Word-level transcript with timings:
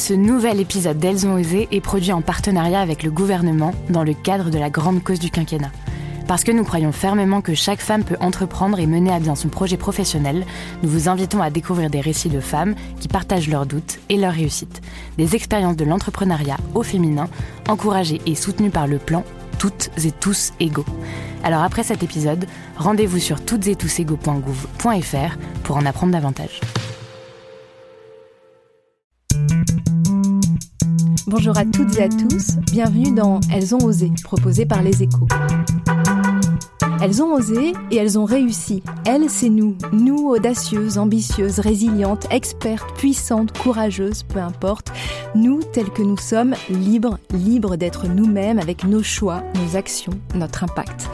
Ce 0.00 0.14
nouvel 0.14 0.60
épisode 0.60 0.98
d'Elles 0.98 1.26
ont 1.26 1.34
osé 1.34 1.68
est 1.70 1.82
produit 1.82 2.10
en 2.10 2.22
partenariat 2.22 2.80
avec 2.80 3.02
le 3.02 3.10
gouvernement 3.10 3.74
dans 3.90 4.02
le 4.02 4.14
cadre 4.14 4.48
de 4.48 4.58
la 4.58 4.70
grande 4.70 5.02
cause 5.04 5.18
du 5.18 5.30
quinquennat. 5.30 5.70
Parce 6.26 6.42
que 6.42 6.52
nous 6.52 6.64
croyons 6.64 6.90
fermement 6.90 7.42
que 7.42 7.52
chaque 7.52 7.82
femme 7.82 8.02
peut 8.02 8.16
entreprendre 8.18 8.80
et 8.80 8.86
mener 8.86 9.12
à 9.12 9.20
bien 9.20 9.34
son 9.34 9.48
projet 9.48 9.76
professionnel, 9.76 10.46
nous 10.82 10.88
vous 10.88 11.10
invitons 11.10 11.42
à 11.42 11.50
découvrir 11.50 11.90
des 11.90 12.00
récits 12.00 12.30
de 12.30 12.40
femmes 12.40 12.76
qui 12.98 13.08
partagent 13.08 13.50
leurs 13.50 13.66
doutes 13.66 13.98
et 14.08 14.16
leurs 14.16 14.32
réussites, 14.32 14.80
des 15.18 15.36
expériences 15.36 15.76
de 15.76 15.84
l'entrepreneuriat 15.84 16.56
au 16.74 16.82
féminin, 16.82 17.28
encouragées 17.68 18.22
et 18.24 18.34
soutenues 18.34 18.70
par 18.70 18.86
le 18.86 18.96
plan 18.96 19.22
Toutes 19.58 19.90
et 20.02 20.12
tous 20.12 20.54
égaux. 20.60 20.86
Alors 21.44 21.62
après 21.62 21.82
cet 21.82 22.02
épisode, 22.02 22.46
rendez-vous 22.78 23.18
sur 23.18 23.44
toutesettouségaux.gouv.fr 23.44 25.36
pour 25.62 25.76
en 25.76 25.84
apprendre 25.84 26.12
davantage. 26.12 26.58
Bonjour 31.30 31.56
à 31.56 31.64
toutes 31.64 31.96
et 31.96 32.02
à 32.02 32.08
tous, 32.08 32.56
bienvenue 32.72 33.14
dans 33.14 33.38
Elles 33.54 33.72
ont 33.72 33.84
osé, 33.84 34.10
proposé 34.24 34.66
par 34.66 34.82
les 34.82 35.04
échos. 35.04 35.28
Elles 37.00 37.22
ont 37.22 37.34
osé 37.34 37.72
et 37.92 37.96
elles 37.96 38.18
ont 38.18 38.24
réussi. 38.24 38.82
Elles, 39.06 39.30
c'est 39.30 39.48
nous. 39.48 39.76
Nous, 39.92 40.26
audacieuses, 40.26 40.98
ambitieuses, 40.98 41.60
résilientes, 41.60 42.26
expertes, 42.32 42.92
puissantes, 42.96 43.56
courageuses, 43.56 44.24
peu 44.24 44.40
importe. 44.40 44.90
Nous, 45.36 45.62
tels 45.62 45.90
que 45.90 46.02
nous 46.02 46.16
sommes, 46.16 46.56
libres, 46.68 47.20
libres 47.32 47.76
d'être 47.76 48.08
nous-mêmes 48.08 48.58
avec 48.58 48.82
nos 48.82 49.04
choix, 49.04 49.44
nos 49.54 49.76
actions, 49.76 50.18
notre 50.34 50.64
impact. 50.64 51.08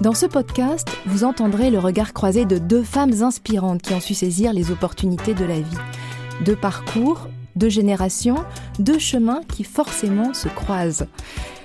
Dans 0.00 0.14
ce 0.14 0.26
podcast, 0.26 0.88
vous 1.06 1.22
entendrez 1.22 1.70
le 1.70 1.78
regard 1.78 2.12
croisé 2.12 2.46
de 2.46 2.58
deux 2.58 2.82
femmes 2.82 3.22
inspirantes 3.22 3.82
qui 3.82 3.94
ont 3.94 4.00
su 4.00 4.14
saisir 4.14 4.52
les 4.52 4.72
opportunités 4.72 5.34
de 5.34 5.44
la 5.44 5.60
vie. 5.60 5.78
Deux 6.44 6.56
parcours, 6.56 7.28
deux 7.56 7.68
générations, 7.68 8.36
deux 8.78 8.98
chemins 8.98 9.40
qui 9.48 9.64
forcément 9.64 10.34
se 10.34 10.48
croisent. 10.48 11.06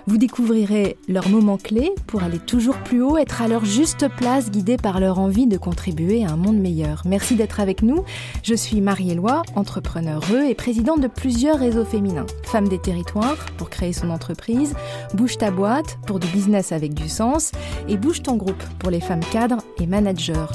Vous 0.09 0.17
découvrirez 0.17 0.95
leurs 1.09 1.27
moments 1.27 1.57
clés 1.57 1.91
pour 2.07 2.23
aller 2.23 2.39
toujours 2.39 2.77
plus 2.77 3.01
haut, 3.01 3.17
être 3.17 3.41
à 3.41 3.49
leur 3.49 3.65
juste 3.65 4.07
place, 4.07 4.49
guidés 4.49 4.77
par 4.77 5.01
leur 5.01 5.19
envie 5.19 5.47
de 5.47 5.57
contribuer 5.57 6.23
à 6.23 6.29
un 6.29 6.37
monde 6.37 6.59
meilleur. 6.59 7.01
Merci 7.05 7.35
d'être 7.35 7.59
avec 7.59 7.81
nous. 7.81 8.05
Je 8.41 8.55
suis 8.55 8.79
Marie-Éloi, 8.79 9.41
entrepreneur 9.55 10.21
et 10.31 10.55
présidente 10.55 11.01
de 11.01 11.07
plusieurs 11.07 11.59
réseaux 11.59 11.83
féminins. 11.83 12.25
Femme 12.43 12.69
des 12.69 12.79
territoires 12.79 13.45
pour 13.57 13.69
créer 13.69 13.91
son 13.91 14.09
entreprise, 14.09 14.75
Bouge 15.13 15.37
ta 15.37 15.51
boîte 15.51 15.97
pour 16.07 16.19
du 16.19 16.27
business 16.27 16.71
avec 16.71 16.93
du 16.93 17.09
sens 17.09 17.51
et 17.89 17.97
Bouge 17.97 18.23
ton 18.23 18.37
groupe 18.37 18.63
pour 18.79 18.91
les 18.91 19.01
femmes 19.01 19.25
cadres 19.33 19.61
et 19.81 19.87
managers. 19.87 20.45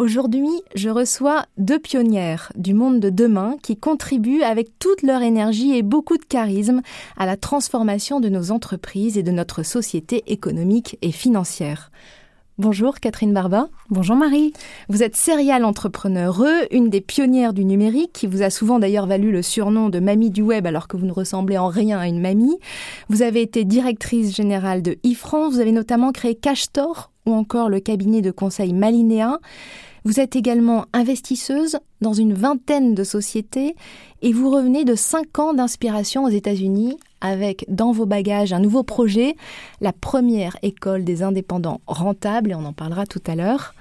Aujourd'hui, 0.00 0.48
je 0.74 0.88
reçois 0.88 1.44
deux 1.58 1.78
pionnières 1.78 2.54
du 2.56 2.72
monde 2.72 3.00
de 3.00 3.10
demain 3.10 3.56
qui 3.62 3.76
contribuent 3.76 4.40
avec 4.40 4.78
toute 4.78 5.02
leur 5.02 5.20
énergie 5.20 5.76
et 5.76 5.82
beaucoup 5.82 6.16
de 6.16 6.24
charisme 6.24 6.80
à 7.18 7.26
la 7.26 7.36
transformation 7.36 8.18
de 8.18 8.30
nos 8.30 8.50
entreprises 8.50 9.18
et 9.18 9.22
de 9.22 9.30
notre 9.30 9.62
société 9.62 10.24
économique 10.26 10.96
et 11.02 11.12
financière. 11.12 11.90
Bonjour 12.56 12.98
Catherine 12.98 13.34
Barba. 13.34 13.68
Bonjour 13.90 14.16
Marie. 14.16 14.54
Vous 14.88 15.02
êtes 15.02 15.16
serial 15.16 15.66
entrepreneur, 15.66 16.42
une 16.70 16.88
des 16.88 17.02
pionnières 17.02 17.52
du 17.52 17.66
numérique 17.66 18.14
qui 18.14 18.26
vous 18.26 18.40
a 18.40 18.48
souvent 18.48 18.78
d'ailleurs 18.78 19.06
valu 19.06 19.30
le 19.30 19.42
surnom 19.42 19.90
de 19.90 20.00
mamie 20.00 20.30
du 20.30 20.40
web 20.40 20.66
alors 20.66 20.88
que 20.88 20.96
vous 20.96 21.06
ne 21.06 21.12
ressemblez 21.12 21.58
en 21.58 21.68
rien 21.68 21.98
à 21.98 22.06
une 22.06 22.22
mamie. 22.22 22.58
Vous 23.10 23.20
avez 23.20 23.42
été 23.42 23.66
directrice 23.66 24.34
générale 24.34 24.80
de 24.80 24.96
e-France, 25.04 25.52
vous 25.54 25.60
avez 25.60 25.72
notamment 25.72 26.10
créé 26.10 26.34
Cashtor 26.34 27.10
ou 27.26 27.34
encore 27.34 27.68
le 27.68 27.80
cabinet 27.80 28.22
de 28.22 28.30
conseil 28.30 28.72
Malinéa. 28.72 29.38
Vous 30.04 30.20
êtes 30.20 30.34
également 30.36 30.86
investisseuse 30.92 31.78
dans 32.00 32.12
une 32.12 32.32
vingtaine 32.32 32.94
de 32.94 33.04
sociétés 33.04 33.76
et 34.22 34.32
vous 34.32 34.50
revenez 34.50 34.84
de 34.84 34.94
cinq 34.94 35.38
ans 35.38 35.52
d'inspiration 35.52 36.24
aux 36.24 36.30
États-Unis 36.30 36.96
avec 37.20 37.66
dans 37.68 37.92
vos 37.92 38.06
bagages 38.06 38.52
un 38.52 38.60
nouveau 38.60 38.82
projet, 38.82 39.36
la 39.80 39.92
première 39.92 40.56
école 40.62 41.04
des 41.04 41.22
indépendants 41.22 41.80
rentables, 41.86 42.52
et 42.52 42.54
on 42.54 42.64
en 42.64 42.72
parlera 42.72 43.06
tout 43.06 43.22
à 43.26 43.34
l'heure. 43.34 43.74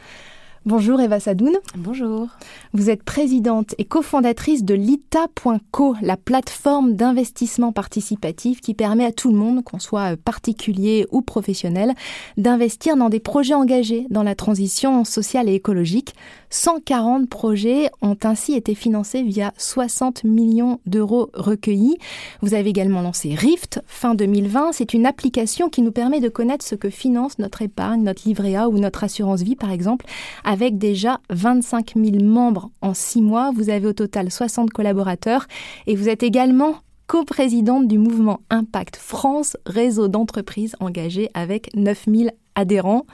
Bonjour 0.66 1.00
Eva 1.00 1.22
Sadoun. 1.22 1.53
Bonjour. 1.78 2.28
Vous 2.74 2.90
êtes 2.90 3.03
présidente 3.03 3.75
et 3.78 3.86
cofondatrice 3.86 4.66
de 4.66 4.74
l'ITA.co, 4.74 5.96
la 6.02 6.18
plateforme 6.18 6.96
d'investissement 6.96 7.72
participatif 7.72 8.59
qui 8.59 8.74
permet 8.74 9.06
à 9.06 9.14
tout 9.14 9.31
le 9.31 9.38
monde, 9.38 9.64
qu'on 9.64 9.80
soit 9.80 10.18
particulier 10.18 11.08
ou 11.12 11.22
professionnel, 11.22 11.94
d'investir 12.36 12.98
dans 12.98 13.08
des 13.08 13.22
projets 13.22 13.53
engagés 13.53 14.06
dans 14.09 14.22
la 14.22 14.36
transition 14.36 15.06
sociale 15.06 15.48
et 15.48 15.53
écologique. 15.53 16.14
140 16.50 17.30
projets 17.30 17.90
ont 18.02 18.18
ainsi 18.24 18.53
été 18.53 18.75
financés 18.75 19.24
via 19.24 19.53
60 19.58 20.25
millions 20.25 20.80
d'euros 20.86 21.30
recueillis. 21.36 21.98
Vous 22.42 22.53
avez 22.53 22.69
également 22.69 23.02
lancé 23.02 23.34
Rift 23.34 23.81
fin 23.88 24.14
2020. 24.14 24.72
C'est 24.74 24.94
une 24.94 25.06
application 25.06 25.69
qui 25.69 25.81
nous 25.81 25.92
permet 25.92 26.19
de 26.19 26.28
connaître 26.28 26.66
ce 26.66 26.75
que 26.75 26.90
finance 26.90 27.40
notre 27.40 27.62
épargne, 27.62 28.03
notre 28.03 28.28
livret 28.28 28.56
A 28.56 28.68
ou 28.68 28.78
notre 28.78 29.06
assurance 29.06 29.42
vie 29.42 29.56
par 29.56 29.72
exemple, 29.72 30.06
avec 30.50 30.80
déjà 30.80 31.20
25 31.30 31.94
000 31.96 32.24
membres 32.24 32.72
en 32.82 32.96
6 32.96 33.22
mois. 33.22 33.52
Vous 33.54 33.70
avez 33.70 33.86
au 33.86 33.94
total 33.94 34.32
60 34.32 34.72
collaborateurs 34.72 35.46
et 35.86 35.96
vous 35.96 36.10
êtes 36.10 36.24
également 36.24 36.78
coprésidente 37.06 37.88
du 37.88 38.00
mouvement 38.00 38.40
Impact 38.50 38.96
France, 38.96 39.58
réseau 39.68 40.08
d'entreprises 40.08 40.76
engagées 40.80 41.30
avec 41.36 41.70
9000 41.76 42.32
adhérents 42.56 43.06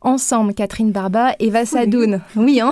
ensemble, 0.00 0.54
Catherine 0.54 0.92
Barba 0.92 1.34
et 1.38 1.50
Vassadoun. 1.50 2.20
Oui, 2.36 2.60
hein 2.60 2.70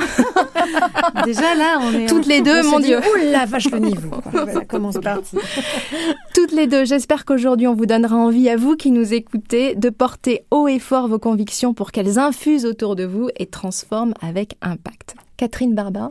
Déjà 1.24 1.54
là, 1.54 1.78
on 1.82 1.92
est 1.92 2.06
toutes 2.06 2.26
les 2.26 2.40
deux, 2.40 2.62
mon 2.62 2.80
Dieu. 2.80 2.98
Ouh 2.98 3.32
la 3.32 3.44
vache 3.46 3.70
le 3.70 3.78
niveau. 3.78 4.10
Ça 4.32 4.64
commence 4.68 4.98
parti. 4.98 5.36
Toutes 6.34 6.52
les 6.52 6.66
deux. 6.66 6.84
J'espère 6.84 7.24
qu'aujourd'hui 7.24 7.66
on 7.66 7.74
vous 7.74 7.86
donnera 7.86 8.16
envie 8.16 8.48
à 8.48 8.56
vous 8.56 8.76
qui 8.76 8.90
nous 8.90 9.12
écoutez 9.14 9.74
de 9.74 9.90
porter 9.90 10.44
haut 10.50 10.68
et 10.68 10.78
fort 10.78 11.08
vos 11.08 11.18
convictions 11.18 11.74
pour 11.74 11.90
qu'elles 11.92 12.18
infusent 12.18 12.64
autour 12.64 12.96
de 12.96 13.04
vous 13.04 13.28
et 13.36 13.46
transforment 13.46 14.14
avec 14.20 14.56
impact. 14.62 15.16
Catherine 15.36 15.74
Barba, 15.74 16.10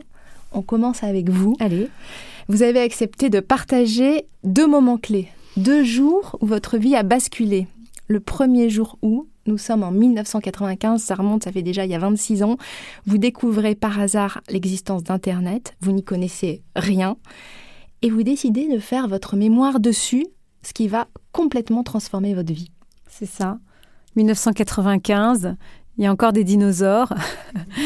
on 0.52 0.62
commence 0.62 1.02
avec 1.02 1.30
vous. 1.30 1.56
Allez. 1.60 1.88
Vous 2.48 2.62
avez 2.62 2.80
accepté 2.80 3.28
de 3.30 3.40
partager 3.40 4.24
deux 4.44 4.66
moments 4.66 4.98
clés, 4.98 5.28
deux 5.56 5.84
jours 5.84 6.36
où 6.40 6.46
votre 6.46 6.78
vie 6.78 6.96
a 6.96 7.02
basculé. 7.02 7.66
Le 8.06 8.20
premier 8.20 8.70
jour 8.70 8.96
où 9.02 9.26
nous 9.48 9.58
sommes 9.58 9.82
en 9.82 9.90
1995, 9.90 11.02
ça 11.02 11.14
remonte, 11.14 11.44
ça 11.44 11.52
fait 11.52 11.62
déjà 11.62 11.84
il 11.84 11.90
y 11.90 11.94
a 11.94 11.98
26 11.98 12.42
ans. 12.42 12.56
Vous 13.06 13.18
découvrez 13.18 13.74
par 13.74 13.98
hasard 13.98 14.40
l'existence 14.48 15.02
d'Internet, 15.02 15.74
vous 15.80 15.92
n'y 15.92 16.04
connaissez 16.04 16.62
rien, 16.76 17.16
et 18.02 18.10
vous 18.10 18.22
décidez 18.22 18.68
de 18.68 18.78
faire 18.78 19.08
votre 19.08 19.36
mémoire 19.36 19.80
dessus, 19.80 20.26
ce 20.62 20.72
qui 20.72 20.86
va 20.86 21.08
complètement 21.32 21.82
transformer 21.82 22.34
votre 22.34 22.52
vie. 22.52 22.70
C'est 23.08 23.26
ça. 23.26 23.58
1995, 24.16 25.56
il 25.96 26.04
y 26.04 26.06
a 26.06 26.12
encore 26.12 26.32
des 26.32 26.44
dinosaures, 26.44 27.14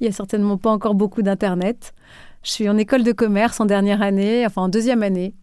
il 0.00 0.02
n'y 0.02 0.08
a 0.08 0.12
certainement 0.12 0.58
pas 0.58 0.70
encore 0.70 0.94
beaucoup 0.94 1.22
d'Internet. 1.22 1.94
Je 2.42 2.50
suis 2.50 2.68
en 2.68 2.76
école 2.76 3.04
de 3.04 3.12
commerce 3.12 3.60
en 3.60 3.66
dernière 3.66 4.02
année, 4.02 4.44
enfin 4.44 4.62
en 4.62 4.68
deuxième 4.68 5.04
année. 5.04 5.34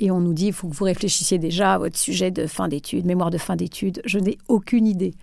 Et 0.00 0.10
on 0.10 0.20
nous 0.20 0.34
dit, 0.34 0.46
il 0.46 0.52
faut 0.52 0.68
que 0.68 0.74
vous 0.74 0.84
réfléchissiez 0.84 1.38
déjà 1.38 1.74
à 1.74 1.78
votre 1.78 1.96
sujet 1.96 2.32
de 2.32 2.46
fin 2.46 2.66
d'études, 2.66 3.04
mémoire 3.04 3.30
de 3.30 3.38
fin 3.38 3.54
d'études. 3.54 4.02
Je 4.04 4.18
n'ai 4.18 4.38
aucune 4.48 4.86
idée. 4.86 5.14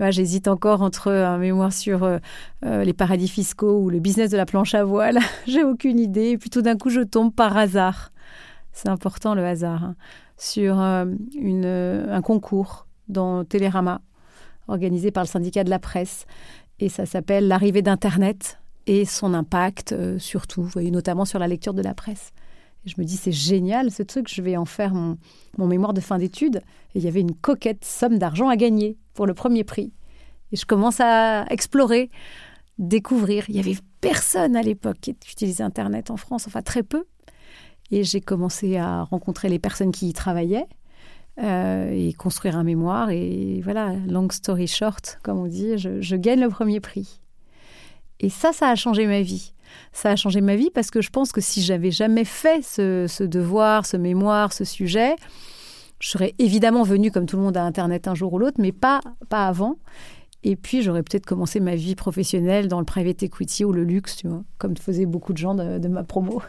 J'hésite 0.00 0.48
encore 0.48 0.82
entre 0.82 1.12
un 1.12 1.38
mémoire 1.38 1.72
sur 1.72 2.02
euh, 2.02 2.18
euh, 2.64 2.84
les 2.84 2.92
paradis 2.92 3.28
fiscaux 3.28 3.78
ou 3.78 3.88
le 3.88 4.00
business 4.00 4.30
de 4.30 4.36
la 4.36 4.44
planche 4.44 4.74
à 4.74 4.84
voile. 4.84 5.20
J'ai 5.46 5.62
aucune 5.62 5.98
idée. 5.98 6.30
Et 6.30 6.38
puis 6.38 6.50
tout 6.50 6.60
d'un 6.60 6.76
coup, 6.76 6.90
je 6.90 7.00
tombe 7.00 7.32
par 7.32 7.56
hasard. 7.56 8.10
C'est 8.72 8.88
important 8.88 9.34
le 9.34 9.44
hasard. 9.44 9.84
Hein, 9.84 9.96
sur 10.38 10.78
euh, 10.80 11.06
un 12.10 12.20
concours 12.20 12.86
dans 13.08 13.44
Télérama, 13.44 14.02
organisé 14.68 15.10
par 15.10 15.22
le 15.22 15.28
syndicat 15.28 15.64
de 15.64 15.70
la 15.70 15.78
presse. 15.78 16.26
Et 16.78 16.90
ça 16.90 17.06
s'appelle 17.06 17.48
L'arrivée 17.48 17.80
d'Internet 17.80 18.58
et 18.86 19.06
son 19.06 19.32
impact, 19.32 19.94
surtout, 20.18 20.62
vous 20.62 20.68
voyez, 20.68 20.90
notamment 20.90 21.24
sur 21.24 21.38
la 21.38 21.48
lecture 21.48 21.72
de 21.72 21.82
la 21.82 21.94
presse 21.94 22.32
je 22.86 22.94
me 22.98 23.04
dis, 23.04 23.16
c'est 23.16 23.32
génial 23.32 23.90
ce 23.90 24.02
truc, 24.02 24.32
je 24.32 24.40
vais 24.40 24.56
en 24.56 24.64
faire 24.64 24.94
mon, 24.94 25.18
mémoire 25.58 25.92
de 25.92 26.00
fin 26.00 26.18
d'études. 26.18 26.62
Et 26.94 26.98
il 26.98 27.04
y 27.04 27.08
avait 27.08 27.20
une 27.20 27.34
coquette 27.34 27.84
somme 27.84 28.18
d'argent 28.18 28.48
à 28.48 28.56
gagner 28.56 28.96
pour 29.14 29.26
le 29.26 29.34
premier 29.34 29.64
prix. 29.64 29.92
Et 30.52 30.56
je 30.56 30.64
commence 30.64 31.00
à 31.00 31.44
explorer 31.50 32.10
découvrir. 32.78 33.44
Il 33.48 33.56
y 33.56 33.58
avait 33.58 33.76
personne 34.00 34.54
à 34.54 34.62
l'époque 34.62 34.98
qui 35.00 35.10
utilisait 35.10 35.64
Internet 35.64 36.10
en 36.10 36.16
France, 36.16 36.46
enfin 36.46 36.62
très 36.62 36.82
peu. 36.82 37.04
Et 37.90 38.04
j'ai 38.04 38.20
commencé 38.20 38.76
à 38.76 39.02
rencontrer 39.02 39.48
les 39.48 39.58
personnes 39.58 39.92
qui 39.92 40.08
y 40.08 40.12
travaillaient 40.12 40.66
euh, 41.42 41.90
et 41.92 42.12
construire 42.12 42.56
un 42.56 42.64
mémoire. 42.64 43.10
Et 43.10 43.60
voilà, 43.62 43.94
long 44.08 44.28
story 44.30 44.66
short, 44.66 45.18
comme 45.22 45.38
on 45.38 45.46
dit, 45.46 45.78
je, 45.78 46.16
gagne 46.16 46.40
le 46.40 46.48
premier 46.48 46.80
prix. 46.80 47.20
Et 48.20 48.30
ça, 48.30 48.52
ça 48.52 48.68
a 48.68 48.74
changé 48.74 49.06
ma 49.06 49.20
vie. 49.20 49.52
Ça 49.92 50.10
a 50.10 50.16
changé 50.16 50.40
ma 50.40 50.56
vie 50.56 50.70
parce 50.70 50.90
que 50.90 51.00
je 51.00 51.10
pense 51.10 51.32
que 51.32 51.40
si 51.40 51.62
j'avais 51.62 51.90
jamais 51.90 52.24
fait 52.24 52.62
ce, 52.62 53.22
devoir, 53.22 53.86
ce 53.86 53.96
mémoire, 53.96 54.52
ce 54.52 54.64
sujet, 54.64 55.16
je 56.00 56.08
serais 56.08 56.34
évidemment 56.38 56.82
venue 56.82 57.10
comme 57.10 57.26
tout 57.26 57.36
le 57.36 57.42
monde 57.42 57.56
à 57.56 57.64
Internet 57.64 58.08
un 58.08 58.14
jour 58.14 58.32
ou 58.32 58.38
l'autre, 58.38 58.60
mais 58.60 58.72
pas, 58.72 59.00
pas 59.28 59.46
avant. 59.46 59.76
Et 60.48 60.54
puis, 60.54 60.80
j'aurais 60.80 61.02
peut-être 61.02 61.26
commencé 61.26 61.58
ma 61.58 61.74
vie 61.74 61.96
professionnelle 61.96 62.68
dans 62.68 62.78
le 62.78 62.84
private 62.84 63.20
equity 63.24 63.64
ou 63.64 63.72
le 63.72 63.82
luxe, 63.82 64.14
tu 64.14 64.28
vois, 64.28 64.44
comme 64.58 64.76
faisaient 64.76 65.04
beaucoup 65.04 65.32
de 65.32 65.38
gens 65.38 65.56
de, 65.56 65.88
ma 65.88 66.04
promo. 66.04 66.40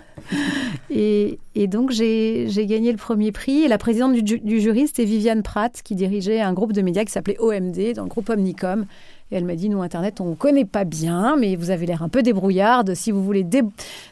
et, 0.91 1.39
donc, 1.55 1.89
j'ai 1.89 2.47
gagné 2.67 2.91
le 2.91 2.97
premier 2.97 3.31
prix. 3.31 3.63
Et 3.63 3.67
la 3.67 3.79
présidente 3.79 4.13
du, 4.13 4.39
du 4.39 4.59
jury, 4.59 4.85
c'était 4.85 5.05
Viviane 5.05 5.41
Pratt, 5.41 5.81
qui 5.81 5.95
dirigeait 5.95 6.41
un 6.41 6.53
groupe 6.53 6.73
de 6.73 6.83
médias 6.83 7.05
qui 7.05 7.11
s'appelait 7.11 7.39
OMD, 7.39 7.93
dans 7.95 8.03
le 8.03 8.09
groupe 8.09 8.29
Omnicom. 8.29 8.85
Et 9.31 9.35
elle 9.35 9.45
m'a 9.45 9.55
dit, 9.55 9.69
nous, 9.69 9.81
Internet, 9.81 10.21
on 10.21 10.29
ne 10.31 10.35
connaît 10.35 10.65
pas 10.65 10.85
bien, 10.85 11.35
mais 11.37 11.55
vous 11.55 11.69
avez 11.69 11.85
l'air 11.85 12.01
un 12.01 12.09
peu 12.09 12.23
débrouillarde. 12.23 12.93
Si 12.93 13.11
vous 13.11 13.23
voulez 13.23 13.45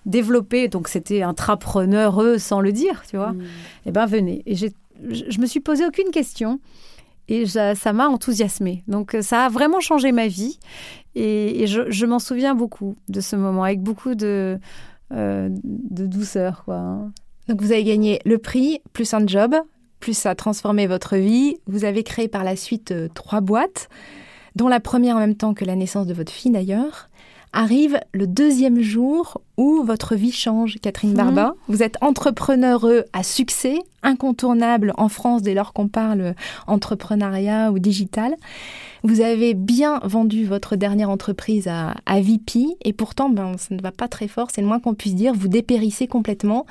développer, 0.06 0.68
donc 0.68 0.88
c'était 0.88 1.22
intrapreneur 1.22 2.22
sans 2.38 2.60
le 2.60 2.72
dire, 2.72 3.04
tu 3.10 3.16
vois, 3.16 3.32
mm. 3.32 3.44
eh 3.86 3.92
bien, 3.92 4.06
venez. 4.06 4.44
Et 4.46 4.56
je 4.56 4.68
ne 5.08 5.42
me 5.42 5.46
suis 5.46 5.62
posé 5.62 5.86
aucune 5.86 6.12
question. 6.12 6.60
Et 7.28 7.46
ça 7.48 7.94
m'a 7.94 8.08
enthousiasmée. 8.08 8.84
Donc 8.88 9.16
euh, 9.16 9.22
ça 9.22 9.46
a 9.46 9.50
vraiment 9.50 9.80
changé 9.80 10.12
ma 10.12 10.28
vie. 10.28 10.60
Et, 11.16 11.66
je, 11.66 12.06
m'en 12.06 12.20
souviens 12.20 12.56
beaucoup 12.56 12.96
de 13.10 13.22
ce 13.22 13.36
moment, 13.36 13.64
avec 13.64 13.82
beaucoup 13.82 14.16
de, 14.16 14.60
euh, 15.12 15.50
de 15.64 16.06
douceur. 16.06 16.64
Quoi. 16.66 16.76
Hein. 16.76 17.12
Donc 17.48 17.62
vous 17.62 17.72
avez 17.72 17.84
gagné 17.84 18.20
le 18.26 18.38
prix, 18.38 18.82
plus 18.94 19.12
un 19.14 19.26
job, 19.26 19.56
plus 20.00 20.16
ça 20.16 20.32
a 20.32 20.36
transformé 20.36 20.88
votre 20.88 21.16
vie. 21.16 21.58
Vous 21.68 21.86
avez 21.86 22.04
créé 22.04 22.28
par 22.28 22.44
la 22.44 22.56
suite 22.56 22.92
euh, 22.92 23.08
trois 23.14 23.42
boîtes, 23.42 23.90
dont 24.56 24.68
la 24.68 24.80
première 24.80 25.16
en 25.16 25.19
même 25.19 25.36
temps 25.36 25.54
que 25.54 25.66
la 25.66 25.75
naissance 25.75 26.07
de 26.07 26.13
votre 26.13 26.31
fille 26.31 26.52
d'ailleurs 26.52 27.10
arrive 27.56 28.00
le 28.13 28.28
deuxième 28.28 28.81
jour 28.81 29.42
où 29.57 29.84
votre 29.84 30.16
vie 30.16 30.34
change, 30.34 30.78
Catherine 30.81 31.12
mhm. 31.12 31.16
Barba. 31.16 31.56
Vous 31.68 31.81
êtes 31.81 31.96
entrepreneur 32.02 32.86
à 33.13 33.24
succès, 33.24 33.80
incontournable 34.04 34.94
en 34.98 35.07
France 35.07 35.42
dès 35.42 35.54
lors 35.54 35.72
qu'on 35.72 35.88
parle 35.88 36.36
entrepreneuriat 36.68 37.72
ou 37.72 37.80
digital. 37.80 38.36
Vous 39.04 39.22
avez 39.22 39.54
bien 39.54 40.00
vendu 40.04 40.46
votre 40.46 40.75
dernière 40.75 41.10
entreprise 41.10 41.68
à, 41.68 41.96
à 42.06 42.19
VP 42.19 42.66
et 42.84 42.92
pourtant, 42.92 43.30
ben, 43.30 43.57
ça 43.57 43.74
ne 43.74 43.81
va 43.81 43.92
pas 43.92 44.07
très 44.07 44.28
fort, 44.28 44.50
c'est 44.52 44.62
le 44.62 44.68
moins 44.68 44.80
qu'on 44.80 44.94
puisse 44.94 45.16
dire. 45.16 45.34
Vous 45.34 45.48
dépérissez 45.48 46.07
complètement. 46.07 46.66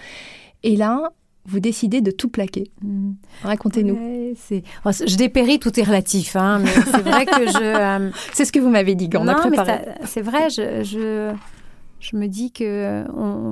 Et 0.63 0.77
là, 0.77 1.13
vous 1.47 1.61
décidez 1.61 2.01
de 2.01 2.11
tout 2.11 2.29
plaquer. 2.29 2.71
Mm. 2.83 3.13
Racontez-nous. 3.43 3.97
Je 4.35 5.17
dépéris, 5.17 5.59
tout 5.59 5.79
est 5.79 5.83
relatif, 5.83 6.37
hein, 6.37 6.59
mais 6.59 6.71
c'est 6.71 7.03
vrai 7.03 7.27
que 7.27 7.47
je. 7.47 7.65
Euh, 7.75 8.11
c'est 8.33 8.45
ce 8.45 8.53
que 8.53 8.61
vous 8.61 8.69
m'avez 8.69 8.95
dit 8.95 9.09
quand 9.09 9.21
on 9.21 9.29
a 9.29 9.35
préparé. 9.35 9.81
C'est 10.05 10.23
vrai, 10.23 10.49
je, 10.49 10.83
je, 12.01 12.17
me 12.17 12.29
dis 12.29 12.53
que 12.53 13.05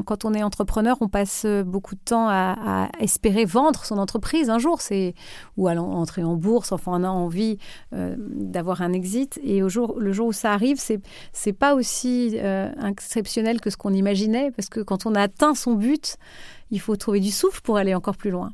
quand 0.04 0.24
on 0.24 0.32
est 0.32 0.42
entrepreneur, 0.42 0.96
on 1.00 1.08
passe 1.08 1.44
beaucoup 1.64 1.94
de 1.94 2.00
temps 2.04 2.28
à, 2.28 2.88
espérer 3.00 3.44
vendre 3.44 3.84
son 3.84 3.98
entreprise 3.98 4.48
un 4.48 4.58
jour, 4.58 4.80
c'est 4.80 5.14
ou 5.56 5.66
à 5.66 5.72
entrer 5.72 6.22
en 6.22 6.36
bourse. 6.36 6.72
Enfin, 6.72 6.92
on 6.94 7.04
a 7.04 7.08
envie 7.08 7.58
euh, 7.94 8.14
d'avoir 8.18 8.82
un 8.82 8.92
exit, 8.92 9.40
et 9.42 9.62
au 9.62 9.68
jour, 9.68 9.96
le 9.98 10.12
jour 10.12 10.28
où 10.28 10.32
ça 10.32 10.52
arrive, 10.52 10.78
c'est 10.78 11.00
c'est 11.32 11.52
pas 11.52 11.74
aussi 11.74 12.36
euh, 12.36 12.70
exceptionnel 12.86 13.60
que 13.60 13.70
ce 13.70 13.76
qu'on 13.76 13.92
imaginait, 13.92 14.50
parce 14.52 14.68
que 14.68 14.80
quand 14.80 15.06
on 15.06 15.14
a 15.14 15.22
atteint 15.22 15.54
son 15.54 15.74
but 15.74 16.16
il 16.72 16.80
faut 16.80 16.96
trouver 16.96 17.20
du 17.20 17.30
souffle 17.30 17.60
pour 17.60 17.76
aller 17.76 17.94
encore 17.94 18.16
plus 18.16 18.30
loin. 18.30 18.52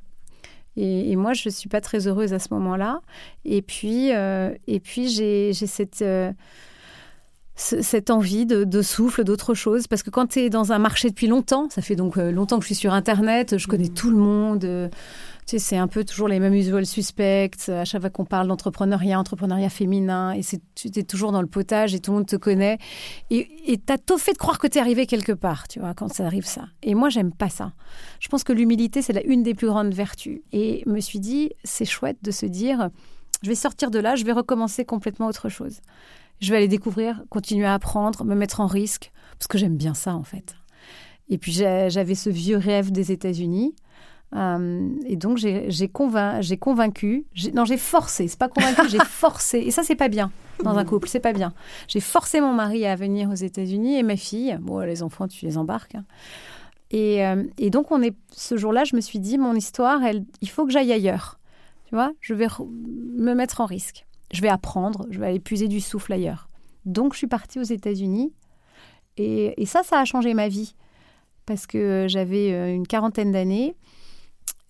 Et, 0.76 1.16
moi, 1.16 1.32
je 1.32 1.48
ne 1.48 1.52
suis 1.52 1.68
pas 1.68 1.80
très 1.80 2.06
heureuse 2.06 2.32
à 2.32 2.38
ce 2.38 2.54
moment-là. 2.54 3.00
Et 3.44 3.62
puis, 3.62 4.14
euh, 4.14 4.54
et 4.68 4.78
puis 4.78 5.08
j'ai 5.08 5.52
cette, 5.52 6.02
euh, 6.02 6.32
cette 7.56 8.10
envie 8.10 8.46
de, 8.46 8.82
souffle, 8.82 9.24
d'autre 9.24 9.54
chose. 9.54 9.88
Parce 9.88 10.04
que 10.04 10.10
quand 10.10 10.26
tu 10.28 10.40
es 10.40 10.50
dans 10.50 10.70
un 10.70 10.78
marché 10.78 11.08
depuis 11.08 11.26
longtemps, 11.26 11.68
ça 11.68 11.82
fait 11.82 11.96
donc 11.96 12.16
euh, 12.16 12.30
longtemps 12.30 12.58
que 12.58 12.62
je 12.62 12.68
suis 12.68 12.74
sur 12.76 12.92
Internet, 12.92 13.58
je 13.58 13.66
connais 13.66 13.88
mmh. 13.88 13.94
tout 13.94 14.10
le 14.10 14.18
monde 14.18 14.90
c'est 15.56 15.78
un 15.78 15.88
peu 15.88 16.04
toujours 16.04 16.28
les 16.28 16.40
mêmes 16.40 16.52
usual 16.52 16.84
suspects. 16.84 17.68
À 17.68 17.86
chaque 17.86 18.02
fois 18.02 18.10
qu'on 18.10 18.26
parle 18.26 18.48
d'entrepreneuriat, 18.48 19.18
entrepreneuriat 19.18 19.70
féminin, 19.70 20.32
et 20.32 20.42
tu 20.74 20.88
es 20.94 21.02
toujours 21.02 21.32
dans 21.32 21.40
le 21.40 21.48
potage 21.48 21.94
et 21.94 22.00
tout 22.00 22.10
le 22.10 22.18
monde 22.18 22.26
te 22.26 22.36
connaît. 22.36 22.76
Et 23.30 23.48
tu 23.78 23.92
as 23.92 23.96
tôt 23.96 24.18
fait 24.18 24.34
de 24.34 24.38
croire 24.38 24.58
que 24.58 24.66
tu 24.66 24.76
es 24.76 24.80
arrivé 24.80 25.06
quelque 25.06 25.32
part, 25.32 25.66
tu 25.68 25.80
vois, 25.80 25.94
quand 25.94 26.12
ça 26.12 26.26
arrive 26.26 26.44
ça. 26.44 26.66
Et 26.82 26.94
moi, 26.94 27.08
j'aime 27.08 27.32
pas 27.32 27.48
ça. 27.48 27.72
Je 28.20 28.28
pense 28.28 28.44
que 28.44 28.52
l'humilité, 28.52 29.00
c'est 29.00 29.18
une 29.24 29.42
des 29.42 29.54
plus 29.54 29.68
grandes 29.68 29.94
vertus. 29.94 30.40
Et 30.52 30.82
me 30.86 31.00
suis 31.00 31.20
dit, 31.20 31.52
c'est 31.64 31.86
chouette 31.86 32.18
de 32.22 32.30
se 32.30 32.44
dire, 32.44 32.90
je 33.42 33.48
vais 33.48 33.54
sortir 33.54 33.90
de 33.90 33.98
là, 33.98 34.16
je 34.16 34.24
vais 34.24 34.32
recommencer 34.32 34.84
complètement 34.84 35.28
autre 35.28 35.48
chose. 35.48 35.80
Je 36.40 36.50
vais 36.50 36.58
aller 36.58 36.68
découvrir, 36.68 37.22
continuer 37.30 37.66
à 37.66 37.74
apprendre, 37.74 38.24
me 38.24 38.34
mettre 38.34 38.60
en 38.60 38.66
risque, 38.66 39.12
parce 39.38 39.46
que 39.48 39.56
j'aime 39.56 39.76
bien 39.76 39.94
ça, 39.94 40.14
en 40.14 40.24
fait. 40.24 40.56
Et 41.30 41.38
puis 41.38 41.52
j'avais 41.52 42.14
ce 42.14 42.30
vieux 42.30 42.56
rêve 42.56 42.90
des 42.90 43.12
États-Unis. 43.12 43.74
Euh, 44.36 44.90
et 45.06 45.16
donc 45.16 45.38
j'ai 45.38 45.88
convaincu, 45.88 47.24
non 47.54 47.64
j'ai 47.64 47.78
forcé, 47.78 48.28
c'est 48.28 48.38
pas 48.38 48.48
convaincu, 48.48 48.88
j'ai 48.88 48.98
forcé. 49.04 49.58
Et 49.58 49.70
ça 49.70 49.82
c'est 49.82 49.96
pas 49.96 50.08
bien 50.08 50.30
dans 50.62 50.76
un 50.76 50.84
couple, 50.84 51.08
c'est 51.08 51.20
pas 51.20 51.32
bien. 51.32 51.54
J'ai 51.86 52.00
forcé 52.00 52.40
mon 52.40 52.52
mari 52.52 52.84
à 52.84 52.94
venir 52.96 53.30
aux 53.30 53.34
États-Unis 53.34 53.96
et 53.96 54.02
ma 54.02 54.16
fille. 54.16 54.58
Bon, 54.60 54.80
les 54.80 55.02
enfants 55.02 55.28
tu 55.28 55.46
les 55.46 55.56
embarques. 55.56 55.94
Hein. 55.94 56.04
Et, 56.90 57.24
euh, 57.24 57.44
et, 57.58 57.70
donc 57.70 57.90
on 57.90 58.02
est 58.02 58.16
ce 58.32 58.56
jour-là, 58.56 58.84
je 58.84 58.96
me 58.96 59.00
suis 59.00 59.18
dit 59.18 59.38
mon 59.38 59.54
histoire, 59.54 60.02
elle, 60.02 60.24
il 60.40 60.48
faut 60.48 60.64
que 60.64 60.72
j'aille 60.72 60.92
ailleurs. 60.92 61.38
Tu 61.86 61.94
vois, 61.94 62.12
je 62.20 62.34
vais 62.34 62.48
me 62.60 63.34
mettre 63.34 63.60
en 63.60 63.66
risque. 63.66 64.06
Je 64.30 64.42
vais 64.42 64.48
apprendre, 64.48 65.06
je 65.10 65.18
vais 65.18 65.26
aller 65.26 65.40
puiser 65.40 65.68
du 65.68 65.80
souffle 65.80 66.12
ailleurs. 66.12 66.48
Donc 66.84 67.12
je 67.12 67.18
suis 67.18 67.26
partie 67.26 67.58
aux 67.58 67.64
États-Unis 67.64 68.32
et, 69.16 69.60
et 69.60 69.66
ça, 69.66 69.82
ça 69.82 69.98
a 69.98 70.04
changé 70.04 70.34
ma 70.34 70.48
vie 70.48 70.74
parce 71.46 71.66
que 71.66 72.06
j'avais 72.08 72.52
euh, 72.52 72.74
une 72.74 72.86
quarantaine 72.86 73.32
d'années 73.32 73.74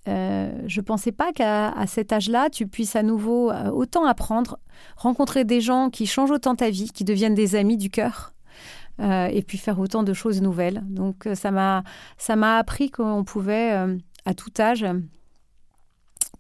euh, 0.09 0.51
je 0.67 0.81
ne 0.81 0.85
pensais 0.85 1.13
pas 1.13 1.33
qu'à 1.33 1.75
cet 1.87 2.13
âge-là, 2.13 2.49
tu 2.51 2.67
puisses 2.67 2.97
à 2.97 3.03
nouveau 3.03 3.51
euh, 3.51 3.71
autant 3.71 4.05
apprendre, 4.07 4.59
rencontrer 4.97 5.45
des 5.45 5.61
gens 5.61 5.91
qui 5.91 6.07
changent 6.07 6.31
autant 6.31 6.55
ta 6.55 6.71
vie, 6.71 6.91
qui 6.91 7.05
deviennent 7.05 7.35
des 7.35 7.55
amis 7.55 7.77
du 7.77 7.91
cœur, 7.91 8.33
euh, 9.01 9.27
et 9.27 9.43
puis 9.43 9.59
faire 9.59 9.79
autant 9.79 10.03
de 10.03 10.13
choses 10.15 10.41
nouvelles. 10.41 10.83
Donc 10.87 11.29
ça 11.35 11.51
m'a 11.51 11.85
ça 12.17 12.37
m'a 12.37 12.57
appris 12.57 12.91
qu'on 12.91 13.23
pouvait 13.25 13.73
à 14.25 14.35
tout 14.35 14.53
âge 14.59 14.87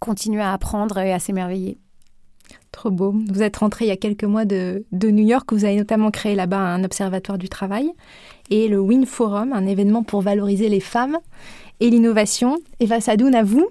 continuer 0.00 0.42
à 0.42 0.52
apprendre 0.52 0.98
et 0.98 1.12
à 1.12 1.18
s'émerveiller. 1.18 1.78
Trop 2.72 2.90
beau. 2.90 3.14
Vous 3.28 3.42
êtes 3.42 3.56
rentré 3.56 3.87
il 3.87 3.88
y 3.88 3.92
a 3.92 3.96
quelques 3.96 4.25
mois 4.25 4.44
de, 4.44 4.84
de 4.92 5.10
New 5.10 5.26
York. 5.26 5.52
Vous 5.52 5.64
avez 5.64 5.76
notamment 5.76 6.10
créé 6.10 6.34
là-bas 6.34 6.58
un 6.58 6.84
observatoire 6.84 7.37
du 7.37 7.48
travail 7.48 7.90
et 8.50 8.68
le 8.68 8.78
Win 8.78 9.04
Forum, 9.04 9.52
un 9.52 9.66
événement 9.66 10.02
pour 10.02 10.22
valoriser 10.22 10.68
les 10.68 10.80
femmes 10.80 11.18
et 11.80 11.90
l'innovation. 11.90 12.58
Eva 12.80 13.00
Sadoun, 13.00 13.35
à 13.35 13.42
vous. 13.42 13.68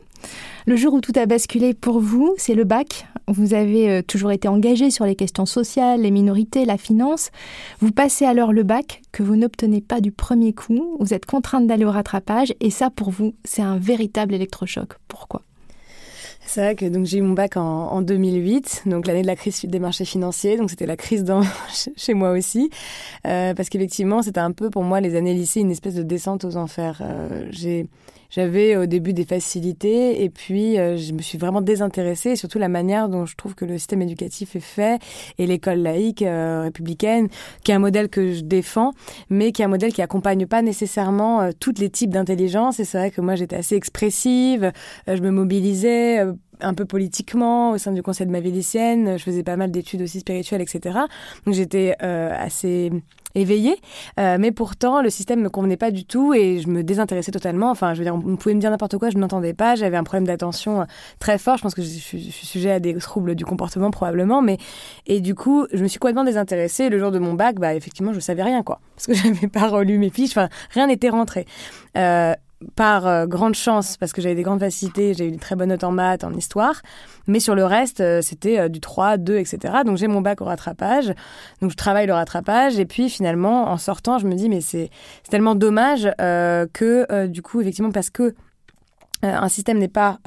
Le 0.66 0.76
jour 0.76 0.94
où 0.94 1.02
tout 1.02 1.14
a 1.16 1.26
basculé 1.26 1.74
pour 1.74 2.00
vous, 2.00 2.36
c'est 2.38 2.54
le 2.54 2.66
bac. 2.66 3.08
Vous 3.28 3.54
avez 3.54 3.90
euh, 3.90 4.02
toujours 4.02 4.32
été 4.32 4.48
engagé 4.48 4.92
sur 4.92 5.06
les 5.06 5.16
questions 5.16 5.46
sociales, 5.46 6.02
les 6.02 6.12
minorités, 6.12 6.66
la 6.66 6.78
finance. 6.78 7.32
Vous 7.80 7.92
passez 7.92 8.26
alors 8.26 8.52
le 8.52 8.64
bac 8.64 9.02
que 9.12 9.24
vous 9.24 9.36
n'obtenez 9.36 9.80
pas 9.80 10.02
du 10.02 10.12
premier 10.12 10.54
coup. 10.54 10.98
Vous 11.00 11.14
êtes 11.14 11.26
contrainte 11.26 11.68
d'aller 11.68 11.86
au 11.86 11.92
rattrapage 11.92 12.54
et 12.60 12.70
ça, 12.70 12.90
pour 12.90 13.12
vous, 13.12 13.34
c'est 13.46 13.62
un 13.62 13.78
véritable 13.78 14.34
électrochoc. 14.34 14.90
Pourquoi? 15.08 15.44
C'est 16.48 16.62
vrai 16.62 16.76
que 16.76 16.86
donc 16.86 17.06
j'ai 17.06 17.18
eu 17.18 17.22
mon 17.22 17.34
bac 17.34 17.58
en, 17.58 18.02
2008, 18.02 18.84
donc 18.86 19.06
l'année 19.06 19.22
de 19.22 19.28
la 19.28 19.36
crise 19.36 19.64
des 19.66 19.80
marchés 19.80 20.06
financiers, 20.06 20.58
donc 20.58 20.70
c'était 20.70 20.86
la 20.86 20.96
crise 20.96 21.24
dans, 21.24 21.42
chez 21.96 22.14
moi 22.14 22.32
aussi, 22.32 22.70
euh, 23.26 23.54
parce 23.54 23.70
qu'effectivement 23.70 24.22
c'était 24.22 24.40
un 24.40 24.52
peu 24.52 24.70
pour 24.70 24.84
moi 24.84 25.02
les 25.02 25.16
années 25.16 25.34
lycée 25.34 25.60
une 25.60 25.72
espèce 25.72 25.96
de 25.96 26.04
descente 26.04 26.46
aux 26.46 26.58
enfers. 26.58 27.00
Euh, 27.02 27.48
j'ai 27.52 27.88
j'avais 28.30 28.76
au 28.76 28.86
début 28.86 29.14
des 29.14 29.26
facilités 29.26 30.24
et 30.24 30.30
puis 30.30 30.78
euh, 30.78 30.98
je 30.98 31.14
me 31.14 31.22
suis 31.22 31.38
vraiment 31.38 31.62
désintéressée, 31.62 32.32
et 32.32 32.36
surtout 32.36 32.60
la 32.60 32.70
manière 32.70 33.10
dont 33.10 33.26
je 33.26 33.36
trouve 33.36 33.56
que 33.56 33.66
le 33.66 33.78
système 33.78 34.02
éducatif 34.02 34.56
est 34.56 34.62
fait 34.62 35.02
et 35.38 35.48
l'école 35.48 35.80
laïque 35.80 36.22
euh, 36.22 36.62
républicaine, 36.64 37.30
qui 37.64 37.72
est 37.72 37.76
un 37.76 37.80
modèle 37.80 38.10
que 38.10 38.34
je 38.34 38.42
défends, 38.42 38.92
mais 39.30 39.52
qui 39.52 39.62
est 39.62 39.66
un 39.66 39.70
modèle 39.70 39.94
qui 39.94 40.02
accompagne 40.02 40.46
pas 40.46 40.62
nécessairement 40.62 41.42
euh, 41.42 41.52
tous 41.58 41.74
les 41.80 41.90
types 41.90 42.12
d'intelligence. 42.12 42.80
Et 42.80 42.86
c'est 42.86 42.98
vrai 42.98 43.12
que 43.12 43.22
moi 43.22 43.36
j'étais 43.36 43.56
assez 43.56 43.76
expressive, 43.76 44.72
je 45.08 45.22
me 45.22 45.32
mobilisais 45.32 46.20
un 46.60 46.74
peu 46.74 46.86
politiquement 46.86 47.72
au 47.72 47.78
sein 47.78 47.92
du 47.92 48.02
conseil 48.02 48.26
de 48.26 48.32
ma 48.32 48.40
vie 48.40 48.52
lycéenne. 48.52 49.18
Je 49.18 49.24
faisais 49.24 49.44
pas 49.44 49.58
mal 49.58 49.72
d'études 49.72 50.02
aussi 50.02 50.20
spirituelles, 50.20 50.62
etc. 50.62 50.98
Donc 51.46 51.54
j'étais 51.54 51.96
assez 52.00 52.92
éveillée, 53.38 53.76
mais 54.18 54.52
pourtant 54.52 55.02
le 55.02 55.10
système 55.10 55.42
me 55.42 55.50
convenait 55.50 55.78
pas 55.78 55.92
du 55.92 56.06
tout 56.06 56.34
et 56.34 56.60
je 56.60 56.68
me 56.68 56.84
désintéressais 56.84 57.32
totalement. 57.32 57.70
Enfin, 57.70 57.94
je 57.94 58.00
veux 58.00 58.06
dire, 58.06 58.16
on 58.16 58.36
pouvait 58.36 58.56
me 58.56 58.60
dire 58.60 58.72
n'importe 58.72 58.98
quoi, 58.98 59.10
je 59.10 59.18
n'entendais 59.18 59.54
pas. 59.54 59.76
J'avais 59.76 59.98
un 59.98 60.04
problème 60.04 60.26
d'attention 60.26 60.86
très 61.20 61.38
fort. 61.38 61.58
Je 61.58 61.64
pense 61.64 61.76
que 61.76 61.82
je 61.82 61.88
suis, 61.88 62.24
je 62.24 62.32
suis, 62.32 62.48
sujet 62.48 62.72
à 62.72 62.80
des 62.80 62.96
troubles 62.96 63.36
du 63.36 63.46
comportement 63.46 63.92
probablement, 63.92 64.42
mais 64.42 64.58
et 65.06 65.22
du 65.22 65.36
coup, 65.36 65.68
je 65.74 65.84
me 65.84 65.88
suis 65.88 66.00
complètement 66.00 66.24
désintéressée. 66.24 66.90
Le 66.90 67.00
jour 67.00 67.12
de 67.12 67.20
mon 67.20 67.34
bac, 67.34 67.58
bah 67.60 67.74
effectivement, 67.76 68.14
je 68.14 68.20
savais 68.20 68.44
rien 68.44 68.64
quoi, 68.64 68.80
parce 68.96 69.08
que 69.08 69.14
j'avais 69.14 69.48
pas 69.48 69.68
relu 69.68 69.98
mes 69.98 70.10
fiches. 70.10 70.32
Enfin, 70.32 70.50
rien 70.72 70.88
n'était 70.88 71.10
rentré. 71.10 71.46
Euh, 71.98 72.34
par 72.76 73.06
euh, 73.08 73.26
grande 73.28 73.56
chance, 73.56 73.98
parce 73.98 74.14
que 74.14 74.22
j'avais 74.22 74.36
des 74.36 74.44
grandes 74.44 74.60
facilités, 74.60 75.14
j'ai 75.14 75.26
eu 75.26 75.30
une 75.30 75.40
très 75.40 75.56
bonne 75.56 75.70
note 75.70 75.84
en 75.84 75.92
maths, 75.92 76.24
en 76.24 76.34
histoire, 76.34 76.82
mais 77.28 77.40
sur 77.40 77.56
le 77.56 77.66
reste, 77.66 78.02
euh, 78.02 78.22
c'était 78.22 78.70
du 78.70 78.80
3, 78.80 79.18
2, 79.18 79.38
etc. 79.38 79.76
Donc 79.86 79.98
j'ai 79.98 80.08
mon 80.08 80.22
bac 80.22 80.42
au 80.42 80.46
rattrapage, 80.46 81.14
donc 81.62 81.72
je 81.72 81.76
travaille 81.76 82.08
le 82.08 82.14
rattrapage, 82.14 82.80
et 82.80 82.86
puis 82.86 83.10
finalement, 83.10 83.70
en 83.70 83.78
sortant, 83.78 84.18
je 84.18 84.28
me 84.28 84.36
dis, 84.36 84.50
mais 84.50 84.62
c'est 84.62 84.90
tellement 85.30 85.56
dommage 85.56 86.10
que, 86.18 87.28
du 87.28 87.42
coup, 87.42 87.62
effectivement, 87.62 87.92
parce 87.92 88.10
que 88.10 88.34
un 89.24 89.50
système 89.50 89.78
n'est 89.78 89.88
pas 89.88 90.20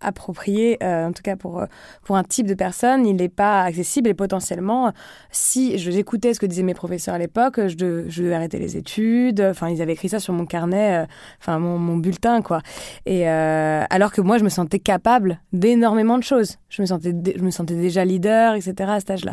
approprié, 0.00 0.78
euh, 0.82 1.06
en 1.06 1.12
tout 1.12 1.22
cas 1.22 1.36
pour, 1.36 1.60
euh, 1.60 1.66
pour 2.04 2.16
un 2.16 2.24
type 2.24 2.46
de 2.46 2.54
personne, 2.54 3.06
il 3.06 3.16
n'est 3.16 3.28
pas 3.28 3.62
accessible 3.62 4.08
et 4.08 4.14
potentiellement, 4.14 4.92
si 5.30 5.78
j'écoutais 5.78 6.34
ce 6.34 6.40
que 6.40 6.46
disaient 6.46 6.62
mes 6.62 6.74
professeurs 6.74 7.14
à 7.14 7.18
l'époque, 7.18 7.60
je, 7.66 8.04
je, 8.08 8.22
devais 8.22 8.34
arrêter 8.34 8.58
les 8.58 8.76
études, 8.76 9.40
enfin 9.40 9.68
ils 9.68 9.82
avaient 9.82 9.94
écrit 9.94 10.08
ça 10.08 10.20
sur 10.20 10.32
mon 10.32 10.46
carnet, 10.46 11.02
euh, 11.02 11.06
enfin 11.40 11.58
mon, 11.58 11.96
bulletin 11.96 12.42
quoi. 12.42 12.60
Et 13.06 13.26
alors 13.26 14.12
que 14.12 14.20
moi 14.20 14.38
je 14.38 14.44
me 14.44 14.48
sentais 14.48 14.78
capable 14.78 15.40
d'énormément 15.52 16.16
de 16.16 16.22
choses, 16.22 16.58
je 16.68 16.82
me 16.82 16.86
sentais, 16.86 17.12
je 17.36 17.42
me 17.42 17.50
sentais 17.50 17.74
déjà 17.74 18.04
leader, 18.04 18.54
etc. 18.54 18.74
à 18.88 19.00
cet 19.00 19.10
âge-là. 19.10 19.32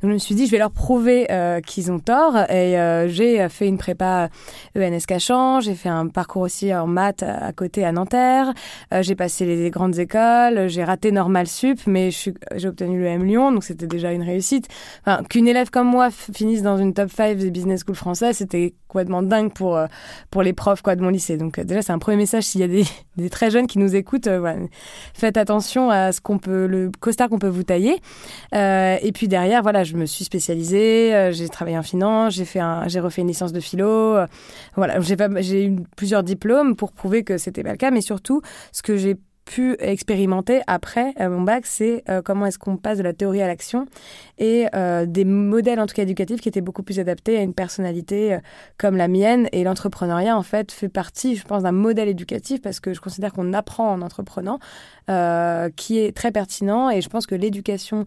Donc 0.00 0.10
je 0.10 0.14
me 0.14 0.18
suis 0.18 0.34
dit 0.36 0.46
je 0.46 0.52
vais 0.52 0.58
leur 0.58 0.70
prouver 0.70 1.26
qu'ils 1.66 1.90
ont 1.90 1.98
tort 1.98 2.36
et 2.50 2.76
j'ai 3.08 3.48
fait 3.48 3.66
une 3.66 3.78
prépa 3.78 4.28
ENS 4.76 5.06
Cachan, 5.08 5.60
j'ai 5.60 5.74
fait 5.74 5.88
un 5.88 6.06
parcours 6.06 6.42
aussi 6.42 6.72
en 6.72 6.86
maths 6.86 7.24
à, 7.24 7.52
côté 7.52 7.84
à 7.84 7.90
Nanterre, 7.90 8.52
j'ai 9.00 9.16
passé 9.16 9.44
les 9.44 9.70
grandes 9.70 9.98
école, 10.04 10.68
j'ai 10.68 10.84
raté 10.84 11.12
Normal 11.12 11.46
Sup, 11.46 11.80
mais 11.86 12.10
j'ai 12.10 12.68
obtenu 12.68 12.98
le 12.98 13.06
M 13.06 13.24
Lyon, 13.24 13.52
donc 13.52 13.64
c'était 13.64 13.86
déjà 13.86 14.12
une 14.12 14.22
réussite. 14.22 14.68
Qu'une 15.28 15.48
élève 15.48 15.70
comme 15.70 15.88
moi 15.88 16.10
finisse 16.10 16.62
dans 16.62 16.76
une 16.76 16.94
top 16.94 17.10
5 17.10 17.36
des 17.36 17.50
business 17.50 17.80
schools 17.80 17.96
français, 17.96 18.32
c'était 18.32 18.74
complètement 18.94 19.22
dingue 19.24 19.52
pour, 19.52 19.76
euh, 19.76 19.86
pour 20.30 20.42
les 20.44 20.52
profs 20.52 20.80
quoi, 20.80 20.94
de 20.94 21.02
mon 21.02 21.08
lycée. 21.08 21.36
Donc 21.36 21.58
euh, 21.58 21.64
déjà, 21.64 21.82
c'est 21.82 21.92
un 21.92 21.98
premier 21.98 22.16
message 22.16 22.44
s'il 22.44 22.60
y 22.60 22.64
a 22.64 22.68
des, 22.68 22.84
des, 23.16 23.28
très 23.28 23.50
jeunes 23.50 23.66
qui 23.66 23.80
nous 23.80 23.96
écoutent, 23.96 24.28
euh, 24.28 24.66
faites 25.14 25.36
attention 25.36 25.90
à 25.90 26.12
ce 26.12 26.20
qu'on 26.20 26.38
peut, 26.38 26.66
le 26.66 26.92
costard 27.00 27.28
qu'on 27.28 27.40
peut 27.40 27.48
vous 27.48 27.64
tailler. 27.64 28.00
et 28.52 29.12
puis 29.12 29.26
derrière, 29.26 29.62
voilà, 29.62 29.82
je 29.82 29.96
me 29.96 30.06
suis 30.06 30.24
spécialisée, 30.24 31.30
j'ai 31.32 31.48
travaillé 31.48 31.76
en 31.76 31.82
finance, 31.82 32.34
j'ai 32.34 32.44
fait 32.44 32.60
j'ai 32.86 33.00
refait 33.00 33.22
une 33.22 33.28
licence 33.28 33.52
de 33.52 33.60
philo. 33.60 34.16
voilà, 34.76 35.00
j'ai 35.00 35.66
eu 35.66 35.76
plusieurs 35.96 36.22
diplômes 36.22 36.76
pour 36.76 36.92
prouver 36.92 37.24
que 37.24 37.36
c'était 37.36 37.64
pas 37.64 37.72
le 37.72 37.76
cas, 37.76 37.90
mais 37.90 38.00
surtout, 38.00 38.42
ce 38.72 38.82
que 38.82 38.96
j'ai 38.96 39.16
pu 39.44 39.76
expérimenter 39.78 40.62
après 40.66 41.14
mon 41.20 41.42
bac, 41.42 41.66
c'est 41.66 42.02
euh, 42.08 42.22
comment 42.22 42.46
est-ce 42.46 42.58
qu'on 42.58 42.76
passe 42.76 42.98
de 42.98 43.02
la 43.02 43.12
théorie 43.12 43.42
à 43.42 43.46
l'action 43.46 43.86
et 44.38 44.66
euh, 44.74 45.06
des 45.06 45.24
modèles 45.24 45.80
en 45.80 45.86
tout 45.86 45.94
cas 45.94 46.02
éducatifs 46.02 46.40
qui 46.40 46.48
étaient 46.48 46.60
beaucoup 46.60 46.82
plus 46.82 46.98
adaptés 46.98 47.36
à 47.38 47.42
une 47.42 47.54
personnalité 47.54 48.34
euh, 48.34 48.38
comme 48.78 48.96
la 48.96 49.08
mienne. 49.08 49.48
Et 49.52 49.64
l'entrepreneuriat 49.64 50.36
en 50.36 50.42
fait 50.42 50.72
fait 50.72 50.88
partie, 50.88 51.36
je 51.36 51.44
pense, 51.44 51.62
d'un 51.62 51.72
modèle 51.72 52.08
éducatif 52.08 52.60
parce 52.62 52.80
que 52.80 52.92
je 52.92 53.00
considère 53.00 53.32
qu'on 53.32 53.52
apprend 53.52 53.92
en 53.92 54.02
entreprenant, 54.02 54.58
qui 55.06 55.98
est 55.98 56.16
très 56.16 56.32
pertinent. 56.32 56.90
Et 56.90 57.00
je 57.00 57.08
pense 57.08 57.26
que 57.26 57.34
l'éducation 57.34 58.04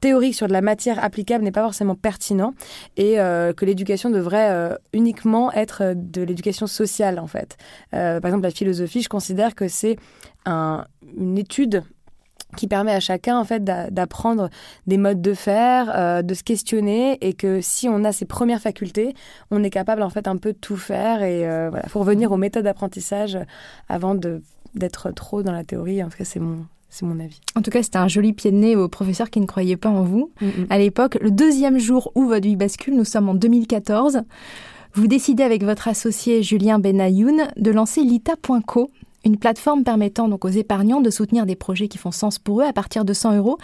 théorique 0.00 0.34
sur 0.34 0.48
de 0.48 0.52
la 0.52 0.60
matière 0.60 1.02
applicable 1.02 1.44
n'est 1.44 1.52
pas 1.52 1.62
forcément 1.62 1.94
pertinent 1.94 2.54
et 2.96 3.16
que 3.16 3.64
l'éducation 3.64 4.10
devrait 4.10 4.76
uniquement 4.92 5.52
être 5.52 5.94
de 5.94 6.22
l'éducation 6.22 6.66
sociale 6.66 7.18
en 7.18 7.26
fait. 7.26 7.56
par 7.90 8.24
exemple, 8.26 8.42
la 8.42 8.50
philosophie, 8.50 9.02
je 9.02 9.08
considère 9.08 9.54
que 9.54 9.68
c'est 9.68 9.96
une 10.46 11.38
étude 11.38 11.84
qui 12.54 12.68
permet 12.68 12.92
à 12.92 13.00
chacun 13.00 13.38
en 13.38 13.44
fait 13.44 13.62
d'apprendre 13.64 14.48
des 14.86 14.96
modes 14.96 15.20
de 15.20 15.34
faire, 15.34 15.92
euh, 15.94 16.22
de 16.22 16.34
se 16.34 16.42
questionner 16.42 17.18
et 17.20 17.34
que 17.34 17.60
si 17.60 17.88
on 17.88 18.04
a 18.04 18.12
ces 18.12 18.24
premières 18.24 18.60
facultés, 18.60 19.14
on 19.50 19.62
est 19.62 19.70
capable 19.70 20.02
en 20.02 20.10
fait 20.10 20.26
un 20.28 20.36
peu 20.36 20.52
de 20.52 20.58
tout 20.58 20.76
faire 20.76 21.22
et 21.22 21.48
euh, 21.48 21.68
voilà, 21.70 21.88
faut 21.88 22.00
revenir 22.00 22.32
aux 22.32 22.36
méthodes 22.36 22.64
d'apprentissage 22.64 23.38
avant 23.88 24.14
d'être 24.74 25.10
trop 25.12 25.42
dans 25.42 25.52
la 25.52 25.64
théorie. 25.64 26.02
En 26.02 26.08
tout 26.08 26.18
cas, 26.18 26.24
c'est 26.24 26.40
mon 26.40 26.66
c'est 26.94 27.06
mon 27.06 27.18
avis. 27.18 27.40
En 27.56 27.62
tout 27.62 27.72
cas, 27.72 27.82
c'était 27.82 27.98
un 27.98 28.06
joli 28.06 28.32
pied 28.32 28.52
de 28.52 28.56
nez 28.56 28.76
aux 28.76 28.88
professeurs 28.88 29.28
qui 29.28 29.40
ne 29.40 29.46
croyaient 29.46 29.76
pas 29.76 29.88
en 29.88 30.04
vous. 30.04 30.30
À 30.70 30.78
l'époque, 30.78 31.18
le 31.20 31.32
deuxième 31.32 31.76
jour 31.76 32.12
où 32.14 32.28
votre 32.28 32.46
vie 32.46 32.54
bascule, 32.54 32.94
nous 32.94 33.04
sommes 33.04 33.28
en 33.28 33.34
2014. 33.34 34.22
Vous 34.94 35.08
décidez 35.08 35.42
avec 35.42 35.64
votre 35.64 35.88
associé 35.88 36.44
Julien 36.44 36.78
Benayoun 36.78 37.48
de 37.56 37.70
lancer 37.72 38.02
lita.co, 38.04 38.90
une 39.24 39.36
plateforme 39.36 39.84
permettant 39.84 40.28
donc 40.28 40.44
aux 40.44 40.48
épargnants 40.48 41.00
de 41.00 41.10
soutenir 41.10 41.46
des 41.46 41.56
projets 41.56 41.88
qui 41.88 41.98
font 41.98 42.10
sens 42.10 42.38
pour 42.38 42.60
eux 42.60 42.64
à 42.64 42.72
partir 42.72 43.04
de 43.04 43.12
100 43.12 43.36
euros. 43.36 43.58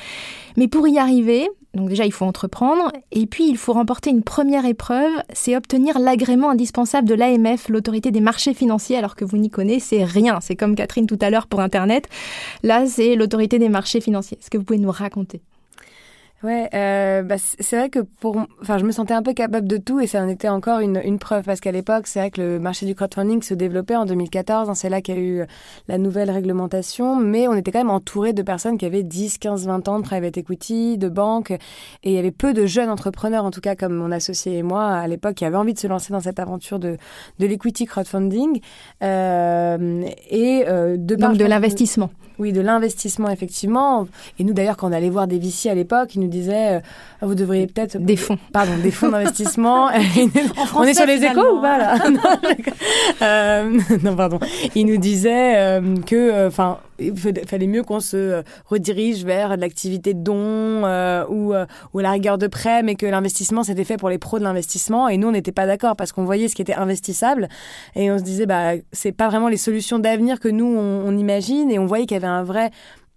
Mais 0.56 0.68
pour 0.68 0.88
y 0.88 0.98
arriver, 0.98 1.48
donc 1.74 1.88
déjà 1.88 2.06
il 2.06 2.12
faut 2.12 2.24
entreprendre, 2.24 2.90
et 3.12 3.26
puis 3.26 3.48
il 3.48 3.56
faut 3.56 3.72
remporter 3.72 4.10
une 4.10 4.22
première 4.22 4.64
épreuve, 4.64 5.12
c'est 5.32 5.56
obtenir 5.56 5.98
l'agrément 5.98 6.50
indispensable 6.50 7.08
de 7.08 7.14
l'AMF, 7.14 7.68
l'autorité 7.68 8.10
des 8.10 8.20
marchés 8.20 8.54
financiers, 8.54 8.96
alors 8.96 9.16
que 9.16 9.24
vous 9.24 9.36
n'y 9.36 9.50
connaissez 9.50 10.04
rien. 10.04 10.38
C'est 10.40 10.56
comme 10.56 10.74
Catherine 10.74 11.06
tout 11.06 11.18
à 11.20 11.30
l'heure 11.30 11.46
pour 11.46 11.60
Internet. 11.60 12.08
Là, 12.62 12.86
c'est 12.86 13.14
l'autorité 13.14 13.58
des 13.58 13.68
marchés 13.68 14.00
financiers. 14.00 14.38
Est-ce 14.40 14.50
que 14.50 14.58
vous 14.58 14.64
pouvez 14.64 14.78
nous 14.78 14.90
raconter? 14.90 15.42
Ouais, 16.42 16.70
euh, 16.72 17.22
bah, 17.22 17.36
c'est 17.38 17.76
vrai 17.76 17.90
que 17.90 17.98
pour, 17.98 18.38
enfin, 18.62 18.78
je 18.78 18.86
me 18.86 18.92
sentais 18.92 19.12
un 19.12 19.22
peu 19.22 19.34
capable 19.34 19.68
de 19.68 19.76
tout 19.76 20.00
et 20.00 20.06
ça 20.06 20.22
en 20.22 20.28
était 20.28 20.48
encore 20.48 20.80
une, 20.80 20.98
une 21.04 21.18
preuve 21.18 21.44
parce 21.44 21.60
qu'à 21.60 21.70
l'époque, 21.70 22.06
c'est 22.06 22.18
vrai 22.18 22.30
que 22.30 22.40
le 22.40 22.58
marché 22.58 22.86
du 22.86 22.94
crowdfunding 22.94 23.42
se 23.42 23.52
développait 23.52 23.94
en 23.94 24.06
2014. 24.06 24.70
Hein, 24.70 24.74
c'est 24.74 24.88
là 24.88 25.02
qu'il 25.02 25.16
y 25.16 25.18
a 25.18 25.20
eu 25.20 25.44
la 25.86 25.98
nouvelle 25.98 26.30
réglementation, 26.30 27.14
mais 27.14 27.46
on 27.46 27.52
était 27.52 27.70
quand 27.70 27.80
même 27.80 27.90
entouré 27.90 28.32
de 28.32 28.40
personnes 28.40 28.78
qui 28.78 28.86
avaient 28.86 29.02
10, 29.02 29.36
15, 29.36 29.66
20 29.66 29.88
ans 29.88 29.98
de 29.98 30.04
private 30.04 30.38
equity, 30.38 30.96
de 30.96 31.10
banques, 31.10 31.50
et 31.50 31.58
il 32.04 32.12
y 32.12 32.18
avait 32.18 32.30
peu 32.30 32.54
de 32.54 32.64
jeunes 32.64 32.88
entrepreneurs, 32.88 33.44
en 33.44 33.50
tout 33.50 33.60
cas 33.60 33.76
comme 33.76 33.92
mon 33.92 34.10
associé 34.10 34.56
et 34.56 34.62
moi 34.62 34.86
à 34.86 35.06
l'époque, 35.08 35.34
qui 35.34 35.44
avaient 35.44 35.58
envie 35.58 35.74
de 35.74 35.78
se 35.78 35.88
lancer 35.88 36.10
dans 36.10 36.20
cette 36.20 36.38
aventure 36.38 36.78
de, 36.78 36.96
de 37.38 37.46
l'equity 37.46 37.84
crowdfunding 37.84 38.62
euh, 39.02 40.04
et 40.30 40.64
euh, 40.66 40.96
de 40.96 41.16
donc 41.16 41.36
de 41.36 41.44
l'investissement. 41.44 42.08
Oui, 42.40 42.52
de 42.52 42.62
l'investissement, 42.62 43.28
effectivement. 43.28 44.08
Et 44.38 44.44
nous, 44.44 44.54
d'ailleurs, 44.54 44.78
quand 44.78 44.88
on 44.88 44.92
allait 44.92 45.10
voir 45.10 45.26
des 45.26 45.38
VC 45.38 45.68
à 45.68 45.74
l'époque, 45.74 46.14
ils 46.14 46.22
nous 46.22 46.28
disaient 46.28 46.76
euh, 46.76 46.80
vous 47.20 47.34
devriez 47.34 47.66
peut-être. 47.66 47.98
Des 47.98 48.16
fonds. 48.16 48.38
Pardon, 48.50 48.72
des 48.82 48.90
fonds 48.90 49.10
d'investissement. 49.10 49.88
on 50.74 50.82
est 50.84 50.94
sur 50.94 51.04
les 51.04 51.22
échos 51.22 51.58
ou 51.58 51.60
pas, 51.60 51.76
là 51.76 51.98
non, 52.10 52.18
euh, 53.20 53.80
non, 54.02 54.16
pardon. 54.16 54.40
Ils 54.74 54.86
nous 54.86 54.96
disaient 54.96 55.58
euh, 55.58 55.96
que. 56.06 56.46
Enfin 56.46 56.78
il 57.00 57.16
fallait 57.46 57.66
mieux 57.66 57.82
qu'on 57.82 58.00
se 58.00 58.42
redirige 58.66 59.24
vers 59.24 59.56
l'activité 59.56 60.14
de 60.14 60.22
don 60.22 60.84
ou, 61.28 61.54
ou 61.92 61.98
la 61.98 62.10
rigueur 62.10 62.38
de 62.38 62.46
prêt, 62.46 62.82
mais 62.82 62.94
que 62.94 63.06
l'investissement 63.06 63.62
c'était 63.62 63.84
fait 63.84 63.96
pour 63.96 64.08
les 64.08 64.18
pros 64.18 64.38
de 64.38 64.44
l'investissement. 64.44 65.08
Et 65.08 65.16
nous, 65.16 65.28
on 65.28 65.32
n'était 65.32 65.52
pas 65.52 65.66
d'accord 65.66 65.96
parce 65.96 66.12
qu'on 66.12 66.24
voyait 66.24 66.48
ce 66.48 66.54
qui 66.54 66.62
était 66.62 66.74
investissable 66.74 67.48
et 67.94 68.10
on 68.10 68.18
se 68.18 68.22
disait 68.22 68.46
bah 68.46 68.72
c'est 68.92 69.12
pas 69.12 69.28
vraiment 69.28 69.48
les 69.48 69.56
solutions 69.56 69.98
d'avenir 69.98 70.40
que 70.40 70.48
nous 70.48 70.66
on 70.66 71.16
imagine 71.16 71.70
et 71.70 71.78
on 71.78 71.86
voyait 71.86 72.06
qu'il 72.06 72.14
y 72.14 72.18
avait 72.18 72.26
un 72.26 72.44
vrai 72.44 72.70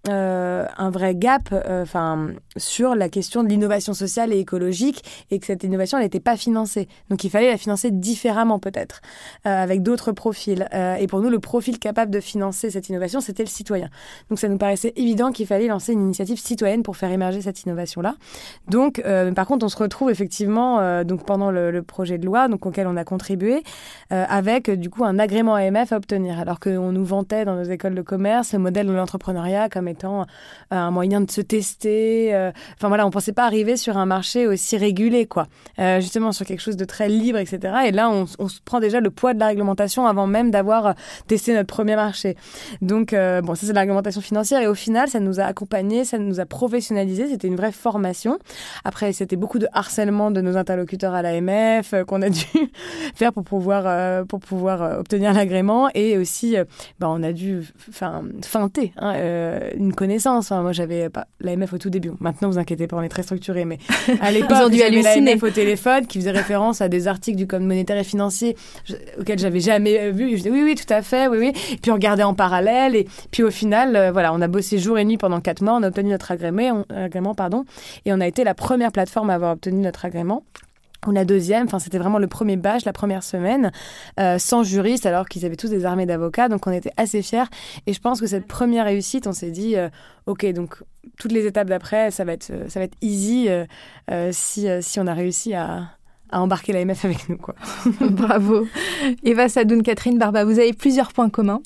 euh, 0.09 0.65
un 0.77 0.89
vrai 0.89 1.15
gap 1.15 1.47
euh, 1.53 1.83
enfin 1.83 2.31
sur 2.57 2.93
la 2.93 3.07
question 3.07 3.41
de 3.41 3.47
l'innovation 3.47 3.93
sociale 3.93 4.33
et 4.33 4.37
écologique 4.37 5.01
et 5.31 5.39
que 5.39 5.45
cette 5.45 5.63
innovation 5.63 5.97
n'était 5.97 6.19
pas 6.19 6.35
financée. 6.35 6.89
Donc 7.09 7.23
il 7.23 7.29
fallait 7.29 7.49
la 7.49 7.55
financer 7.55 7.89
différemment 7.89 8.59
peut-être, 8.59 8.99
euh, 9.45 9.63
avec 9.63 9.81
d'autres 9.81 10.11
profils. 10.11 10.67
et 10.73 11.07
pour 11.07 11.21
nous, 11.21 11.29
le 11.29 11.39
profil 11.39 11.79
capable 11.79 12.11
de 12.11 12.19
financer 12.19 12.69
cette 12.69 12.89
innovation, 12.89 13.21
c'était 13.21 13.43
le 13.43 13.49
citoyen. 13.49 13.89
Donc 14.29 14.39
ça 14.39 14.49
nous 14.49 14.57
paraissait 14.57 14.91
évident 14.97 15.31
qu'il 15.31 15.47
fallait 15.47 15.67
lancer 15.67 15.93
une 15.93 16.01
initiative 16.01 16.37
citoyenne 16.37 16.83
pour 16.83 16.97
faire 16.97 17.11
émerger 17.11 17.41
cette 17.41 17.63
innovation-là. 17.63 18.15
Donc 18.67 19.01
par 19.35 19.47
contre, 19.47 19.65
on 19.65 19.69
se 19.69 19.77
retrouve 19.77 20.09
effectivement 20.09 21.03
donc 21.05 21.25
pendant 21.25 21.49
le, 21.49 21.71
le, 21.71 21.81
projet 21.81 22.17
de 22.17 22.25
loi 22.25 22.49
donc 22.49 22.65
auquel 22.65 22.87
on 22.87 22.97
a 22.97 23.05
contribué 23.05 23.63
avec 24.09 24.69
du 24.69 24.89
coup 24.89 25.05
un 25.05 25.17
agrément 25.17 25.55
AMF 25.55 25.93
à 25.93 25.97
obtenir 25.97 26.39
alors 26.39 26.59
qu'on 26.59 26.91
nous 26.91 27.05
vantait 27.05 27.45
dans 27.45 27.55
nos 27.55 27.63
écoles 27.63 27.95
de 27.95 28.01
commerce 28.01 28.53
le 28.53 28.59
modèle 28.59 28.87
de 28.87 28.93
l'entrepreneuriat 28.93 29.69
comme 29.69 29.87
étant 29.93 30.21
euh, 30.21 30.25
un 30.69 30.91
moyen 30.91 31.21
de 31.21 31.31
se 31.31 31.41
tester. 31.41 32.33
Euh, 32.35 32.51
enfin 32.75 32.87
voilà, 32.87 33.05
on 33.05 33.11
pensait 33.11 33.33
pas 33.33 33.45
arriver 33.45 33.77
sur 33.77 33.97
un 33.97 34.05
marché 34.05 34.47
aussi 34.47 34.77
régulé, 34.77 35.25
quoi. 35.25 35.47
Euh, 35.79 36.01
justement 36.01 36.31
sur 36.31 36.45
quelque 36.45 36.61
chose 36.61 36.77
de 36.77 36.85
très 36.85 37.07
libre, 37.07 37.39
etc. 37.39 37.73
Et 37.85 37.91
là, 37.91 38.09
on, 38.09 38.25
se 38.25 38.59
prend 38.65 38.79
déjà 38.79 38.99
le 38.99 39.09
poids 39.09 39.33
de 39.33 39.39
la 39.39 39.47
réglementation 39.47 40.05
avant 40.05 40.27
même 40.27 40.51
d'avoir 40.51 40.95
testé 41.27 41.53
notre 41.53 41.73
premier 41.73 41.95
marché. 41.95 42.35
Donc 42.81 43.11
bon, 43.13 43.55
ça 43.55 43.67
c'est 43.67 43.73
la 43.73 43.81
réglementation 43.81 44.21
financière 44.21 44.61
et 44.61 44.67
au 44.67 44.75
final, 44.75 45.07
ça 45.07 45.19
nous 45.19 45.39
a 45.39 45.43
accompagnés, 45.43 46.03
ça 46.05 46.17
nous 46.17 46.39
a 46.39 46.45
professionnalisé. 46.45 47.27
C'était 47.27 47.47
une 47.47 47.55
vraie 47.55 47.71
formation. 47.71 48.37
Après, 48.83 49.13
c'était 49.13 49.35
beaucoup 49.35 49.59
de 49.59 49.67
harcèlement 49.73 50.31
de 50.31 50.41
nos 50.41 50.57
interlocuteurs 50.57 51.13
à 51.13 51.21
l'AMF 51.21 51.95
qu'on 52.07 52.21
a 52.21 52.29
dû 52.29 52.45
faire 53.15 53.33
pour 53.33 53.43
pouvoir 53.43 54.25
pour 54.25 54.39
pouvoir 54.39 54.99
obtenir 54.99 55.33
l'agrément 55.33 55.89
et 55.93 56.17
aussi, 56.17 56.55
bah, 56.99 57.07
on 57.09 57.23
a 57.23 57.31
dû, 57.31 57.63
feinter 58.41 58.93
hein, 58.97 59.13
une 59.83 59.93
connaissance. 59.93 60.51
Hein. 60.51 60.61
Moi, 60.61 60.71
j'avais 60.71 61.09
pas 61.09 61.27
l'AMF 61.39 61.73
au 61.73 61.77
tout 61.77 61.89
début. 61.89 62.11
Maintenant, 62.19 62.49
vous 62.49 62.57
inquiétez 62.57 62.87
pas, 62.87 62.97
on 62.97 63.01
est 63.01 63.09
très 63.09 63.23
structuré. 63.23 63.65
Mais 63.65 63.77
à 64.21 64.31
l'époque, 64.31 64.71
j'avais 64.71 65.01
l'AMF 65.01 65.43
au 65.43 65.49
téléphone 65.49 66.07
qui 66.07 66.19
faisait 66.19 66.31
référence 66.31 66.81
à 66.81 66.89
des 66.89 67.07
articles 67.07 67.37
du 67.37 67.47
Code 67.47 67.61
monétaire 67.61 67.97
et 67.97 68.03
financier 68.03 68.55
auxquels 69.19 69.39
j'avais 69.39 69.59
jamais 69.59 70.11
vu. 70.11 70.31
Je 70.31 70.35
disais 70.37 70.49
oui, 70.49 70.63
oui, 70.63 70.75
tout 70.75 70.91
à 70.91 71.01
fait, 71.01 71.27
oui, 71.27 71.37
oui. 71.37 71.53
Et 71.73 71.77
puis 71.77 71.91
on 71.91 71.95
regardait 71.95 72.23
en 72.23 72.33
parallèle. 72.33 72.95
Et 72.95 73.07
puis 73.31 73.43
au 73.43 73.51
final, 73.51 73.95
euh, 73.95 74.11
voilà, 74.11 74.33
on 74.33 74.41
a 74.41 74.47
bossé 74.47 74.79
jour 74.79 74.97
et 74.97 75.05
nuit 75.05 75.17
pendant 75.17 75.41
quatre 75.41 75.61
mois. 75.61 75.75
On 75.75 75.83
a 75.83 75.87
obtenu 75.87 76.09
notre 76.09 76.31
agrément, 76.31 76.85
agrément 76.89 77.35
pardon, 77.35 77.65
et 78.05 78.13
on 78.13 78.19
a 78.19 78.27
été 78.27 78.43
la 78.43 78.53
première 78.53 78.91
plateforme 78.91 79.29
à 79.29 79.35
avoir 79.35 79.53
obtenu 79.53 79.81
notre 79.81 80.05
agrément 80.05 80.43
ou 81.07 81.11
la 81.11 81.25
deuxième, 81.25 81.65
enfin 81.65 81.79
c'était 81.79 81.97
vraiment 81.97 82.19
le 82.19 82.27
premier 82.27 82.57
badge, 82.57 82.85
la 82.85 82.93
première 82.93 83.23
semaine, 83.23 83.71
euh, 84.19 84.37
sans 84.37 84.63
juriste, 84.63 85.05
alors 85.05 85.27
qu'ils 85.27 85.45
avaient 85.45 85.55
tous 85.55 85.69
des 85.69 85.85
armées 85.85 86.05
d'avocats, 86.05 86.49
donc 86.49 86.67
on 86.67 86.71
était 86.71 86.91
assez 86.97 87.21
fiers. 87.21 87.49
Et 87.87 87.93
je 87.93 87.99
pense 87.99 88.19
que 88.19 88.27
cette 88.27 88.47
première 88.47 88.85
réussite, 88.85 89.27
on 89.27 89.33
s'est 89.33 89.51
dit, 89.51 89.75
euh, 89.75 89.89
ok, 90.25 90.45
donc 90.53 90.83
toutes 91.17 91.31
les 91.31 91.45
étapes 91.45 91.67
d'après, 91.67 92.11
ça 92.11 92.23
va 92.23 92.33
être, 92.33 92.51
ça 92.67 92.79
va 92.79 92.85
être 92.85 92.97
easy 93.01 93.47
euh, 93.49 94.29
si, 94.31 94.67
si 94.81 94.99
on 94.99 95.07
a 95.07 95.13
réussi 95.13 95.53
à, 95.53 95.89
à 96.33 96.41
embarquer 96.41 96.73
l'AMF 96.73 97.05
avec 97.05 97.29
nous. 97.29 97.37
Quoi. 97.37 97.55
Bravo. 98.01 98.67
Eva 99.23 99.47
Sadoun, 99.47 99.83
Catherine 99.83 100.17
Barba, 100.17 100.43
vous 100.43 100.59
avez 100.59 100.73
plusieurs 100.73 101.13
points 101.13 101.29
communs. 101.29 101.61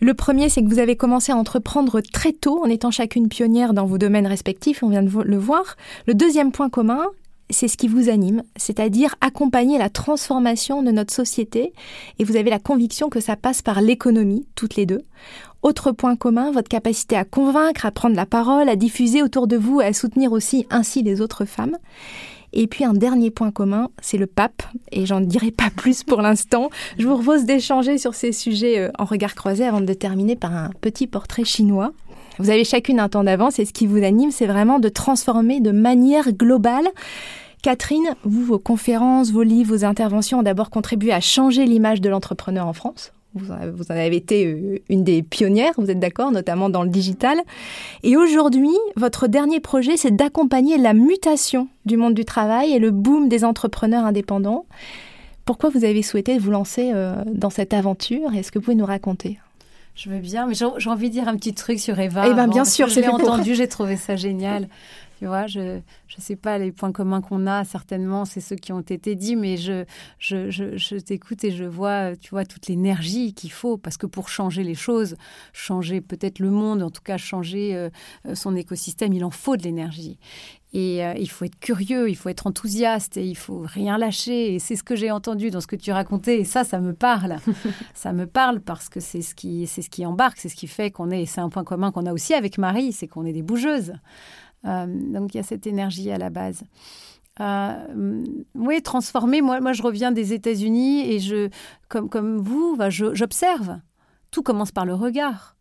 Le 0.00 0.14
premier, 0.14 0.48
c'est 0.48 0.62
que 0.62 0.68
vous 0.68 0.80
avez 0.80 0.96
commencé 0.96 1.30
à 1.32 1.36
entreprendre 1.36 2.00
très 2.00 2.32
tôt 2.32 2.62
en 2.64 2.68
étant 2.68 2.90
chacune 2.90 3.28
pionnière 3.28 3.72
dans 3.72 3.86
vos 3.86 3.98
domaines 3.98 4.26
respectifs, 4.26 4.82
on 4.82 4.88
vient 4.88 5.02
de 5.02 5.22
le 5.22 5.36
voir. 5.38 5.76
Le 6.06 6.14
deuxième 6.14 6.50
point 6.50 6.68
commun, 6.68 7.06
c'est 7.52 7.68
ce 7.68 7.76
qui 7.76 7.88
vous 7.88 8.08
anime, 8.08 8.42
c'est-à-dire 8.56 9.14
accompagner 9.20 9.78
la 9.78 9.90
transformation 9.90 10.82
de 10.82 10.90
notre 10.90 11.12
société, 11.12 11.72
et 12.18 12.24
vous 12.24 12.36
avez 12.36 12.50
la 12.50 12.58
conviction 12.58 13.08
que 13.08 13.20
ça 13.20 13.36
passe 13.36 13.62
par 13.62 13.80
l'économie, 13.80 14.46
toutes 14.54 14.76
les 14.76 14.86
deux. 14.86 15.02
Autre 15.62 15.92
point 15.92 16.16
commun, 16.16 16.50
votre 16.50 16.68
capacité 16.68 17.16
à 17.16 17.24
convaincre, 17.24 17.86
à 17.86 17.92
prendre 17.92 18.16
la 18.16 18.26
parole, 18.26 18.68
à 18.68 18.76
diffuser 18.76 19.22
autour 19.22 19.46
de 19.46 19.56
vous, 19.56 19.80
à 19.80 19.92
soutenir 19.92 20.32
aussi 20.32 20.66
ainsi 20.70 21.02
les 21.02 21.20
autres 21.20 21.44
femmes. 21.44 21.76
Et 22.52 22.66
puis 22.66 22.84
un 22.84 22.92
dernier 22.92 23.30
point 23.30 23.50
commun, 23.50 23.88
c'est 24.02 24.18
le 24.18 24.26
pape, 24.26 24.62
et 24.90 25.06
j'en 25.06 25.20
dirai 25.20 25.50
pas 25.50 25.70
plus 25.74 26.02
pour 26.02 26.20
l'instant. 26.20 26.68
Je 26.98 27.06
vous 27.06 27.14
propose 27.14 27.44
d'échanger 27.44 27.96
sur 27.96 28.14
ces 28.14 28.32
sujets 28.32 28.78
euh, 28.78 28.90
en 28.98 29.04
regard 29.04 29.34
croisé 29.34 29.64
avant 29.64 29.80
de 29.80 29.92
terminer 29.94 30.36
par 30.36 30.54
un 30.54 30.70
petit 30.80 31.06
portrait 31.06 31.44
chinois. 31.44 31.92
Vous 32.38 32.50
avez 32.50 32.64
chacune 32.64 32.98
un 32.98 33.08
temps 33.08 33.24
d'avance 33.24 33.58
et 33.58 33.64
ce 33.64 33.72
qui 33.72 33.86
vous 33.86 34.02
anime, 34.02 34.30
c'est 34.30 34.46
vraiment 34.46 34.78
de 34.78 34.88
transformer 34.88 35.60
de 35.60 35.70
manière 35.70 36.32
globale 36.32 36.88
Catherine, 37.62 38.16
vous, 38.24 38.44
vos 38.44 38.58
conférences, 38.58 39.30
vos 39.30 39.44
livres, 39.44 39.76
vos 39.76 39.84
interventions 39.84 40.40
ont 40.40 40.42
d'abord 40.42 40.70
contribué 40.70 41.12
à 41.12 41.20
changer 41.20 41.64
l'image 41.64 42.00
de 42.00 42.08
l'entrepreneur 42.08 42.66
en 42.66 42.72
France. 42.72 43.12
Vous 43.34 43.50
en 43.50 43.94
avez 43.94 44.16
été 44.16 44.46
euh, 44.46 44.82
une 44.90 45.04
des 45.04 45.22
pionnières, 45.22 45.72
vous 45.78 45.90
êtes 45.90 45.98
d'accord, 45.98 46.32
notamment 46.32 46.68
dans 46.68 46.82
le 46.82 46.90
digital. 46.90 47.40
Et 48.02 48.16
aujourd'hui, 48.16 48.76
votre 48.96 49.26
dernier 49.26 49.58
projet, 49.58 49.96
c'est 49.96 50.14
d'accompagner 50.14 50.76
la 50.76 50.92
mutation 50.92 51.68
du 51.86 51.96
monde 51.96 52.12
du 52.12 52.26
travail 52.26 52.72
et 52.72 52.78
le 52.78 52.90
boom 52.90 53.30
des 53.30 53.44
entrepreneurs 53.44 54.04
indépendants. 54.04 54.66
Pourquoi 55.46 55.70
vous 55.70 55.84
avez 55.84 56.02
souhaité 56.02 56.36
vous 56.36 56.50
lancer 56.50 56.90
euh, 56.92 57.14
dans 57.26 57.48
cette 57.48 57.72
aventure? 57.72 58.34
Est-ce 58.34 58.52
que 58.52 58.58
vous 58.58 58.64
pouvez 58.66 58.76
nous 58.76 58.84
raconter? 58.84 59.38
Je 59.94 60.10
veux 60.10 60.18
bien, 60.18 60.46
mais 60.46 60.54
j'ai 60.54 60.90
envie 60.90 61.08
de 61.08 61.14
dire 61.14 61.28
un 61.28 61.36
petit 61.36 61.54
truc 61.54 61.78
sur 61.78 61.98
Eva. 61.98 62.26
Eh 62.26 62.34
bien, 62.34 62.48
bien 62.48 62.64
sûr, 62.64 62.90
c'est 62.90 63.06
entendu, 63.08 63.54
j'ai 63.54 63.68
trouvé 63.68 63.96
ça 63.96 64.16
génial. 64.16 64.68
Tu 65.22 65.28
vois, 65.28 65.46
je 65.46 65.60
ne 65.60 65.82
sais 66.18 66.34
pas 66.34 66.58
les 66.58 66.72
points 66.72 66.90
communs 66.90 67.20
qu'on 67.20 67.46
a, 67.46 67.62
certainement, 67.62 68.24
c'est 68.24 68.40
ceux 68.40 68.56
qui 68.56 68.72
ont 68.72 68.80
été 68.80 69.14
dits, 69.14 69.36
mais 69.36 69.56
je, 69.56 69.84
je, 70.18 70.50
je, 70.50 70.96
t'écoute 70.96 71.44
et 71.44 71.52
je 71.52 71.62
vois, 71.62 72.16
tu 72.16 72.30
vois, 72.30 72.44
toute 72.44 72.66
l'énergie 72.66 73.32
qu'il 73.32 73.52
faut, 73.52 73.76
parce 73.76 73.96
que 73.96 74.06
pour 74.06 74.28
changer 74.28 74.64
les 74.64 74.74
choses, 74.74 75.14
changer 75.52 76.00
peut-être 76.00 76.40
le 76.40 76.50
monde, 76.50 76.82
en 76.82 76.90
tout 76.90 77.02
cas 77.02 77.18
changer 77.18 77.76
euh, 77.76 77.88
euh, 78.26 78.34
son 78.34 78.56
écosystème, 78.56 79.12
il 79.12 79.24
en 79.24 79.30
faut 79.30 79.56
de 79.56 79.62
l'énergie. 79.62 80.18
Et 80.72 81.04
euh, 81.04 81.12
il 81.18 81.28
faut 81.28 81.44
être 81.44 81.60
curieux, 81.60 82.08
il 82.08 82.16
faut 82.16 82.30
être 82.30 82.46
enthousiaste 82.46 83.16
et 83.16 83.24
il 83.24 83.36
faut 83.36 83.62
rien 83.64 83.98
lâcher. 83.98 84.54
Et 84.54 84.58
c'est 84.58 84.74
ce 84.74 84.82
que 84.82 84.96
j'ai 84.96 85.10
entendu 85.10 85.50
dans 85.50 85.60
ce 85.60 85.66
que 85.66 85.76
tu 85.76 85.92
racontais. 85.92 86.40
Et 86.40 86.44
ça, 86.44 86.64
ça 86.64 86.80
me 86.80 86.94
parle. 86.94 87.36
ça 87.94 88.12
me 88.12 88.26
parle 88.26 88.60
parce 88.60 88.88
que 88.88 88.98
c'est 88.98 89.22
ce 89.22 89.34
qui, 89.34 89.66
c'est 89.66 89.82
ce 89.82 89.90
qui 89.90 90.06
embarque, 90.06 90.38
c'est 90.38 90.48
ce 90.48 90.56
qui 90.56 90.66
fait 90.66 90.90
qu'on 90.90 91.10
est. 91.10 91.26
C'est 91.26 91.42
un 91.42 91.50
point 91.50 91.62
commun 91.62 91.92
qu'on 91.92 92.06
a 92.06 92.12
aussi 92.12 92.32
avec 92.32 92.56
Marie, 92.56 92.92
c'est 92.92 93.06
qu'on 93.06 93.26
est 93.26 93.32
des 93.34 93.42
bougeuses. 93.42 93.92
Euh, 94.64 94.86
donc 94.86 95.34
il 95.34 95.38
y 95.38 95.40
a 95.40 95.44
cette 95.44 95.66
énergie 95.66 96.10
à 96.10 96.18
la 96.18 96.30
base. 96.30 96.62
Euh, 97.40 98.24
oui, 98.54 98.82
transformer. 98.82 99.40
Moi, 99.40 99.60
moi, 99.60 99.72
je 99.72 99.82
reviens 99.82 100.12
des 100.12 100.32
États-Unis 100.32 101.10
et 101.10 101.18
je, 101.18 101.48
comme, 101.88 102.08
comme 102.08 102.38
vous, 102.38 102.76
bah, 102.76 102.90
j'observe. 102.90 103.80
Tout 104.30 104.42
commence 104.42 104.72
par 104.72 104.86
le 104.86 104.94
regard. 104.94 105.56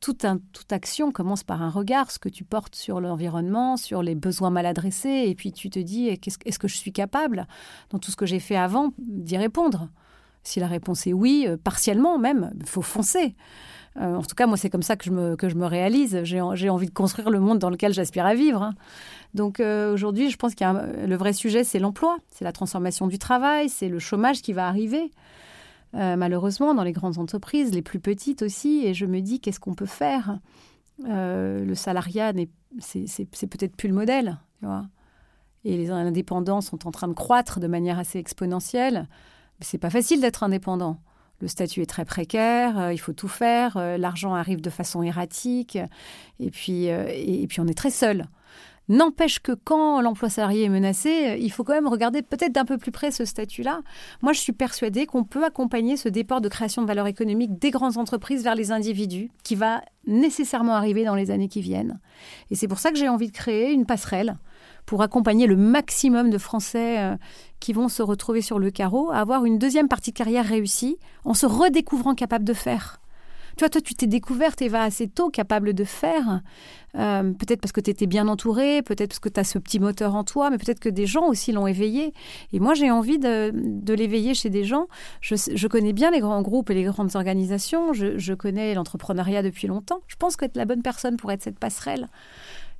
Toute, 0.00 0.26
toute 0.52 0.72
action 0.72 1.10
commence 1.10 1.42
par 1.42 1.62
un 1.62 1.70
regard, 1.70 2.10
ce 2.10 2.18
que 2.18 2.28
tu 2.28 2.44
portes 2.44 2.74
sur 2.74 3.00
l'environnement, 3.00 3.76
sur 3.76 4.02
les 4.02 4.14
besoins 4.14 4.50
mal 4.50 4.66
adressés, 4.66 5.24
et 5.26 5.34
puis 5.34 5.52
tu 5.52 5.70
te 5.70 5.78
dis, 5.78 6.08
est-ce 6.08 6.58
que 6.58 6.68
je 6.68 6.76
suis 6.76 6.92
capable, 6.92 7.46
dans 7.90 7.98
tout 7.98 8.10
ce 8.10 8.16
que 8.16 8.26
j'ai 8.26 8.38
fait 8.38 8.56
avant, 8.56 8.92
d'y 8.98 9.38
répondre? 9.38 9.88
Si 10.42 10.60
la 10.60 10.68
réponse 10.68 11.06
est 11.06 11.14
oui, 11.14 11.46
euh, 11.48 11.56
partiellement 11.56 12.18
même, 12.18 12.52
il 12.60 12.66
faut 12.66 12.82
foncer. 12.82 13.34
Euh, 14.00 14.16
en 14.16 14.22
tout 14.22 14.34
cas, 14.34 14.46
moi, 14.46 14.56
c'est 14.56 14.70
comme 14.70 14.82
ça 14.82 14.96
que 14.96 15.04
je 15.04 15.10
me, 15.10 15.36
que 15.36 15.48
je 15.48 15.54
me 15.54 15.66
réalise. 15.66 16.22
J'ai 16.24 16.40
envie 16.40 16.86
de 16.86 16.92
construire 16.92 17.30
le 17.30 17.40
monde 17.40 17.58
dans 17.58 17.70
lequel 17.70 17.92
j'aspire 17.92 18.26
à 18.26 18.34
vivre. 18.34 18.62
Hein. 18.62 18.74
Donc 19.34 19.60
euh, 19.60 19.92
aujourd'hui, 19.92 20.30
je 20.30 20.36
pense 20.36 20.54
que 20.54 21.06
le 21.06 21.16
vrai 21.16 21.32
sujet, 21.32 21.64
c'est 21.64 21.78
l'emploi, 21.78 22.16
c'est 22.30 22.44
la 22.44 22.52
transformation 22.52 23.06
du 23.06 23.18
travail, 23.18 23.68
c'est 23.68 23.88
le 23.88 23.98
chômage 23.98 24.42
qui 24.42 24.52
va 24.52 24.68
arriver. 24.68 25.10
Euh, 25.94 26.16
malheureusement, 26.16 26.74
dans 26.74 26.82
les 26.82 26.92
grandes 26.92 27.18
entreprises, 27.18 27.72
les 27.72 27.82
plus 27.82 28.00
petites 28.00 28.42
aussi, 28.42 28.82
et 28.84 28.92
je 28.92 29.06
me 29.06 29.20
dis, 29.20 29.40
qu'est-ce 29.40 29.60
qu'on 29.60 29.74
peut 29.74 29.86
faire? 29.86 30.38
Le 31.04 31.74
salariat, 31.74 32.32
c'est 32.80 33.46
peut-être 33.46 33.76
plus 33.76 33.88
le 33.88 33.94
modèle, 33.94 34.38
tu 34.58 34.66
vois. 34.66 34.86
Et 35.64 35.76
les 35.76 35.90
indépendants 35.90 36.60
sont 36.60 36.86
en 36.86 36.90
train 36.90 37.08
de 37.08 37.12
croître 37.12 37.60
de 37.60 37.66
manière 37.66 37.98
assez 37.98 38.18
exponentielle. 38.18 39.08
C'est 39.60 39.78
pas 39.78 39.90
facile 39.90 40.20
d'être 40.20 40.42
indépendant 40.42 41.00
le 41.40 41.48
statut 41.48 41.82
est 41.82 41.86
très 41.86 42.04
précaire, 42.04 42.78
euh, 42.78 42.92
il 42.92 42.98
faut 42.98 43.12
tout 43.12 43.28
faire, 43.28 43.76
euh, 43.76 43.98
l'argent 43.98 44.34
arrive 44.34 44.60
de 44.60 44.70
façon 44.70 45.02
erratique, 45.02 45.78
et 46.40 46.50
puis, 46.50 46.90
euh, 46.90 47.06
et, 47.12 47.46
puis 47.46 47.60
on 47.60 47.66
est 47.66 47.76
très 47.76 47.90
seul. 47.90 48.26
N'empêche 48.88 49.40
que 49.40 49.50
quand 49.50 50.00
l'emploi 50.00 50.28
salarié 50.28 50.64
est 50.64 50.68
menacé, 50.68 51.38
il 51.40 51.50
faut 51.50 51.64
quand 51.64 51.72
même 51.72 51.88
regarder 51.88 52.22
peut-être 52.22 52.52
d'un 52.52 52.64
peu 52.64 52.78
plus 52.78 52.92
près 52.92 53.10
ce 53.10 53.24
statut-là. 53.24 53.80
Moi, 54.22 54.32
je 54.32 54.38
suis 54.38 54.52
persuadée 54.52 55.06
qu'on 55.06 55.24
peut 55.24 55.44
accompagner 55.44 55.96
ce 55.96 56.08
départ 56.08 56.40
de 56.40 56.48
création 56.48 56.82
de 56.82 56.86
valeur 56.86 57.08
économique 57.08 57.58
des 57.58 57.72
grandes 57.72 57.98
entreprises 57.98 58.44
vers 58.44 58.54
les 58.54 58.70
individus, 58.70 59.28
qui 59.42 59.56
va 59.56 59.82
nécessairement 60.06 60.74
arriver 60.74 61.04
dans 61.04 61.16
les 61.16 61.32
années 61.32 61.48
qui 61.48 61.62
viennent. 61.62 61.98
Et 62.52 62.54
c'est 62.54 62.68
pour 62.68 62.78
ça 62.78 62.92
que 62.92 62.96
j'ai 62.96 63.08
envie 63.08 63.26
de 63.26 63.36
créer 63.36 63.72
une 63.72 63.86
passerelle 63.86 64.38
pour 64.86 65.02
accompagner 65.02 65.48
le 65.48 65.56
maximum 65.56 66.30
de 66.30 66.38
Français 66.38 67.16
qui 67.66 67.72
vont 67.72 67.88
se 67.88 68.00
retrouver 68.00 68.42
sur 68.42 68.60
le 68.60 68.70
carreau 68.70 69.10
à 69.10 69.16
avoir 69.16 69.44
une 69.44 69.58
deuxième 69.58 69.88
partie 69.88 70.12
de 70.12 70.16
carrière 70.16 70.46
réussie 70.46 70.98
en 71.24 71.34
se 71.34 71.46
redécouvrant 71.46 72.14
capable 72.14 72.44
de 72.44 72.52
faire. 72.52 73.00
Tu 73.56 73.64
vois, 73.64 73.70
toi, 73.70 73.80
tu 73.80 73.96
t'es 73.96 74.06
découverte 74.06 74.62
et 74.62 74.68
va 74.68 74.84
assez 74.84 75.08
tôt 75.08 75.30
capable 75.30 75.74
de 75.74 75.82
faire. 75.82 76.42
Euh, 76.94 77.32
peut-être 77.32 77.60
parce 77.60 77.72
que 77.72 77.80
tu 77.80 77.90
étais 77.90 78.06
bien 78.06 78.28
entourée, 78.28 78.82
peut-être 78.82 79.08
parce 79.08 79.18
que 79.18 79.28
tu 79.28 79.40
as 79.40 79.42
ce 79.42 79.58
petit 79.58 79.80
moteur 79.80 80.14
en 80.14 80.22
toi, 80.22 80.48
mais 80.50 80.58
peut-être 80.58 80.78
que 80.78 80.88
des 80.88 81.06
gens 81.06 81.26
aussi 81.26 81.50
l'ont 81.50 81.66
éveillé. 81.66 82.14
Et 82.52 82.60
moi, 82.60 82.74
j'ai 82.74 82.92
envie 82.92 83.18
de, 83.18 83.52
l'éveiller 83.94 84.34
chez 84.34 84.48
des 84.48 84.62
gens. 84.62 84.86
Je, 85.20 85.66
connais 85.66 85.92
bien 85.92 86.12
les 86.12 86.20
grands 86.20 86.42
groupes 86.42 86.70
et 86.70 86.74
les 86.74 86.84
grandes 86.84 87.16
organisations. 87.16 87.92
Je, 87.92 88.16
je 88.16 88.32
connais 88.32 88.74
l'entrepreneuriat 88.74 89.42
depuis 89.42 89.66
longtemps. 89.66 90.02
Je 90.06 90.14
pense 90.14 90.36
qu'être 90.36 90.56
la 90.56 90.66
bonne 90.66 90.82
personne 90.82 91.16
pour 91.16 91.32
être 91.32 91.42
cette 91.42 91.58
passerelle. 91.58 92.10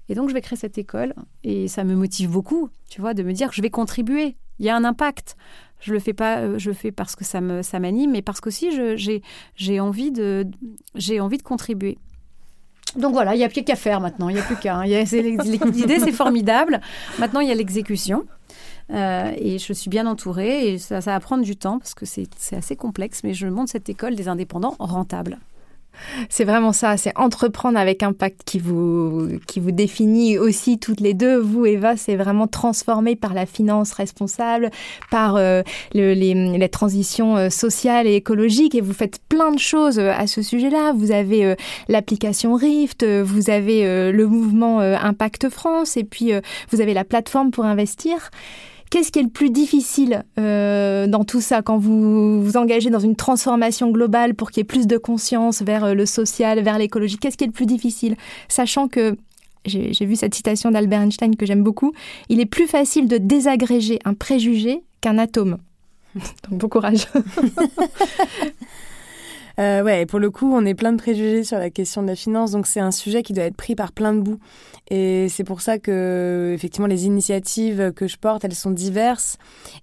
Et 0.09 0.15
donc, 0.15 0.29
je 0.29 0.35
vais 0.35 0.43
créer 0.43 0.57
cette 0.57 0.79
école 0.79 1.13
et 1.43 1.67
ça 1.67 1.83
me 1.83 1.97
motive 1.97 2.31
beaucoup, 2.31 2.69
tu 2.89 3.01
vois, 3.01 3.15
de 3.15 3.25
me 3.25 3.33
dire 3.33 3.49
que 3.49 3.57
je 3.57 3.63
vais 3.63 3.71
contribuer. 3.71 4.37
Il 4.59 4.67
y 4.67 4.69
a 4.69 4.77
un 4.77 4.85
impact. 4.85 5.37
Je 5.81 5.93
le 5.93 5.99
fais 5.99 6.15
pas, 6.15 6.39
euh, 6.39 6.59
je 6.59 6.71
le 6.71 6.75
fais 6.75 6.91
parce 6.91 7.17
que 7.17 7.25
ça 7.25 7.41
me 7.41 7.63
ça 7.63 7.79
m'anime, 7.79 8.13
mais 8.13 8.23
parce 8.23 8.41
qu'aussi 8.41 8.71
j'ai 8.97 9.23
j'ai 9.55 9.81
envie 9.81 10.11
de 10.11 10.47
j'ai 10.95 11.21
envie 11.21 11.39
de 11.39 11.43
contribuer. 11.43 11.99
Donc 12.97 13.13
voilà, 13.13 13.35
il 13.35 13.39
n'y 13.39 13.45
a 13.45 13.49
plus 13.49 13.63
qu'à 13.63 13.77
faire 13.77 14.01
maintenant. 14.01 14.29
Il 14.29 14.35
n'y 14.35 14.41
a 14.41 14.45
plus 14.45 14.57
qu'à. 14.57 14.77
Hein. 14.77 14.85
L'idée, 14.85 15.99
c'est 15.99 16.13
formidable. 16.13 16.81
Maintenant, 17.19 17.41
il 17.41 17.49
y 17.49 17.53
a 17.53 17.55
l'exécution. 17.55 18.25
Euh, 18.93 19.33
et 19.37 19.59
je 19.59 19.73
suis 19.73 19.91
bien 19.91 20.07
entourée. 20.07 20.73
Et 20.73 20.79
ça, 20.79 21.01
ça 21.01 21.13
va 21.13 21.21
prendre 21.21 21.45
du 21.45 21.57
temps 21.57 21.79
parce 21.79 21.95
que 21.95 22.07
c'est 22.07 22.29
assez 22.53 22.77
complexe. 22.77 23.23
Mais 23.23 23.35
je 23.35 23.49
monte 23.49 23.69
cette 23.69 23.89
école 23.89 24.15
des 24.15 24.29
indépendants 24.29 24.77
rentable. 24.79 25.39
C'est 26.29 26.45
vraiment 26.45 26.73
ça, 26.73 26.97
c'est 26.97 27.13
entreprendre 27.17 27.79
avec 27.79 28.03
impact 28.03 28.43
qui 28.45 28.59
vous, 28.59 29.29
qui 29.47 29.61
vous 29.61 29.71
définit 29.71 30.39
aussi 30.39 30.79
toutes 30.79 31.01
les 31.01 31.15
deux. 31.15 31.39
Vous, 31.39 31.67
Eva, 31.67 31.97
c'est 31.97 32.17
vraiment 32.17 32.47
transformé 32.47 33.17
par 33.17 33.35
la 33.35 33.47
finance 33.47 33.93
responsable, 33.93 34.71
par 35.11 35.37
euh, 35.37 35.63
les, 35.93 36.69
transitions 36.69 37.37
euh, 37.37 37.51
sociales 37.51 38.07
et 38.07 38.15
écologiques, 38.15 38.75
et 38.75 38.81
vous 38.81 38.93
faites 38.93 39.21
plein 39.29 39.53
de 39.53 39.59
choses 39.59 39.99
euh, 39.99 40.13
à 40.17 40.27
ce 40.27 40.43
sujet-là. 40.43 40.93
Vous 40.93 41.13
avez 41.13 41.55
l'application 41.89 42.55
Rift, 42.55 43.05
vous 43.05 43.51
avez 43.51 44.13
le 44.13 44.27
mouvement 44.27 44.81
Impact 44.81 45.49
France, 45.49 45.97
et 45.97 46.05
puis 46.05 46.33
vous 46.71 46.81
avez 46.81 46.95
la 46.95 47.05
plateforme 47.05 47.51
pour 47.51 47.65
investir. 47.65 48.31
Qu'est-ce 48.91 49.11
qui 49.11 49.19
est 49.19 49.25
le 49.25 49.29
plus 49.29 49.51
difficile 49.51 50.25
euh, 50.39 51.07
dans 51.07 51.25
tout 51.25 51.41
ça 51.41 51.63
quand 51.63 51.77
vous 51.77 52.43
vous 52.43 52.57
engagez 52.57 52.91
dans 52.91 53.01
une 53.01 53.17
transformation 53.17 53.91
globale 53.91 54.35
pour 54.35 54.51
qu'il 54.51 54.61
y 54.61 54.63
ait 54.63 54.65
plus 54.65 54.87
de 54.87 54.97
conscience 54.97 55.63
vers 55.63 55.85
euh, 55.85 55.95
le 55.95 56.07
social, 56.07 56.63
vers 56.63 56.79
l'écologie? 56.79 57.19
Qu'est-ce 57.19 57.37
qui 57.37 57.45
est 57.45 57.49
le 57.49 57.53
plus 57.53 57.67
difficile? 57.67 58.17
Sachant 58.49 58.89
que 58.89 59.17
j'ai 59.65 60.07
vu 60.07 60.15
cette 60.15 60.35
citation 60.35 60.71
d'Albert 60.71 61.01
Einstein 61.01 61.35
que 61.35 61.45
j'aime 61.45 61.65
beaucoup, 61.65 61.93
il 62.29 62.39
est 62.39 62.47
plus 62.47 62.69
facile 62.69 63.09
de 63.09 63.19
désagréger 63.19 63.99
un 64.05 64.15
préjugé 64.15 64.83
qu'un 65.01 65.19
atome. 65.19 65.59
Donc 66.15 66.61
bon 66.61 66.69
courage. 66.69 67.09
Euh, 69.59 69.83
ouais, 69.83 70.05
pour 70.05 70.19
le 70.19 70.31
coup, 70.31 70.53
on 70.53 70.65
est 70.67 70.75
plein 70.75 70.93
de 70.93 70.99
préjugés 70.99 71.43
sur 71.43 71.59
la 71.59 71.71
question 71.71 72.03
de 72.03 72.09
la 72.09 72.15
finance, 72.15 72.51
donc 72.51 72.67
c'est 72.67 72.81
un 72.81 72.91
sujet 72.91 73.23
qui 73.23 73.33
doit 73.33 73.45
être 73.45 73.57
pris 73.57 73.75
par 73.75 73.93
plein 73.93 74.13
de 74.13 74.21
bouts. 74.21 74.39
Et 74.89 75.29
c'est 75.29 75.45
pour 75.45 75.63
ça 75.63 75.79
que, 75.79 76.53
effectivement, 76.55 76.87
les 76.87 77.07
initiatives 77.07 77.93
que 77.97 78.07
je 78.07 78.19
porte, 78.19 78.45
elles 78.45 78.55
sont 78.55 78.71
diverses. 78.71 79.37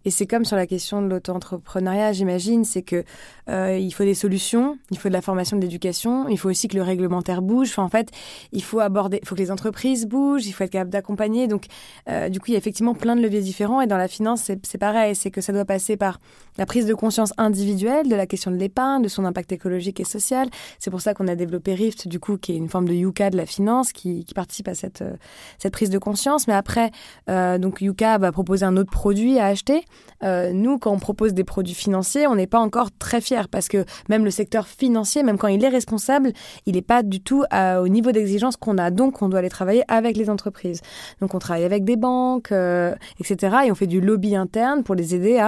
Et 0.05 0.11
c'est 0.11 0.27
comme 0.27 0.45
sur 0.45 0.55
la 0.55 0.67
question 0.67 1.01
de 1.01 1.07
l'auto-entrepreneuriat, 1.07 2.13
j'imagine, 2.13 2.63
c'est 2.65 2.83
que 2.83 3.03
euh, 3.49 3.77
il 3.77 3.93
faut 3.93 4.03
des 4.03 4.13
solutions, 4.13 4.77
il 4.91 4.97
faut 4.97 5.09
de 5.09 5.13
la 5.13 5.21
formation, 5.21 5.57
de 5.57 5.61
l'éducation, 5.61 6.29
il 6.29 6.37
faut 6.37 6.49
aussi 6.49 6.67
que 6.67 6.75
le 6.75 6.81
réglementaire 6.81 7.41
bouge. 7.41 7.77
En 7.77 7.89
fait, 7.89 8.09
il 8.51 8.63
faut 8.63 8.79
aborder, 8.79 9.19
faut 9.25 9.35
que 9.35 9.41
les 9.41 9.51
entreprises 9.51 10.05
bougent, 10.05 10.45
il 10.45 10.51
faut 10.51 10.63
être 10.63 10.71
capable 10.71 10.91
d'accompagner. 10.91 11.47
Donc, 11.47 11.65
euh, 12.09 12.29
du 12.29 12.39
coup, 12.39 12.47
il 12.49 12.51
y 12.53 12.55
a 12.55 12.57
effectivement 12.57 12.93
plein 12.93 13.15
de 13.15 13.21
leviers 13.21 13.41
différents. 13.41 13.81
Et 13.81 13.87
dans 13.87 13.97
la 13.97 14.07
finance, 14.07 14.49
c'est 14.63 14.77
pareil, 14.77 15.15
c'est 15.15 15.31
que 15.31 15.41
ça 15.41 15.51
doit 15.51 15.65
passer 15.65 15.97
par 15.97 16.19
la 16.57 16.65
prise 16.65 16.85
de 16.85 16.93
conscience 16.93 17.33
individuelle 17.37 18.07
de 18.07 18.15
la 18.15 18.27
question 18.27 18.51
de 18.51 18.57
l'épargne, 18.57 19.01
de 19.01 19.07
son 19.07 19.25
impact 19.25 19.51
écologique 19.51 19.99
et 19.99 20.05
social. 20.05 20.47
C'est 20.79 20.91
pour 20.91 21.01
ça 21.01 21.13
qu'on 21.13 21.27
a 21.27 21.35
développé 21.35 21.73
Rift, 21.73 22.07
du 22.07 22.19
coup, 22.19 22.37
qui 22.37 22.53
est 22.53 22.57
une 22.57 22.69
forme 22.69 22.87
de 22.87 22.93
Yuka 22.93 23.29
de 23.29 23.37
la 23.37 23.45
finance, 23.45 23.91
qui, 23.91 24.25
participe 24.33 24.67
à 24.67 24.73
cette, 24.73 25.01
euh, 25.01 25.13
cette 25.59 25.73
prise 25.73 25.89
de 25.89 25.97
conscience. 25.97 26.47
Mais 26.47 26.53
après, 26.53 26.91
donc 27.27 27.81
Yuka 27.81 28.17
va 28.17 28.31
proposer 28.31 28.65
un 28.65 28.77
autre 28.77 28.89
produit 28.89 29.39
à 29.39 29.45
acheter. 29.45 29.83
Nous, 30.23 30.79
quand 30.79 30.91
on 30.91 30.99
propose 30.99 31.33
des 31.33 31.43
produits 31.43 31.73
financiers, 31.73 32.27
on 32.27 32.35
n'est 32.35 32.47
pas 32.47 32.59
encore 32.59 32.89
très 32.97 33.21
fiers 33.21 33.32
parce 33.49 33.67
que 33.67 33.85
même 34.09 34.23
le 34.23 34.31
secteur 34.31 34.67
financier, 34.67 35.23
même 35.23 35.37
quand 35.37 35.47
il 35.47 35.63
est 35.63 35.69
responsable, 35.69 36.33
il 36.65 36.75
n'est 36.75 36.81
pas 36.81 37.03
du 37.03 37.21
tout 37.21 37.43
au 37.53 37.87
niveau 37.87 38.11
d'exigence 38.11 38.57
qu'on 38.57 38.77
a. 38.77 38.91
Donc, 38.91 39.21
on 39.21 39.29
doit 39.29 39.39
aller 39.39 39.49
travailler 39.49 39.83
avec 39.87 40.17
les 40.17 40.29
entreprises. 40.29 40.81
Donc, 41.21 41.33
on 41.33 41.39
travaille 41.39 41.63
avec 41.63 41.83
des 41.83 41.95
banques, 41.95 42.51
euh, 42.51 42.93
etc. 43.19 43.57
Et 43.65 43.71
on 43.71 43.75
fait 43.75 43.87
du 43.87 44.01
lobby 44.01 44.35
interne 44.35 44.83
pour 44.83 44.95
les 44.95 45.15
aider 45.15 45.39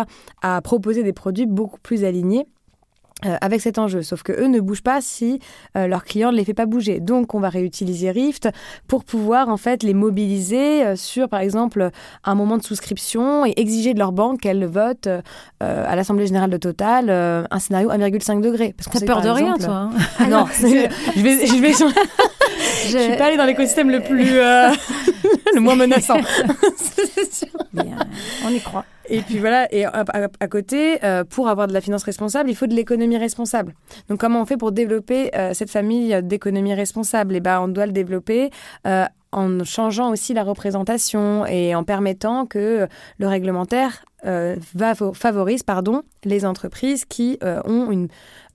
à 0.42 0.62
proposer 0.62 1.04
des 1.04 1.14
produits 1.14 1.46
beaucoup 1.46 1.80
plus 1.80 2.04
alignés 2.04 2.48
euh, 3.24 3.38
avec 3.40 3.62
cet 3.62 3.80
enjeu. 3.80 4.02
Sauf 4.02 4.24
que 4.24 4.34
eux 4.34 4.48
ne 4.48 4.60
bougent 4.60 4.84
pas 4.84 5.00
si 5.00 5.40
euh, 5.78 5.88
leur 5.88 6.04
client 6.04 6.34
ne 6.34 6.38
les 6.38 6.44
fait 6.44 6.54
pas 6.54 6.66
bouger. 6.66 7.00
Donc, 7.00 7.34
on 7.34 7.40
va 7.40 7.48
réutiliser 7.48 8.12
Rift 8.12 8.50
pour 8.90 9.06
pouvoir 9.06 9.48
en 9.48 9.56
fait 9.56 9.84
les 9.84 9.94
mobiliser 9.94 10.86
euh, 10.86 10.96
sur, 10.98 11.30
par 11.30 11.40
exemple, 11.40 11.92
un 12.26 12.36
moment 12.36 12.58
de 12.58 12.64
souscription 12.64 13.46
et 13.46 13.54
exiger 13.56 13.94
de 13.94 14.00
leur 14.00 14.12
banque 14.12 14.42
qu'elle 14.42 14.66
vote 14.66 15.08
à 15.62 15.96
l'Assemblée 15.96 16.28
générale 16.28 16.50
de 16.50 16.58
Total 16.58 17.10
un 17.10 17.60
scénario 17.60 17.90
1,5 17.90 18.42
degré. 18.42 18.76
Parce 18.78 19.00
T'as 19.00 19.06
peur 19.06 19.22
de 19.22 19.30
rien, 19.30 19.56
toi 19.58 19.74
hein 19.74 19.90
ah 20.20 20.28
Non, 20.28 20.46
je 20.60 21.22
vais, 21.22 21.48
je 21.48 21.62
vais. 21.62 21.72
je 22.84 22.98
suis 22.98 23.18
pas 23.18 23.26
allée 23.26 23.38
dans 23.38 23.46
l'écosystème 23.46 23.90
le 23.90 24.02
plus, 24.02 24.34
le 25.54 25.60
moins 25.60 25.76
menaçant. 25.76 26.18
on 28.46 28.50
y 28.50 28.60
croit. 28.60 28.86
Et 29.10 29.22
puis 29.22 29.38
voilà, 29.38 29.72
et 29.74 29.86
à, 29.86 30.48
côté, 30.50 31.04
euh, 31.04 31.24
pour 31.24 31.48
avoir 31.48 31.68
de 31.68 31.74
la 31.74 31.82
finance 31.82 32.04
responsable, 32.04 32.50
il 32.50 32.56
faut 32.56 32.68
de 32.68 32.74
l'économie 32.74 33.18
responsable. 33.18 33.74
Donc 34.10 34.20
comment 34.20 34.42
on 34.42 34.46
fait 34.46 34.58
pour 34.58 34.72
développer 34.72 35.36
euh, 35.36 35.54
cette 35.54 35.70
famille 35.70 36.20
d'économie 36.24 36.74
responsable? 36.74 37.36
Eh 37.36 37.40
ben, 37.40 37.62
on 37.62 37.68
doit 37.68 37.86
le 37.86 37.92
développer 37.92 38.50
euh, 38.88 39.06
en 39.32 39.64
changeant 39.64 40.10
aussi 40.10 40.34
la 40.34 40.44
représentation 40.44 41.46
et 41.46 41.76
en 41.76 41.84
permettant 41.84 42.46
que 42.46 42.88
le 43.18 43.28
réglementaire 43.28 44.06
va, 44.26 44.96
favorise 45.14 45.64
pardon, 45.64 46.02
les 46.24 46.46
entreprises 46.46 47.06
qui 47.06 47.38
ont 47.42 47.92
une 47.92 48.08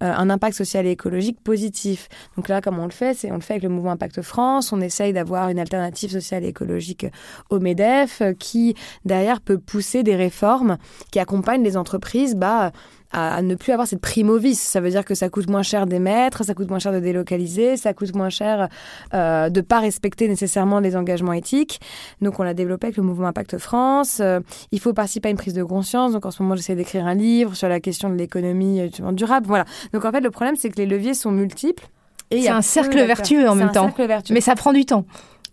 euh, 0.03 0.15
un 0.17 0.31
impact 0.31 0.57
social 0.57 0.87
et 0.87 0.93
écologique 0.93 1.39
positif. 1.45 2.09
Donc 2.37 2.49
là, 2.49 2.63
comment 2.63 2.85
on 2.85 2.87
le 2.87 2.91
fait? 2.91 3.13
C'est 3.13 3.31
on 3.31 3.35
le 3.35 3.43
fait 3.43 3.55
avec 3.55 3.63
le 3.63 3.69
mouvement 3.69 3.91
Impact 3.91 4.23
France. 4.23 4.73
On 4.73 4.81
essaye 4.81 5.13
d'avoir 5.13 5.51
une 5.51 5.59
alternative 5.59 6.11
sociale 6.11 6.43
et 6.45 6.49
écologique 6.49 7.07
au 7.51 7.61
Medef 7.61 8.23
euh, 8.23 8.33
qui 8.33 8.75
derrière 9.05 9.43
peut 9.43 9.59
pousser 9.59 10.03
des 10.03 10.17
réformes 10.17 10.79
qui 11.13 11.19
accompagnent 11.19 11.63
les 11.63 11.77
entreprises. 11.77 12.35
Bah, 12.35 12.73
à, 13.13 13.43
ne 13.43 13.55
plus 13.55 13.73
avoir 13.73 13.87
cette 13.87 14.01
primo-vice. 14.01 14.61
Ça 14.61 14.81
veut 14.81 14.91
dire 14.91 15.05
que 15.05 15.15
ça 15.15 15.29
coûte 15.29 15.49
moins 15.49 15.63
cher 15.63 15.87
d'émettre, 15.87 16.45
ça 16.45 16.55
coûte 16.55 16.69
moins 16.69 16.79
cher 16.79 16.93
de 16.93 17.01
délocaliser, 17.01 17.77
ça 17.77 17.93
coûte 17.95 18.15
moins 18.15 18.31
cher 18.31 18.69
euh, 19.15 19.49
de 19.49 19.61
pas 19.61 19.81
respecter 19.81 20.29
nécessairement 20.29 20.81
les 20.81 20.97
engagements 20.97 21.33
éthiques. 21.33 21.81
Donc 22.21 22.41
on 22.41 22.43
l'a 22.43 22.55
développé 22.55 22.89
avec 22.89 22.97
le 22.97 23.03
mouvement 23.03 23.29
Impact 23.29 23.59
France. 23.59 24.19
Euh, 24.21 24.41
il 24.73 24.81
faut 24.81 24.93
participer 24.93 25.29
à 25.29 25.31
une 25.31 25.37
prise 25.37 25.55
de 25.55 25.65
conscience. 25.65 26.13
Donc 26.13 26.27
en 26.27 26.31
ce 26.31 26.43
moment 26.43 26.57
j'essaie 26.57 26.77
d'écrire 26.77 27.07
un 27.07 27.15
livre 27.15 27.55
sur 27.55 27.69
la 27.69 27.81
question 27.81 28.11
de 28.11 28.15
l'économie 28.15 28.81
euh, 28.81 29.13
durable. 29.13 29.47
Voilà. 29.47 29.65
Donc 29.93 30.05
en 30.05 30.11
fait 30.11 30.21
le 30.21 30.31
problème 30.31 30.57
c'est 30.57 30.71
que 30.71 30.77
les 30.77 30.87
leviers 30.87 31.15
sont 31.15 31.31
multiples. 31.31 31.87
C'est 32.31 32.49
un 32.49 32.63
cercle 32.63 33.05
vertueux 33.05 33.49
en 33.49 33.57
même 33.57 33.73
temps. 33.73 33.91
Mais 34.31 34.41
ça 34.41 34.55
prend 34.55 34.73
du 34.73 34.85
temps. 34.85 35.05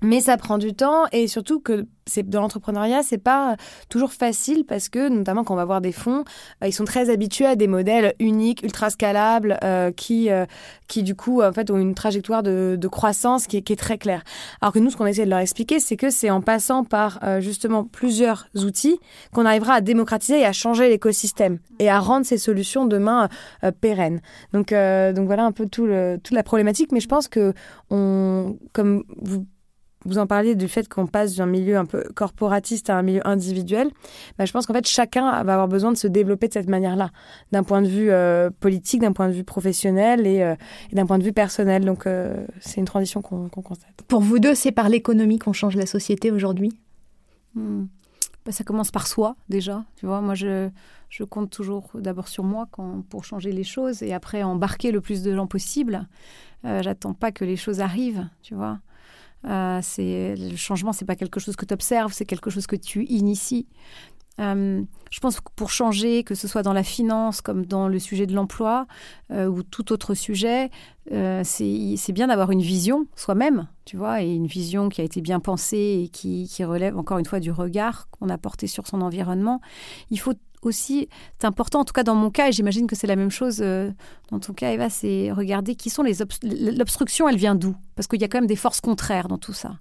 Mais 0.02 0.22
ça 0.22 0.38
prend 0.38 0.58
du 0.58 0.74
temps 0.74 1.06
et 1.12 1.28
surtout 1.28 1.60
que 1.60 1.88
c'est 2.08 2.28
dans 2.28 2.42
l'entrepreneuriat, 2.42 3.04
c'est 3.04 3.18
pas 3.18 3.56
toujours 3.90 4.14
facile 4.14 4.66
parce 4.66 4.90
que 4.90 5.10
notamment 5.10 5.44
quand 5.44 5.54
on 5.54 5.58
va 5.58 5.66
voir 5.66 5.82
des 5.82 5.92
fonds, 5.92 6.24
euh, 6.64 6.68
ils 6.68 6.74
sont 6.74 6.86
très 6.86 7.10
habitués 7.10 7.46
à 7.46 7.56
des 7.56 7.68
modèles 7.68 8.14
uniques, 8.20 8.64
ultra 8.64 8.90
scalables, 8.90 9.58
euh, 9.64 9.92
qui 9.92 10.30
euh, 10.30 10.46
qui 10.88 11.04
du 11.04 11.16
coup 11.16 11.42
en 11.42 11.52
fait 11.52 11.70
ont 11.70 11.78
une 11.78 11.96
trajectoire 11.96 12.44
de, 12.44 12.78
de 12.80 12.88
croissance 12.88 13.48
qui 13.48 13.58
est, 13.58 13.78
très 13.78 13.98
claire. 13.98 14.24
Alors 14.62 14.74
que 14.74 14.80
nous, 14.80 14.90
ce 14.90 14.98
qu'on 14.98 15.06
essaie 15.06 15.26
de 15.26 15.30
leur 15.30 15.40
expliquer, 15.40 15.80
c'est 15.80 15.98
que 15.98 16.10
c'est 16.10 16.30
en 16.30 16.42
passant 16.42 16.84
par 16.84 17.20
justement 17.42 17.84
plusieurs 17.84 18.48
outils 18.56 19.00
qu'on 19.34 19.46
arrivera 19.46 19.74
à 19.74 19.82
démocratiser 19.82 20.40
et 20.40 20.46
à 20.46 20.54
changer 20.54 20.90
l'écosystème 20.90 21.60
et 21.80 21.90
à 21.90 22.00
rendre 22.00 22.26
ces 22.26 22.38
solutions 22.38 22.86
demain 22.86 23.28
pérennes. 23.82 24.22
Donc 24.54 24.70
donc 24.70 25.26
voilà 25.26 25.44
un 25.44 25.52
peu 25.52 25.68
tout 25.68 25.86
le, 25.86 26.18
toute 26.24 26.34
la 26.34 26.44
problématique, 26.44 26.92
mais 26.92 27.02
je 27.02 27.08
pense 27.08 27.28
que 27.28 27.54
on 27.92 28.58
comme 28.74 29.04
vous 29.22 29.46
vous 30.08 30.17
en 30.17 30.26
parliez 30.26 30.56
du 30.56 30.67
fait 30.67 30.88
qu'on 30.88 31.06
passe 31.06 31.36
d'un 31.36 31.46
milieu 31.46 31.78
un 31.78 31.86
peu 31.86 32.04
corporatiste 32.15 32.89
à 32.89 32.98
un 32.98 33.02
milieu 33.02 33.28
individuel, 33.28 33.89
bah, 34.38 34.46
je 34.46 34.52
pense 34.52 34.65
qu'en 34.65 34.74
fait 34.74 34.88
chacun 34.88 35.43
va 35.43 35.54
avoir 35.54 35.67
besoin 35.67 35.91
de 35.91 35.98
se 35.98 36.08
développer 36.08 36.48
de 36.48 36.54
cette 36.54 36.70
manière-là, 36.70 37.12
d'un 37.52 37.63
point 37.63 37.82
de 37.82 37.88
vue 37.88 38.10
euh, 38.10 38.50
politique, 38.50 39.02
d'un 39.02 39.12
point 39.12 39.28
de 39.28 39.34
vue 39.34 39.43
professionnel 39.43 40.26
et, 40.26 40.41
euh, 40.41 40.56
d'un 40.93 41.06
point 41.06 41.20
de 41.20 41.24
vue 41.24 41.34
personnel. 41.34 41.86
Donc 41.86 42.08
euh, 42.08 42.46
c'est 42.62 42.80
une 42.80 42.86
transition 42.86 43.22
qu'on 43.22 43.50
constate. 43.50 43.91
Pour 44.08 44.22
vous 44.22 44.39
deux, 44.39 44.56
c'est 44.56 44.72
par 44.72 44.89
l'économie 44.89 45.39
qu'on 45.39 45.54
change 45.54 45.76
la 45.76 45.86
société 45.86 46.32
aujourd'hui? 46.32 46.72
Hmm. 47.54 47.86
bah, 48.46 48.52
Ça 48.52 48.63
commence 48.63 48.91
par 48.91 49.08
soi 49.08 49.36
déjà. 49.50 49.84
Tu 49.98 50.06
vois, 50.06 50.22
moi 50.22 50.36
je, 50.36 50.70
je 51.10 51.24
compte 51.26 51.50
toujours 51.50 51.89
d'abord 51.96 52.30
sur 52.30 52.46
moi 52.46 52.67
quand, 52.72 53.04
pour 53.10 53.26
changer 53.26 53.52
les 53.52 53.65
choses 53.65 54.04
et 54.04 54.13
après 54.13 54.41
embarquer 54.41 54.91
le 54.91 55.02
plus 55.02 55.22
de 55.22 55.36
gens 55.36 55.48
possible. 55.48 56.08
J'attends 56.63 57.13
pas 57.13 57.32
que 57.32 57.46
les 57.46 57.56
choses 57.56 57.80
arrivent, 57.80 58.28
tu 58.41 58.54
vois. 58.54 58.80
Euh, 59.45 59.80
c'est 59.82 60.36
le 60.36 60.56
changement, 60.56 60.93
c'est 60.93 61.06
pas 61.06 61.15
quelque 61.15 61.39
chose 61.39 61.56
que 61.56 61.65
tu 61.65 61.73
observes, 61.73 62.12
c'est 62.13 62.26
quelque 62.26 62.50
chose 62.50 62.67
que 62.67 62.76
tu 62.76 63.06
inities. 63.06 63.67
Euh, 64.39 64.84
je 65.10 65.19
pense 65.19 65.39
que 65.39 65.50
pour 65.56 65.71
changer, 65.71 66.23
que 66.23 66.36
ce 66.36 66.47
soit 66.47 66.62
dans 66.62 66.73
la 66.73 66.84
finance 66.84 67.41
comme 67.41 67.65
dans 67.65 67.88
le 67.88 67.97
sujet 67.97 68.28
de 68.28 68.36
l'emploi 68.36 68.86
euh, 69.32 69.47
ou 69.47 69.63
tout 69.63 69.91
autre 69.91 70.13
sujet, 70.13 70.69
c'est 71.10 72.12
bien 72.12 72.28
d'avoir 72.28 72.52
une 72.52 72.62
vision 72.62 73.08
soi-même, 73.15 73.67
tu 73.86 73.97
vois, 73.97 74.21
et 74.21 74.32
une 74.32 74.45
vision 74.45 74.89
qui 74.89 75.02
a 75.02 75.04
été 75.04 75.21
bien 75.21 75.39
pensée 75.39 76.04
et 76.04 76.10
qui, 76.10 76.47
qui 76.52 76.63
relève 76.65 76.97
encore 76.97 77.17
une 77.17 77.26
fois 77.26 77.39
du 77.39 77.50
regard 77.50 78.10
qu'on 78.12 78.30
a 78.30 78.38
porté 78.38 78.67
sur 78.67 78.86
son 78.88 79.02
environnement. 79.02 79.62
Il 80.12 80.19
faut 80.19 80.34
aussi, 80.67 81.10
c'est 81.39 81.47
important, 81.47 81.80
en 81.80 81.86
tout 81.86 81.93
cas 81.93 82.03
dans 82.03 82.15
mon 82.15 82.30
cas, 82.30 82.49
et 82.49 82.51
j'imagine 82.51 82.88
que 82.88 82.95
c'est 82.95 83.08
la 83.08 83.15
même 83.15 83.32
chose 83.32 83.60
euh, 83.62 83.91
dans 84.32 84.39
ton 84.39 84.53
cas, 84.53 84.71
Eva, 84.71 84.89
c'est 84.89 85.32
regarder 85.32 85.75
qui 85.75 85.89
sont 85.89 86.03
les 86.03 86.17
l'obstruction, 86.43 87.27
elle 87.27 87.38
vient 87.38 87.56
d'où? 87.56 87.75
Parce 87.95 88.08
qu'il 88.08 88.21
y 88.21 88.23
a 88.23 88.27
quand 88.27 88.39
même 88.39 88.47
des 88.47 88.56
forces 88.56 88.82
contraires 88.82 89.27
dans 89.27 89.38
tout 89.38 89.53
ça, 89.53 89.80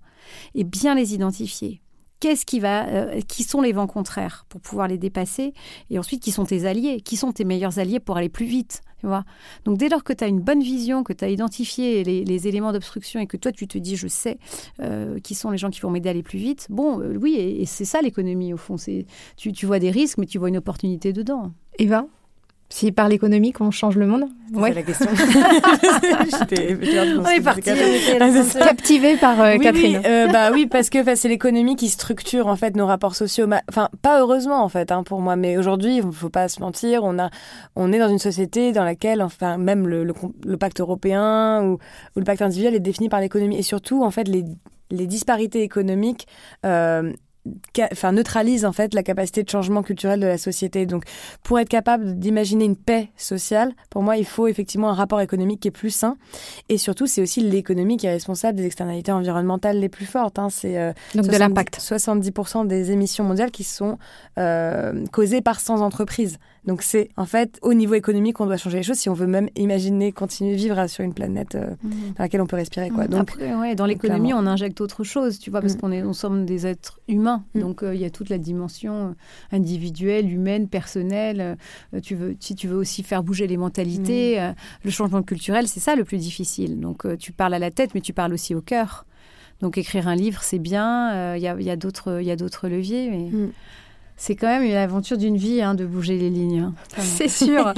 et 0.55 0.65
bien 0.65 0.95
les 0.95 1.15
identifier. 1.15 1.83
Qu'est-ce 2.21 2.47
qui 2.47 2.61
va, 2.61 2.87
euh, 2.89 3.21
qui 3.21 3.43
sont 3.43 3.61
les 3.61 3.73
vents 3.73 3.87
contraires 3.87 4.47
pour 4.49 4.61
pouvoir 4.61 4.89
les 4.89 4.99
dépasser 4.99 5.53
Et 5.91 5.99
ensuite, 5.99 6.23
qui 6.23 6.33
sont 6.33 6.45
tes 6.45 6.67
alliés 6.67 7.01
Qui 7.01 7.17
sont 7.17 7.33
tes 7.33 7.45
meilleurs 7.45 7.79
alliés 7.79 8.01
pour 8.01 8.17
aller 8.17 8.29
plus 8.29 8.47
vite 8.47 8.81
tu 8.99 9.07
vois 9.07 9.25
Donc, 9.65 9.77
dès 9.79 9.89
lors 9.89 10.05
que 10.05 10.13
tu 10.13 10.25
as 10.25 10.27
une 10.27 10.41
bonne 10.41 10.63
vision, 10.63 11.05
que 11.05 11.13
tu 11.13 11.25
as 11.25 11.29
identifié 11.29 12.03
les, 12.03 12.49
éléments 12.49 12.73
d'obstruction 12.73 13.21
et 13.21 13.27
que 13.27 13.37
toi, 13.37 13.53
tu 13.53 13.69
te 13.69 13.77
dis, 13.77 13.97
je 13.97 14.09
sais 14.09 14.39
euh, 14.81 15.19
qui 15.21 15.35
sont 15.35 15.51
les 15.51 15.59
gens 15.59 15.71
qui 15.71 15.81
vont 15.81 15.91
m'aider 15.91 16.09
à 16.09 16.13
aller 16.13 16.23
plus 16.23 16.39
vite, 16.39 16.67
bon, 16.71 17.01
euh, 17.01 17.17
oui, 17.17 17.35
et, 17.35 17.67
c'est 17.67 17.85
ça 17.85 18.01
l'économie 18.01 18.55
au 18.55 18.57
fond. 18.57 18.77
Tu, 19.37 19.53
tu 19.53 19.67
vois 19.67 19.79
des 19.79 19.91
risques, 19.91 20.19
mais 20.19 20.27
tu 20.27 20.39
vois 20.39 20.49
une 20.49 20.57
opportunité 20.57 21.13
dedans. 21.13 21.53
Eva? 21.79 22.07
Si 22.69 22.93
par 22.93 23.09
l'économie 23.09 23.53
qu'on 23.53 23.71
change 23.71 23.97
le 23.97 24.07
monde 24.07 24.25
Ouais. 24.53 24.73
la 24.73 24.83
question. 24.83 25.07
on 27.21 27.27
est 27.27 27.41
parti. 27.41 27.71
Captivé 28.59 29.17
par 29.17 29.41
euh, 29.41 29.59
Catherine. 29.59 29.99
Oui, 29.99 30.03
euh, 30.07 30.29
bah 30.29 30.51
oui, 30.53 30.67
parce 30.67 30.89
que 30.89 30.99
c'est 31.17 31.29
l'économie 31.29 31.75
qui 31.77 31.89
structure 31.89 32.47
en 32.47 32.57
fait 32.57 32.77
nos 32.77 32.87
rapports 32.87 33.17
sociaux. 33.17 33.49
Enfin, 33.69 33.89
pas 34.03 34.21
heureusement 34.21 34.63
en 34.63 34.69
fait 34.69 34.93
hein, 34.93 35.03
pour 35.03 35.21
moi, 35.21 35.37
mais 35.37 35.59
aujourd'hui, 35.59 35.97
il 35.97 36.13
faut 36.13 36.29
pas 36.29 36.49
se 36.49 36.61
mentir, 36.61 37.03
on 37.03 37.19
a, 37.19 37.31
on 37.75 37.93
est 37.93 37.99
dans 37.99 38.09
une 38.09 38.19
société 38.19 38.73
dans 38.73 38.85
laquelle, 38.85 39.23
enfin, 39.23 39.59
même 39.59 39.87
le, 39.89 40.05
le, 40.05 40.57
pacte 40.57 40.81
européen 40.81 41.63
ou, 41.65 41.73
ou, 41.75 42.19
le 42.19 42.25
pacte 42.25 42.43
individuel 42.43 42.75
est 42.75 42.81
défini 42.81 43.09
par 43.09 43.21
l'économie 43.21 43.59
et 43.59 43.63
surtout 43.63 44.05
en 44.05 44.11
fait 44.11 44.29
les 44.29 44.45
les 44.91 45.07
disparités 45.07 45.63
économiques 45.63 46.27
euh, 46.65 47.13
enfin, 47.93 48.13
neutralise 48.13 48.65
en 48.65 48.73
fait 48.73 48.95
la 48.95 49.03
capacité 49.03 49.43
de 49.43 49.49
changement 49.49 49.83
culturel 49.83 50.21
de 50.21 50.27
la 50.27 50.39
société. 50.39 50.87
Donc, 50.87 51.05
pour 51.43 51.59
être 51.59 51.69
capable 51.69 52.19
d'imaginer 52.19 52.65
une 52.65 52.77
paix 52.77 53.09
sociale, 53.17 53.73
pour 53.91 54.03
moi, 54.03 54.17
il 54.17 54.25
faut 54.25 54.47
effectivement 54.47 54.91
un 54.91 54.95
rapport 54.95 55.21
économique 55.21 55.61
qui 55.61 55.69
est 55.69 55.73
plus 55.73 55.91
sain. 55.91 56.17
Et 56.69 56.79
surtout, 56.79 57.07
c'est 57.07 57.23
aussi 57.23 57.41
l'économie 57.41 57.97
qui 57.97 58.07
est 58.07 58.13
responsable 58.13 58.59
des 58.59 58.67
externalités 58.67 59.13
environnementales 59.13 59.79
les 59.79 59.89
plus 59.89 60.07
fortes. 60.07 60.39
Hein. 60.39 60.49
C'est 60.51 60.79
euh, 60.79 60.93
donc 61.15 61.27
de 61.27 61.37
l'impact. 61.37 61.79
70% 61.79 62.67
des 62.67 62.91
émissions 62.91 63.25
mondiales 63.25 63.51
qui 63.51 63.65
sont 63.65 63.99
euh, 64.39 65.05
causées 65.13 65.41
par 65.41 65.61
100 65.61 65.81
entreprises. 65.81 66.39
Donc 66.67 66.83
c'est 66.83 67.11
en 67.17 67.27
fait 67.27 67.59
au 67.63 67.75
niveau 67.75 67.95
économique 67.95 68.37
qu'on 68.37 68.47
doit 68.47 68.57
changer 68.57 68.79
les 68.79 68.83
choses 68.83 68.97
si 68.97 69.09
on 69.09 69.15
veut 69.15 69.27
même 69.27 69.49
imaginer 69.57 70.13
continuer 70.13 70.53
de 70.53 70.57
vivre 70.57 70.87
sur 70.89 71.05
une 71.05 71.15
planète 71.15 71.55
euh, 71.55 71.71
mmh. 71.83 71.91
dans 72.17 72.25
laquelle 72.25 72.41
on 72.41 72.47
peut 72.47 72.57
respirer. 72.57 72.91
Quoi. 72.91 73.07
Donc, 73.07 73.21
Après, 73.21 73.55
ouais, 73.55 73.75
dans 73.75 73.87
l'économie, 73.87 74.35
on 74.35 74.47
injecte 74.47 74.81
autre 74.81 75.05
chose, 75.05 75.39
tu 75.39 75.51
vois, 75.51 75.61
parce 75.61 75.75
mmh. 75.75 75.79
qu'on 75.79 75.93
est, 75.93 76.03
on 76.03 76.13
sommes 76.13 76.45
des 76.45 76.67
êtres 76.67 77.01
humains. 77.09 77.45
Mmh. 77.55 77.61
Donc 77.61 77.83
euh, 77.83 77.95
il 77.95 78.01
y 78.01 78.05
a 78.05 78.11
toute 78.11 78.29
la 78.29 78.39
dimension 78.39 78.95
euh, 78.95 79.57
individuelle, 79.57 80.31
humaine, 80.31 80.69
personnelle. 80.69 81.57
tu 82.03 82.15
veux, 82.15 82.37
si 82.41 82.55
tu 82.55 82.67
veux 82.67 82.77
aussi 82.77 83.03
faire 83.03 83.23
bouger 83.23 83.47
les 83.47 83.57
mentalités, 83.57 84.53
le 84.83 84.91
changement 84.91 85.23
culturel, 85.23 85.69
c'est 85.69 85.81
ça 85.81 85.95
le 85.95 86.05
plus 86.05 86.19
difficile. 86.19 86.81
Donc 86.81 87.07
tu 87.19 87.33
parles 87.33 87.55
à 87.55 87.59
la 87.59 87.71
tête, 87.71 87.95
mais 87.95 88.01
tu 88.01 88.13
parles 88.13 88.33
aussi 88.33 88.55
au 88.55 88.61
cœur. 88.61 89.07
Donc 89.61 89.79
écrire 89.79 90.09
un 90.09 90.15
livre, 90.15 90.43
c'est 90.43 90.59
bien. 90.59 91.37
Il 91.37 91.43
y 91.43 91.49
a, 91.49 91.61
y 91.61 91.71
a 91.71 91.77
d'autres 91.77 92.69
leviers, 92.69 93.11
mais 93.11 93.31
c'est 94.17 94.35
quand 94.35 94.47
même 94.47 94.63
une 94.63 94.75
aventure 94.75 95.19
d'une 95.19 95.37
vie 95.37 95.61
hein, 95.61 95.75
de 95.75 95.85
bouger 95.85 96.17
les 96.17 96.31
lignes. 96.31 96.61
Hein. 96.61 96.75
C'est 96.99 97.29
sûr. 97.29 97.75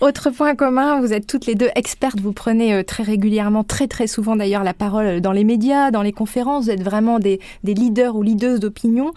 Autre 0.00 0.30
point 0.30 0.54
commun, 0.54 1.00
vous 1.00 1.14
êtes 1.14 1.26
toutes 1.26 1.46
les 1.46 1.54
deux 1.54 1.70
expertes, 1.76 2.20
vous 2.20 2.32
prenez 2.32 2.74
euh, 2.74 2.82
très 2.82 3.02
régulièrement, 3.02 3.64
très 3.64 3.88
très 3.88 4.06
souvent 4.06 4.36
d'ailleurs 4.36 4.64
la 4.64 4.74
parole 4.74 5.20
dans 5.22 5.32
les 5.32 5.44
médias, 5.44 5.90
dans 5.90 6.02
les 6.02 6.12
conférences, 6.12 6.64
vous 6.64 6.70
êtes 6.70 6.82
vraiment 6.82 7.18
des, 7.18 7.40
leaders 7.64 8.16
ou 8.16 8.22
leaders 8.22 8.58
d'opinion. 8.58 9.12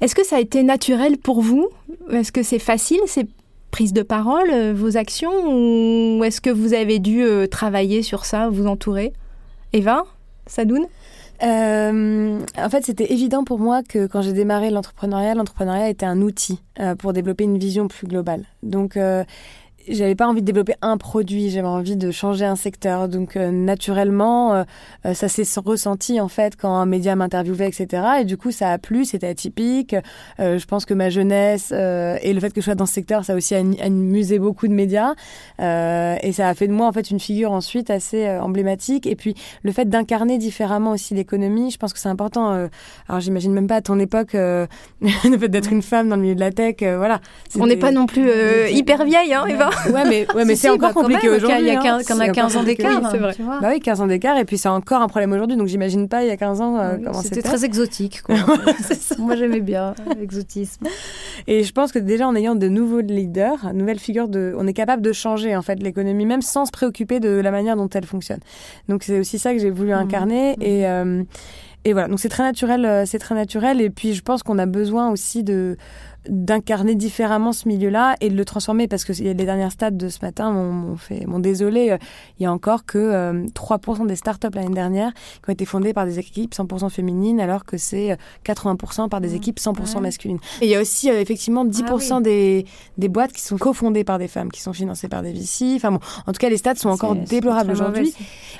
Est-ce 0.00 0.14
que 0.14 0.24
ça 0.24 0.36
a 0.36 0.40
été 0.40 0.62
naturel 0.62 1.18
pour 1.18 1.42
vous? 1.42 1.68
Est-ce 2.10 2.32
que 2.32 2.42
c'est 2.42 2.58
facile 2.58 3.00
ces 3.06 3.26
prises 3.70 3.92
de 3.92 4.02
parole, 4.02 4.48
euh, 4.52 4.72
vos 4.74 4.96
actions, 4.96 5.32
ou 5.44 6.24
est-ce 6.24 6.40
que 6.40 6.50
vous 6.50 6.72
avez 6.72 6.98
dû 6.98 7.22
euh, 7.22 7.46
travailler 7.46 8.02
sur 8.02 8.24
ça, 8.24 8.48
vous 8.48 8.66
entourer? 8.66 9.12
Eva 9.74 10.04
Sadoun? 10.46 10.86
Euh, 11.42 12.40
en 12.56 12.70
fait, 12.70 12.84
c'était 12.84 13.12
évident 13.12 13.44
pour 13.44 13.58
moi 13.58 13.82
que 13.82 14.06
quand 14.06 14.22
j'ai 14.22 14.32
démarré 14.32 14.70
l'entrepreneuriat, 14.70 15.34
l'entrepreneuriat 15.34 15.88
était 15.88 16.06
un 16.06 16.20
outil 16.22 16.60
euh, 16.80 16.94
pour 16.94 17.12
développer 17.12 17.44
une 17.44 17.58
vision 17.58 17.88
plus 17.88 18.06
globale. 18.06 18.44
Donc, 18.62 18.96
euh, 18.96 19.24
j'avais 19.88 20.14
pas 20.14 20.26
envie 20.26 20.40
de 20.40 20.46
développer 20.46 20.74
un 20.82 20.96
produit, 20.96 21.50
j'avais 21.50 21.66
envie 21.66 21.96
de 21.96 22.10
changer 22.10 22.44
un 22.44 22.56
secteur. 22.56 23.08
Donc 23.08 23.36
euh, 23.36 23.50
naturellement, 23.50 24.54
euh, 24.54 24.64
euh, 25.04 25.14
ça 25.14 25.28
s'est 25.28 25.44
ressenti 25.60 26.20
en 26.20 26.28
fait 26.28 26.56
quand 26.56 26.74
un 26.74 26.86
média 26.86 27.16
m'interviewait, 27.16 27.68
etc. 27.68 28.02
Et 28.20 28.24
du 28.24 28.36
coup, 28.36 28.50
ça 28.50 28.70
a 28.70 28.78
plu, 28.78 29.04
c'était 29.04 29.28
atypique. 29.28 29.94
je 30.38 30.64
pense 30.66 30.84
que 30.84 30.94
ma 30.94 31.10
jeunesse 31.10 31.72
et 31.72 32.32
le 32.32 32.40
fait 32.40 32.52
que 32.52 32.60
je 32.60 32.66
sois 32.66 32.74
dans 32.74 32.86
ce 32.86 32.92
secteur, 32.92 33.24
ça 33.24 33.32
a 33.32 33.36
aussi 33.36 33.54
amusé 33.54 34.38
beaucoup 34.38 34.68
de 34.68 34.72
médias. 34.72 35.14
et 35.58 36.32
ça 36.32 36.48
a 36.48 36.54
fait 36.54 36.68
de 36.68 36.72
moi 36.72 36.86
en 36.86 36.92
fait 36.92 37.10
une 37.10 37.20
figure 37.20 37.52
ensuite 37.52 37.90
assez 37.90 38.28
emblématique. 38.28 39.06
Et 39.06 39.16
puis 39.16 39.34
le 39.62 39.72
fait 39.72 39.88
d'incarner 39.88 40.38
différemment 40.38 40.92
aussi 40.92 41.14
l'économie, 41.14 41.70
je 41.70 41.78
pense 41.78 41.92
que 41.92 41.98
c'est 41.98 42.08
important. 42.08 42.68
alors 43.08 43.20
j'imagine 43.20 43.52
même 43.52 43.66
pas 43.66 43.76
à 43.76 43.82
ton 43.82 43.98
époque 43.98 44.32
le 44.34 44.68
fait 45.38 45.48
d'être 45.48 45.72
une 45.72 45.82
femme 45.82 46.08
dans 46.08 46.16
le 46.16 46.22
milieu 46.22 46.34
de 46.34 46.40
la 46.40 46.52
tech, 46.52 46.76
voilà. 46.80 47.20
On 47.58 47.66
n'est 47.66 47.76
pas 47.76 47.92
non 47.92 48.06
plus 48.06 48.28
hyper 48.70 49.04
vieille, 49.04 49.34
hein, 49.34 49.44
Eva. 49.46 49.70
Ouais, 49.92 50.04
mais, 50.08 50.26
ouais, 50.34 50.44
mais 50.44 50.56
c'est 50.56 50.68
encore 50.68 50.92
bah, 50.92 51.00
compliqué 51.00 51.28
aujourd'hui. 51.28 51.60
Il 51.60 51.66
y 51.66 51.70
a 51.70 51.80
15, 51.80 52.10
hein. 52.10 52.20
a 52.20 52.28
15 52.28 52.56
ans 52.56 52.62
d'écart. 52.62 53.10
c'est 53.10 53.18
vrai. 53.18 53.34
Bah 53.38 53.68
oui, 53.70 53.80
15 53.80 54.00
ans 54.00 54.06
d'écart, 54.06 54.36
et 54.36 54.44
puis 54.44 54.58
c'est 54.58 54.68
encore 54.68 55.00
un 55.00 55.08
problème 55.08 55.32
aujourd'hui, 55.32 55.56
donc 55.56 55.68
j'imagine 55.68 56.08
pas 56.08 56.24
il 56.24 56.28
y 56.28 56.30
a 56.30 56.36
15 56.36 56.60
ans 56.60 56.78
euh, 56.78 56.96
comment 56.96 57.22
c'était. 57.22 57.36
C'était 57.36 57.48
très 57.48 57.64
exotique, 57.64 58.22
quoi. 58.22 58.36
Moi, 59.18 59.36
j'aimais 59.36 59.60
bien 59.60 59.94
l'exotisme. 60.18 60.86
Et 61.46 61.62
je 61.62 61.72
pense 61.72 61.92
que 61.92 61.98
déjà, 61.98 62.26
en 62.26 62.34
ayant 62.34 62.54
de 62.54 62.68
nouveaux 62.68 63.00
leaders, 63.00 63.72
nouvelles 63.74 63.98
figures, 63.98 64.28
de, 64.28 64.54
on 64.58 64.66
est 64.66 64.72
capable 64.72 65.02
de 65.02 65.12
changer, 65.12 65.56
en 65.56 65.62
fait, 65.62 65.82
l'économie, 65.82 66.26
même 66.26 66.42
sans 66.42 66.66
se 66.66 66.72
préoccuper 66.72 67.20
de 67.20 67.30
la 67.30 67.50
manière 67.50 67.76
dont 67.76 67.88
elle 67.88 68.06
fonctionne. 68.06 68.40
Donc, 68.88 69.02
c'est 69.02 69.18
aussi 69.18 69.38
ça 69.38 69.52
que 69.52 69.58
j'ai 69.58 69.70
voulu 69.70 69.90
mmh. 69.90 69.98
incarner. 69.98 70.52
Mmh. 70.56 70.62
Et. 70.62 70.86
Euh, 70.88 71.22
et 71.86 71.92
voilà, 71.92 72.08
donc 72.08 72.18
c'est 72.18 72.28
très 72.28 72.42
naturel, 72.42 72.84
euh, 72.84 73.04
c'est 73.06 73.20
très 73.20 73.36
naturel. 73.36 73.80
Et 73.80 73.90
puis 73.90 74.12
je 74.12 74.20
pense 74.20 74.42
qu'on 74.42 74.58
a 74.58 74.66
besoin 74.66 75.08
aussi 75.08 75.44
de 75.44 75.76
d'incarner 76.28 76.94
différemment 76.94 77.52
ce 77.52 77.68
milieu-là 77.68 78.16
et 78.20 78.28
de 78.28 78.36
le 78.36 78.44
transformer. 78.44 78.88
Parce 78.88 79.04
que 79.04 79.12
les 79.12 79.34
dernières 79.34 79.72
stats 79.72 79.90
de 79.90 80.08
ce 80.08 80.18
matin 80.22 80.50
m'ont 80.50 80.96
fait 80.96 81.26
m'ont 81.26 81.38
désolé. 81.38 81.90
Euh, 81.90 81.98
il 82.38 82.42
y 82.42 82.46
a 82.46 82.52
encore 82.52 82.84
que 82.84 83.46
3% 83.48 84.02
euh, 84.02 84.06
des 84.06 84.16
startups 84.16 84.48
l'année 84.54 84.74
dernière 84.74 85.12
qui 85.14 85.50
ont 85.50 85.52
été 85.52 85.64
fondées 85.64 85.92
par 85.92 86.06
des 86.06 86.18
équipes 86.18 86.54
100% 86.54 86.90
féminines 86.90 87.40
alors 87.40 87.64
que 87.64 87.76
c'est 87.76 88.16
80% 88.44 89.04
euh, 89.04 89.08
par 89.08 89.20
des 89.20 89.30
mmh. 89.30 89.36
équipes 89.36 89.58
100% 89.58 90.00
masculines. 90.00 90.38
Et 90.60 90.66
il 90.66 90.70
y 90.70 90.74
a 90.74 90.80
aussi 90.80 91.08
effectivement 91.08 91.64
10% 91.64 92.16
ah 92.16 92.20
des, 92.20 92.66
des 92.98 93.08
boîtes 93.08 93.32
qui 93.32 93.42
sont 93.42 93.56
cofondées 93.56 94.04
par 94.04 94.18
des 94.18 94.28
femmes 94.28 94.50
qui 94.50 94.60
sont 94.60 94.72
financées 94.72 95.08
par 95.08 95.22
des 95.22 95.32
VC 95.32 95.74
enfin 95.76 95.92
bon 95.92 96.00
en 96.26 96.32
tout 96.32 96.38
cas 96.38 96.48
les 96.48 96.56
stats 96.56 96.74
sont 96.74 96.88
encore 96.88 97.14
déplorables 97.14 97.70
aujourd'hui. 97.70 98.14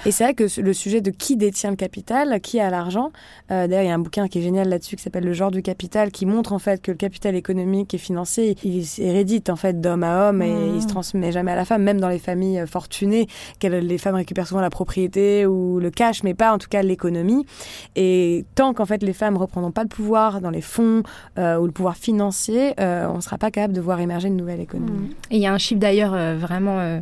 et 0.04 0.10
c'est 0.10 0.24
vrai 0.24 0.34
que 0.34 0.44
le 0.60 0.72
sujet 0.72 1.00
de 1.00 1.10
qui 1.10 1.36
détient 1.36 1.70
le 1.70 1.76
capital 1.76 2.40
qui 2.40 2.60
a 2.60 2.70
l'argent 2.70 3.10
d'ailleurs 3.48 3.82
il 3.82 3.88
y 3.88 3.90
a 3.90 3.94
un 3.94 3.98
bouquin 3.98 4.28
qui 4.28 4.38
est 4.38 4.42
génial 4.42 4.68
là-dessus 4.68 4.96
qui 4.96 5.02
s'appelle 5.02 5.24
le 5.24 5.32
genre 5.32 5.50
du 5.50 5.62
capital 5.62 6.10
qui 6.10 6.26
montre 6.26 6.52
en 6.52 6.58
fait 6.58 6.82
que 6.82 6.90
le 6.90 6.96
capital 6.96 7.34
économique 7.34 7.55
économique 7.56 7.94
et 7.94 7.98
financier, 7.98 8.56
il 8.64 8.84
s'hérédite 8.84 9.48
en 9.48 9.56
fait 9.56 9.80
d'homme 9.80 10.02
à 10.02 10.28
homme 10.28 10.42
et 10.42 10.74
il 10.74 10.80
se 10.80 10.86
mmh. 10.86 10.90
transmet 10.90 11.32
jamais 11.32 11.52
à 11.52 11.56
la 11.56 11.64
femme, 11.64 11.82
même 11.82 12.00
dans 12.00 12.08
les 12.08 12.18
familles 12.18 12.60
euh, 12.60 12.66
fortunées, 12.66 13.26
les 13.62 13.98
femmes 13.98 14.16
récupèrent 14.16 14.46
souvent 14.46 14.60
la 14.60 14.70
propriété 14.70 15.46
ou 15.46 15.80
le 15.80 15.90
cash, 15.90 16.22
mais 16.22 16.34
pas 16.34 16.52
en 16.52 16.58
tout 16.58 16.68
cas 16.68 16.82
l'économie. 16.82 17.46
Et 17.94 18.44
tant 18.54 18.74
qu'en 18.74 18.84
fait 18.84 19.02
les 19.02 19.14
femmes 19.14 19.36
reprendront 19.36 19.70
pas 19.70 19.82
le 19.82 19.88
pouvoir 19.88 20.40
dans 20.40 20.50
les 20.50 20.60
fonds 20.60 21.02
euh, 21.38 21.56
ou 21.56 21.66
le 21.66 21.72
pouvoir 21.72 21.96
financier, 21.96 22.74
euh, 22.78 23.06
on 23.08 23.16
ne 23.16 23.20
sera 23.20 23.38
pas 23.38 23.50
capable 23.50 23.74
de 23.74 23.80
voir 23.80 24.00
émerger 24.00 24.28
une 24.28 24.36
nouvelle 24.36 24.60
économie. 24.60 25.08
Mmh. 25.08 25.14
Et 25.30 25.36
il 25.36 25.40
y 25.42 25.46
a 25.46 25.52
un 25.54 25.58
chiffre 25.58 25.80
d'ailleurs 25.80 26.16
vraiment 26.36 27.00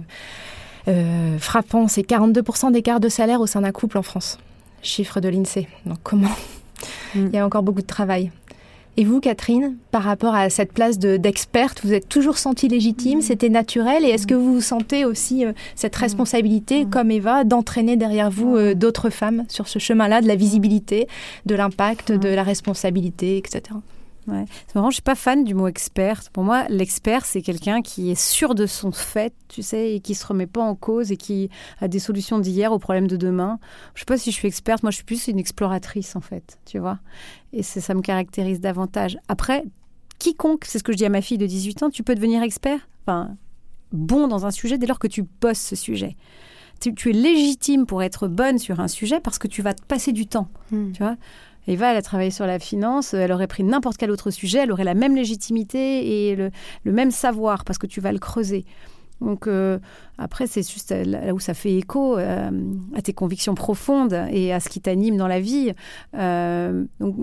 frappant, 1.38 1.88
c'est 1.88 2.02
42% 2.02 2.70
d'écart 2.70 3.00
de 3.00 3.08
salaire 3.08 3.40
au 3.40 3.46
sein 3.46 3.62
d'un 3.62 3.72
couple 3.72 3.98
en 3.98 4.02
France. 4.02 4.38
Chiffre 4.82 5.20
de 5.20 5.28
l'INSEE. 5.28 5.66
Donc 5.86 5.98
comment 6.02 6.28
mmh. 7.14 7.26
Il 7.26 7.34
y 7.34 7.38
a 7.38 7.46
encore 7.46 7.62
beaucoup 7.62 7.80
de 7.80 7.86
travail. 7.86 8.30
Et 8.96 9.04
vous, 9.04 9.20
Catherine, 9.20 9.76
par 9.90 10.02
rapport 10.02 10.34
à 10.34 10.48
cette 10.50 10.72
place 10.72 10.98
d'experte, 10.98 11.80
vous 11.84 11.92
êtes 11.92 12.08
toujours 12.08 12.38
sentie 12.38 12.68
légitime, 12.68 13.18
mm. 13.18 13.22
c'était 13.22 13.48
naturel. 13.48 14.04
Et 14.04 14.08
est-ce 14.08 14.26
que 14.26 14.34
vous 14.34 14.60
sentez 14.60 15.04
aussi 15.04 15.44
euh, 15.44 15.52
cette 15.74 15.96
mm. 15.96 16.00
responsabilité, 16.00 16.84
mm. 16.84 16.90
comme 16.90 17.10
Eva, 17.10 17.44
d'entraîner 17.44 17.96
derrière 17.96 18.30
vous 18.30 18.56
euh, 18.56 18.74
d'autres 18.74 19.10
femmes 19.10 19.44
sur 19.48 19.66
ce 19.66 19.80
chemin-là, 19.80 20.20
de 20.20 20.28
la 20.28 20.36
visibilité, 20.36 21.08
de 21.44 21.54
l'impact, 21.56 22.12
de 22.12 22.28
la 22.28 22.44
responsabilité, 22.44 23.36
etc. 23.36 23.62
Ouais. 24.26 24.44
C'est 24.66 24.74
marrant, 24.76 24.90
je 24.90 24.94
suis 24.94 25.02
pas 25.02 25.14
fan 25.14 25.44
du 25.44 25.54
mot 25.54 25.68
expert. 25.68 26.22
Pour 26.32 26.44
moi, 26.44 26.64
l'expert, 26.68 27.26
c'est 27.26 27.42
quelqu'un 27.42 27.82
qui 27.82 28.10
est 28.10 28.20
sûr 28.20 28.54
de 28.54 28.66
son 28.66 28.90
fait, 28.92 29.34
tu 29.48 29.62
sais, 29.62 29.94
et 29.94 30.00
qui 30.00 30.14
se 30.14 30.26
remet 30.26 30.46
pas 30.46 30.62
en 30.62 30.74
cause 30.74 31.12
et 31.12 31.16
qui 31.16 31.50
a 31.80 31.88
des 31.88 31.98
solutions 31.98 32.38
d'hier 32.38 32.72
aux 32.72 32.78
problèmes 32.78 33.06
de 33.06 33.16
demain. 33.16 33.58
Je 33.94 34.00
sais 34.00 34.06
pas 34.06 34.16
si 34.16 34.30
je 34.30 34.36
suis 34.36 34.48
experte. 34.48 34.82
Moi, 34.82 34.90
je 34.90 34.96
suis 34.96 35.04
plus 35.04 35.28
une 35.28 35.38
exploratrice, 35.38 36.16
en 36.16 36.20
fait, 36.20 36.58
tu 36.64 36.78
vois. 36.78 36.98
Et 37.52 37.62
ça 37.62 37.94
me 37.94 38.00
caractérise 38.00 38.60
davantage. 38.60 39.18
Après, 39.28 39.64
quiconque, 40.18 40.64
c'est 40.64 40.78
ce 40.78 40.84
que 40.84 40.92
je 40.92 40.96
dis 40.96 41.04
à 41.04 41.10
ma 41.10 41.20
fille 41.20 41.38
de 41.38 41.46
18 41.46 41.82
ans, 41.84 41.90
tu 41.90 42.02
peux 42.02 42.14
devenir 42.14 42.42
expert, 42.42 42.88
enfin, 43.02 43.36
bon 43.92 44.28
dans 44.28 44.46
un 44.46 44.50
sujet 44.50 44.78
dès 44.78 44.86
lors 44.86 44.98
que 44.98 45.06
tu 45.06 45.24
bosses 45.40 45.60
ce 45.60 45.76
sujet. 45.76 46.16
Tu, 46.80 47.10
es 47.10 47.12
légitime 47.12 47.86
pour 47.86 48.02
être 48.02 48.28
bonne 48.28 48.58
sur 48.58 48.80
un 48.80 48.88
sujet 48.88 49.18
parce 49.20 49.38
que 49.38 49.48
tu 49.48 49.62
vas 49.62 49.72
te 49.72 49.82
passer 49.82 50.12
du 50.12 50.26
temps, 50.26 50.48
hmm. 50.70 50.92
tu 50.92 51.02
vois. 51.02 51.16
Eva, 51.66 51.90
elle 51.90 51.96
a 51.96 52.02
travaillé 52.02 52.30
sur 52.30 52.46
la 52.46 52.58
finance, 52.58 53.14
elle 53.14 53.32
aurait 53.32 53.46
pris 53.46 53.62
n'importe 53.62 53.96
quel 53.96 54.10
autre 54.10 54.30
sujet, 54.30 54.58
elle 54.58 54.72
aurait 54.72 54.84
la 54.84 54.94
même 54.94 55.16
légitimité 55.16 56.30
et 56.30 56.36
le, 56.36 56.50
même 56.84 57.10
savoir 57.10 57.64
parce 57.64 57.78
que 57.78 57.86
tu 57.86 58.00
vas 58.00 58.12
le 58.12 58.18
creuser. 58.18 58.64
Donc 59.20 59.46
euh, 59.46 59.78
après, 60.18 60.46
c'est 60.46 60.68
juste 60.68 60.90
là 60.90 61.32
où 61.34 61.40
ça 61.40 61.54
fait 61.54 61.74
écho 61.74 62.18
euh, 62.18 62.50
à 62.94 63.02
tes 63.02 63.12
convictions 63.12 63.54
profondes 63.54 64.26
et 64.30 64.52
à 64.52 64.60
ce 64.60 64.68
qui 64.68 64.80
t'anime 64.80 65.16
dans 65.16 65.28
la 65.28 65.40
vie. 65.40 65.72
Euh, 66.14 66.84
donc 67.00 67.16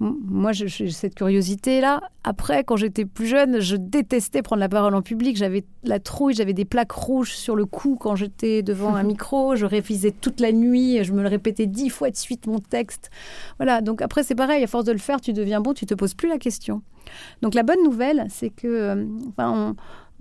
moi, 0.00 0.52
j'ai 0.52 0.90
cette 0.90 1.14
curiosité-là. 1.14 2.00
Après, 2.24 2.64
quand 2.64 2.76
j'étais 2.76 3.04
plus 3.04 3.26
jeune, 3.26 3.60
je 3.60 3.76
détestais 3.76 4.40
prendre 4.40 4.60
la 4.60 4.68
parole 4.70 4.94
en 4.94 5.02
public. 5.02 5.36
J'avais 5.36 5.62
la 5.84 6.00
trouille, 6.00 6.32
j'avais 6.32 6.54
des 6.54 6.64
plaques 6.64 6.92
rouges 6.92 7.32
sur 7.32 7.54
le 7.54 7.66
cou 7.66 7.98
quand 8.00 8.16
j'étais 8.16 8.62
devant 8.62 8.94
un 8.94 9.02
micro. 9.04 9.56
Je 9.56 9.66
révisais 9.66 10.10
toute 10.10 10.40
la 10.40 10.52
nuit, 10.52 11.04
je 11.04 11.12
me 11.12 11.20
le 11.22 11.28
répétais 11.28 11.66
dix 11.66 11.90
fois 11.90 12.10
de 12.10 12.16
suite 12.16 12.46
mon 12.46 12.60
texte. 12.60 13.10
Voilà. 13.58 13.82
Donc 13.82 14.00
après, 14.00 14.22
c'est 14.22 14.34
pareil. 14.34 14.64
À 14.64 14.66
force 14.66 14.86
de 14.86 14.92
le 14.92 14.98
faire, 14.98 15.20
tu 15.20 15.34
deviens 15.34 15.60
bon, 15.60 15.74
tu 15.74 15.84
te 15.84 15.94
poses 15.94 16.14
plus 16.14 16.28
la 16.28 16.38
question. 16.38 16.80
Donc 17.42 17.54
la 17.54 17.62
bonne 17.62 17.82
nouvelle, 17.84 18.26
c'est 18.30 18.50
que, 18.50 19.06
enfin, 19.28 19.52
on, 19.52 19.76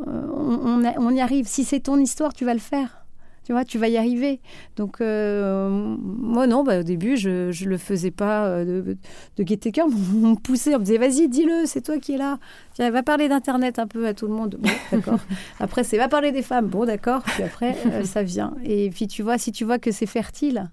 on, 0.08 0.84
on, 0.98 1.10
y 1.12 1.22
arrive. 1.22 1.48
Si 1.48 1.64
c'est 1.64 1.82
ton 1.82 1.98
histoire, 1.98 2.34
tu 2.34 2.46
vas 2.46 2.54
le 2.54 2.60
faire. 2.60 3.06
Tu 3.50 3.54
vois, 3.54 3.66
tu 3.66 3.80
vas 3.80 3.88
y 3.88 3.98
arriver. 3.98 4.42
Donc, 4.76 5.02
euh, 5.02 5.70
moi, 5.98 6.46
non, 6.46 6.64
bah, 6.64 6.82
au 6.82 6.84
début, 6.84 7.18
je 7.18 7.48
ne 7.48 7.70
le 7.70 7.78
faisais 7.80 8.12
pas 8.12 8.46
euh, 8.46 8.84
de, 8.84 8.98
de 9.38 9.44
gaieté 9.44 9.72
cœur. 9.72 9.88
On 10.14 10.32
me 10.32 10.36
poussait, 10.36 10.76
on 10.76 10.80
me 10.80 10.84
disait, 10.84 11.00
vas-y, 11.00 11.28
dis-le, 11.28 11.66
c'est 11.66 11.82
toi 11.82 11.98
qui 11.98 12.14
es 12.14 12.18
là. 12.18 12.38
Tiens, 12.76 12.92
va 12.92 13.02
parler 13.02 13.28
d'Internet 13.28 13.80
un 13.80 13.88
peu 13.88 14.06
à 14.06 14.14
tout 14.14 14.28
le 14.28 14.34
monde. 14.34 14.58
Bon, 14.60 14.70
d'accord. 14.92 15.20
après, 15.60 15.84
c'est 15.84 15.98
va 15.98 16.08
parler 16.08 16.32
des 16.32 16.44
femmes. 16.44 16.68
Bon, 16.68 16.86
d'accord. 16.86 17.24
Puis 17.24 17.42
après, 17.42 17.76
euh, 17.88 18.04
ça 18.04 18.22
vient. 18.22 18.54
Et 18.64 18.92
puis, 18.92 19.08
tu 19.08 19.24
vois, 19.24 19.40
si 19.40 19.52
tu 19.52 19.66
vois 19.66 19.80
que 19.80 19.92
c'est 19.92 20.06
fertile, 20.06 20.70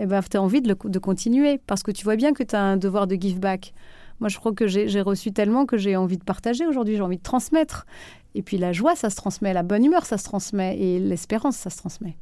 eh 0.00 0.06
ben, 0.06 0.22
tu 0.22 0.38
as 0.38 0.42
envie 0.42 0.62
de, 0.62 0.74
de 0.82 0.98
continuer 0.98 1.60
parce 1.66 1.82
que 1.82 1.90
tu 1.90 2.04
vois 2.04 2.16
bien 2.16 2.32
que 2.32 2.42
tu 2.42 2.56
as 2.56 2.62
un 2.62 2.78
devoir 2.78 3.06
de 3.06 3.16
give 3.16 3.38
back. 3.38 3.74
Moi, 4.20 4.28
je 4.28 4.38
crois 4.38 4.52
que 4.52 4.66
j'ai 4.66 5.00
reçu 5.00 5.32
tellement 5.32 5.64
que 5.64 5.76
j'ai 5.76 5.94
envie 5.96 6.18
de 6.18 6.24
partager 6.24 6.66
aujourd'hui, 6.66 6.96
j'ai 6.96 7.02
envie 7.02 7.18
de 7.18 7.22
transmettre. 7.22 7.86
Et 8.38 8.42
puis 8.42 8.56
la 8.56 8.72
joie, 8.72 8.94
ça 8.94 9.10
se 9.10 9.16
transmet, 9.16 9.52
la 9.52 9.64
bonne 9.64 9.84
humeur, 9.84 10.06
ça 10.06 10.16
se 10.16 10.22
transmet, 10.22 10.78
et 10.78 11.00
l'espérance, 11.00 11.56
ça 11.56 11.70
se 11.70 11.78
transmet. 11.78 12.16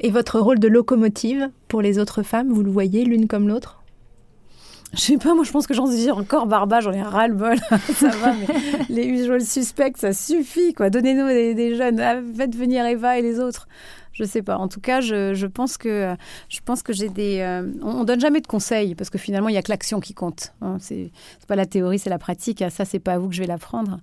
Et 0.00 0.10
votre 0.10 0.40
rôle 0.40 0.58
de 0.58 0.66
locomotive 0.66 1.50
pour 1.68 1.82
les 1.82 1.98
autres 1.98 2.22
femmes, 2.22 2.48
vous 2.50 2.62
le 2.62 2.70
voyez 2.70 3.04
l'une 3.04 3.28
comme 3.28 3.48
l'autre? 3.48 3.82
Je 4.94 5.00
sais 5.00 5.18
pas, 5.18 5.34
moi 5.34 5.44
je 5.44 5.52
pense 5.52 5.66
que 5.66 5.74
j'en 5.74 5.86
suis 5.86 6.10
encore 6.10 6.46
barba, 6.46 6.80
j'en 6.80 6.92
ai 6.92 7.02
ras-le-bol, 7.02 7.58
ça 7.92 8.08
va, 8.08 8.32
mais 8.32 8.46
les 8.88 9.04
usual 9.04 9.42
suspects, 9.42 9.98
ça 9.98 10.14
suffit, 10.14 10.72
quoi. 10.72 10.88
Donnez-nous 10.88 11.28
des, 11.28 11.76
jeunes, 11.76 12.00
ah, 12.00 12.16
faites 12.34 12.56
venir 12.56 12.86
Eva 12.86 13.18
et 13.18 13.22
les 13.22 13.40
autres. 13.40 13.68
Je 14.12 14.24
sais 14.24 14.42
pas. 14.42 14.56
En 14.56 14.68
tout 14.68 14.80
cas, 14.80 15.02
je, 15.02 15.46
pense 15.46 15.76
que 15.76 16.16
je 16.48 16.58
pense 16.64 16.82
que 16.82 16.92
j'ai 16.92 17.08
des. 17.08 17.38
Euh, 17.40 17.70
on, 17.82 18.02
donne 18.02 18.18
jamais 18.18 18.40
de 18.40 18.48
conseils 18.48 18.96
parce 18.96 19.10
que 19.10 19.18
finalement, 19.18 19.48
il 19.48 19.54
y 19.54 19.58
a 19.58 19.62
que 19.62 19.70
l'action 19.70 20.00
qui 20.00 20.12
compte. 20.12 20.54
Hein. 20.60 20.78
C'est 20.80 21.12
pas 21.46 21.54
la 21.54 21.66
théorie, 21.66 22.00
c'est 22.00 22.10
la 22.10 22.18
pratique. 22.18 22.64
Ça, 22.70 22.84
c'est 22.84 22.98
pas 22.98 23.12
à 23.12 23.18
vous 23.18 23.28
que 23.28 23.34
je 23.36 23.40
vais 23.40 23.46
l'apprendre. 23.46 24.00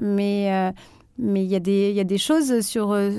Mais 0.00 0.52
euh, 0.52 0.72
mais 1.20 1.42
il 1.42 1.50
y, 1.50 1.56
a 1.56 1.60
des, 1.60 1.90
y 1.90 1.98
a 1.98 2.04
des 2.04 2.16
choses 2.16 2.60
sur, 2.60 2.92
euh, 2.92 3.10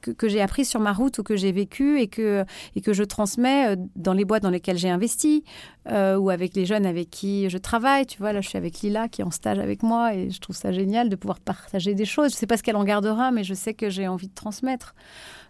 que, 0.00 0.26
j'ai 0.26 0.40
apprises 0.40 0.70
sur 0.70 0.80
ma 0.80 0.94
route 0.94 1.18
ou 1.18 1.22
que 1.22 1.36
j'ai 1.36 1.52
vécues 1.52 2.00
et 2.00 2.08
que, 2.08 2.46
et 2.76 2.80
que 2.80 2.94
je 2.94 3.02
transmets 3.04 3.68
euh, 3.68 3.76
dans 3.94 4.14
les 4.14 4.24
boîtes 4.24 4.42
dans 4.42 4.48
lesquelles 4.48 4.78
j'ai 4.78 4.88
investi 4.88 5.44
ou 5.86 6.30
avec 6.30 6.54
les 6.54 6.64
jeunes 6.64 6.86
avec 6.86 7.10
qui 7.10 7.50
je 7.50 7.58
travaille. 7.58 8.06
Tu 8.06 8.16
vois, 8.16 8.32
là, 8.32 8.40
je 8.40 8.48
suis 8.48 8.56
avec 8.56 8.80
Lila 8.80 9.08
qui 9.08 9.20
est 9.20 9.24
en 9.24 9.30
stage 9.30 9.58
avec 9.58 9.82
moi 9.82 10.14
et 10.14 10.30
je 10.30 10.40
trouve 10.40 10.56
ça 10.56 10.72
génial 10.72 11.10
de 11.10 11.16
pouvoir 11.16 11.40
partager 11.40 11.94
des 11.94 12.06
choses. 12.06 12.30
Je 12.30 12.36
ne 12.36 12.38
sais 12.38 12.46
pas 12.46 12.56
ce 12.56 12.62
qu'elle 12.62 12.76
en 12.76 12.84
gardera, 12.84 13.32
mais 13.32 13.44
je 13.44 13.52
sais 13.52 13.74
que 13.74 13.90
j'ai 13.90 14.08
envie 14.08 14.28
de 14.28 14.34
transmettre. 14.34 14.94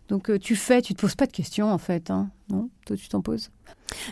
Donc 0.09 0.37
tu 0.41 0.57
fais, 0.57 0.83
tu 0.83 0.95
te 0.95 1.01
poses 1.01 1.15
pas 1.15 1.27
de 1.27 1.33
questions 1.33 1.71
en 1.71 1.79
fait, 1.79 2.11
hein. 2.11 2.31
non? 2.51 2.69
Toi 2.85 2.97
tu 2.97 3.09
t'en 3.09 3.21
poses? 3.21 3.51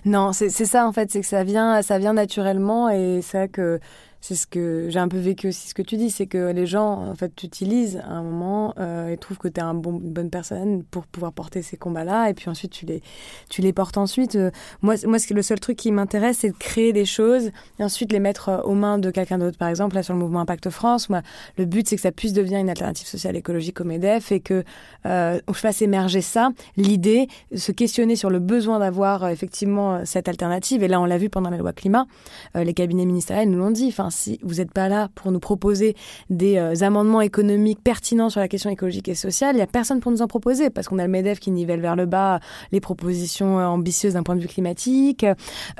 Non, 0.04 0.32
c'est 0.32 0.48
ça 0.50 0.86
en 0.86 0.92
fait, 0.92 1.10
c'est 1.10 1.20
que 1.20 1.26
ça 1.26 1.42
vient, 1.42 1.82
ça 1.82 1.98
vient 1.98 2.12
naturellement 2.12 2.88
et 2.88 3.20
c'est 3.22 3.50
que 3.50 3.80
c'est 4.20 4.34
ce 4.34 4.46
que 4.46 4.86
j'ai 4.88 4.98
un 4.98 5.08
peu 5.08 5.18
vécu 5.18 5.48
aussi 5.48 5.68
ce 5.68 5.74
que 5.74 5.82
tu 5.82 5.96
dis 5.96 6.10
c'est 6.10 6.26
que 6.26 6.50
les 6.52 6.66
gens 6.66 7.08
en 7.08 7.14
fait 7.14 7.30
t'utilisent 7.34 8.02
à 8.04 8.12
un 8.12 8.22
moment 8.22 8.74
euh, 8.78 9.08
et 9.08 9.16
trouvent 9.16 9.38
que 9.38 9.48
tu 9.48 9.60
es 9.60 9.62
un 9.62 9.74
bon, 9.74 9.92
une 9.92 10.12
bonne 10.12 10.30
personne 10.30 10.84
pour 10.84 11.06
pouvoir 11.06 11.32
porter 11.32 11.62
ces 11.62 11.76
combats 11.76 12.04
là 12.04 12.28
et 12.28 12.34
puis 12.34 12.50
ensuite 12.50 12.72
tu 12.72 12.84
les 12.86 13.02
tu 13.48 13.62
les 13.62 13.72
portes 13.72 13.96
ensuite. 13.96 14.36
Euh, 14.36 14.50
moi 14.82 14.94
moi 15.06 15.18
le 15.30 15.42
seul 15.42 15.58
truc 15.58 15.76
qui 15.78 15.90
m'intéresse 15.90 16.38
c'est 16.40 16.50
de 16.50 16.56
créer 16.56 16.92
des 16.92 17.06
choses 17.06 17.50
et 17.78 17.84
ensuite 17.84 18.12
les 18.12 18.20
mettre 18.20 18.50
euh, 18.50 18.60
aux 18.62 18.74
mains 18.74 18.98
de 18.98 19.10
quelqu'un 19.10 19.38
d'autre. 19.38 19.56
Par 19.56 19.68
exemple 19.68 19.94
là 19.94 20.02
sur 20.02 20.12
le 20.12 20.20
mouvement 20.20 20.40
Impact 20.40 20.68
France 20.68 21.08
moi 21.08 21.22
le 21.56 21.64
but 21.64 21.88
c'est 21.88 21.96
que 21.96 22.02
ça 22.02 22.12
puisse 22.12 22.34
devenir 22.34 22.58
une 22.58 22.68
alternative 22.68 23.06
sociale 23.06 23.36
écologique 23.36 23.80
au 23.80 23.84
Medef 23.84 24.32
et 24.32 24.40
que 24.40 24.64
euh, 25.06 25.40
on 25.48 25.54
fasse 25.54 25.80
émerger 25.80 26.20
ça 26.20 26.50
l'idée 26.76 27.28
se 27.54 27.72
questionner 27.72 28.16
sur 28.16 28.28
le 28.28 28.38
besoin 28.38 28.80
d'avoir 28.80 29.28
effectivement 29.28 30.04
cette 30.04 30.28
alternative. 30.28 30.82
Et 30.82 30.88
là 30.88 31.00
on 31.00 31.06
l'a 31.06 31.16
vu 31.16 31.30
pendant 31.30 31.48
la 31.48 31.56
loi 31.56 31.72
climat 31.72 32.06
les 32.54 32.74
cabinets 32.74 33.06
ministériels 33.06 33.48
nous 33.48 33.58
l'ont 33.58 33.70
dit. 33.70 33.88
Enfin 33.88 34.09
si 34.10 34.38
vous 34.42 34.56
n'êtes 34.56 34.72
pas 34.72 34.88
là 34.88 35.08
pour 35.14 35.32
nous 35.32 35.40
proposer 35.40 35.96
des 36.28 36.56
euh, 36.56 36.74
amendements 36.82 37.20
économiques 37.20 37.80
pertinents 37.82 38.30
sur 38.30 38.40
la 38.40 38.48
question 38.48 38.70
écologique 38.70 39.08
et 39.08 39.14
sociale, 39.14 39.54
il 39.54 39.58
n'y 39.58 39.62
a 39.62 39.66
personne 39.66 40.00
pour 40.00 40.12
nous 40.12 40.22
en 40.22 40.26
proposer 40.26 40.70
parce 40.70 40.88
qu'on 40.88 40.98
a 40.98 41.04
le 41.04 41.10
MEDEF 41.10 41.40
qui 41.40 41.50
nivelle 41.50 41.80
vers 41.80 41.96
le 41.96 42.06
bas 42.06 42.40
les 42.72 42.80
propositions 42.80 43.58
euh, 43.58 43.66
ambitieuses 43.66 44.14
d'un 44.14 44.22
point 44.22 44.36
de 44.36 44.40
vue 44.40 44.48
climatique. 44.48 45.24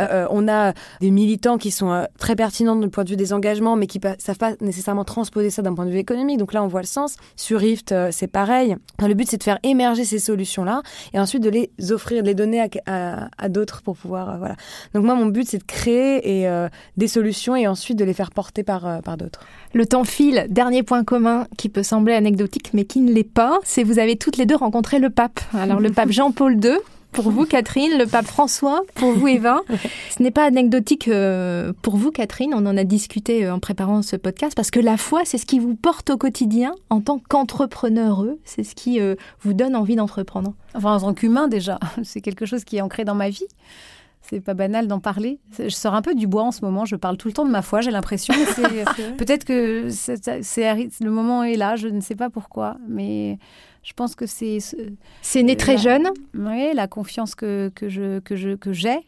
Euh, 0.00 0.26
on 0.30 0.48
a 0.48 0.72
des 1.00 1.10
militants 1.10 1.58
qui 1.58 1.70
sont 1.70 2.06
très 2.18 2.36
pertinents 2.36 2.76
du 2.76 2.88
point 2.88 3.04
de 3.04 3.10
vue 3.10 3.16
des 3.16 3.32
engagements, 3.32 3.76
mais 3.76 3.86
qui 3.86 4.00
ne 4.02 4.10
savent 4.18 4.38
pas 4.38 4.52
nécessairement 4.60 5.04
transposer 5.04 5.50
ça 5.50 5.62
d'un 5.62 5.74
point 5.74 5.86
de 5.86 5.90
vue 5.90 5.98
économique. 5.98 6.38
Donc 6.38 6.52
là, 6.52 6.62
on 6.62 6.68
voit 6.68 6.80
le 6.80 6.86
sens. 6.86 7.16
Sur 7.36 7.60
Rift, 7.60 7.94
c'est 8.10 8.26
pareil. 8.26 8.76
le 9.00 9.14
but, 9.14 9.28
c'est 9.28 9.38
de 9.38 9.42
faire 9.42 9.58
émerger 9.62 10.04
ces 10.04 10.18
solutions-là 10.18 10.82
et 11.12 11.18
ensuite 11.18 11.42
de 11.42 11.50
les 11.50 11.70
offrir, 11.90 12.22
de 12.22 12.28
les 12.28 12.34
donner 12.34 12.66
à, 12.86 13.48
d'autres 13.48 13.82
pour 13.82 13.96
pouvoir. 13.96 14.38
voilà. 14.38 14.56
Donc 14.94 15.04
moi, 15.04 15.14
mon 15.14 15.26
but, 15.26 15.48
c'est 15.48 15.58
de 15.58 15.64
créer 15.64 16.68
des 16.96 17.08
solutions 17.08 17.56
et 17.56 17.66
ensuite 17.66 17.98
de 17.98 18.04
les 18.04 18.14
faire 18.14 18.19
faire 18.20 18.32
porter 18.32 18.62
par, 18.62 18.86
euh, 18.86 19.00
par 19.00 19.16
d'autres. 19.16 19.40
Le 19.72 19.86
temps 19.86 20.04
file. 20.04 20.46
Dernier 20.50 20.82
point 20.82 21.04
commun 21.04 21.46
qui 21.56 21.70
peut 21.70 21.82
sembler 21.82 22.12
anecdotique, 22.12 22.72
mais 22.74 22.84
qui 22.84 23.00
ne 23.00 23.10
l'est 23.10 23.24
pas, 23.24 23.58
c'est 23.64 23.82
vous 23.82 23.98
avez 23.98 24.16
toutes 24.16 24.36
les 24.36 24.44
deux 24.44 24.56
rencontré 24.56 24.98
le 24.98 25.08
pape. 25.08 25.40
Alors 25.54 25.80
le 25.80 25.90
pape 25.90 26.10
Jean-Paul 26.10 26.62
II, 26.62 26.72
pour 27.12 27.30
vous, 27.30 27.46
Catherine, 27.46 27.96
le 27.96 28.04
pape 28.04 28.26
François, 28.26 28.82
pour 28.94 29.12
vous, 29.12 29.26
Eva. 29.26 29.62
Ce 30.10 30.22
n'est 30.22 30.30
pas 30.30 30.44
anecdotique 30.44 31.08
euh, 31.08 31.72
pour 31.80 31.96
vous, 31.96 32.10
Catherine. 32.10 32.52
On 32.54 32.66
en 32.66 32.76
a 32.76 32.84
discuté 32.84 33.46
euh, 33.46 33.54
en 33.54 33.58
préparant 33.58 34.02
ce 34.02 34.16
podcast 34.16 34.54
parce 34.54 34.70
que 34.70 34.80
la 34.80 34.98
foi, 34.98 35.22
c'est 35.24 35.38
ce 35.38 35.46
qui 35.46 35.58
vous 35.58 35.74
porte 35.74 36.10
au 36.10 36.18
quotidien 36.18 36.74
en 36.90 37.00
tant 37.00 37.18
qu'entrepreneur. 37.26 38.26
C'est 38.44 38.64
ce 38.64 38.74
qui 38.74 39.00
vous 39.40 39.54
donne 39.54 39.74
envie 39.74 39.96
d'entreprendre. 39.96 40.52
Enfin, 40.74 40.96
en 40.96 41.00
tant 41.00 41.14
qu'humain, 41.14 41.48
déjà. 41.48 41.78
C'est 42.04 42.20
quelque 42.20 42.44
chose 42.44 42.64
qui 42.64 42.76
est 42.76 42.82
ancré 42.82 43.06
dans 43.06 43.14
ma 43.14 43.30
vie 43.30 43.46
c'est 44.30 44.40
pas 44.40 44.54
banal 44.54 44.86
d'en 44.86 45.00
parler. 45.00 45.40
Je 45.58 45.68
sors 45.70 45.94
un 45.94 46.02
peu 46.02 46.14
du 46.14 46.28
bois 46.28 46.44
en 46.44 46.52
ce 46.52 46.64
moment. 46.64 46.84
Je 46.84 46.94
parle 46.94 47.16
tout 47.16 47.26
le 47.26 47.34
temps 47.34 47.44
de 47.44 47.50
ma 47.50 47.62
foi, 47.62 47.80
j'ai 47.80 47.90
l'impression. 47.90 48.32
Peut-être 49.18 49.44
que 49.44 49.88
c'est, 49.90 50.20
le 51.00 51.10
moment 51.10 51.42
est 51.42 51.56
là, 51.56 51.74
je 51.74 51.88
ne 51.88 52.00
sais 52.00 52.14
pas 52.14 52.30
pourquoi, 52.30 52.76
mais 52.88 53.38
je 53.82 53.92
pense 53.92 54.14
que 54.14 54.26
c'est. 54.26 54.58
C'est 55.20 55.42
né 55.42 55.56
très 55.56 55.76
jeune. 55.76 56.08
Oui, 56.34 56.72
la 56.74 56.86
confiance 56.86 57.34
que, 57.34 57.72
que, 57.74 57.88
je, 57.88 58.20
que, 58.20 58.36
je, 58.36 58.50
que 58.54 58.72
j'ai. 58.72 59.00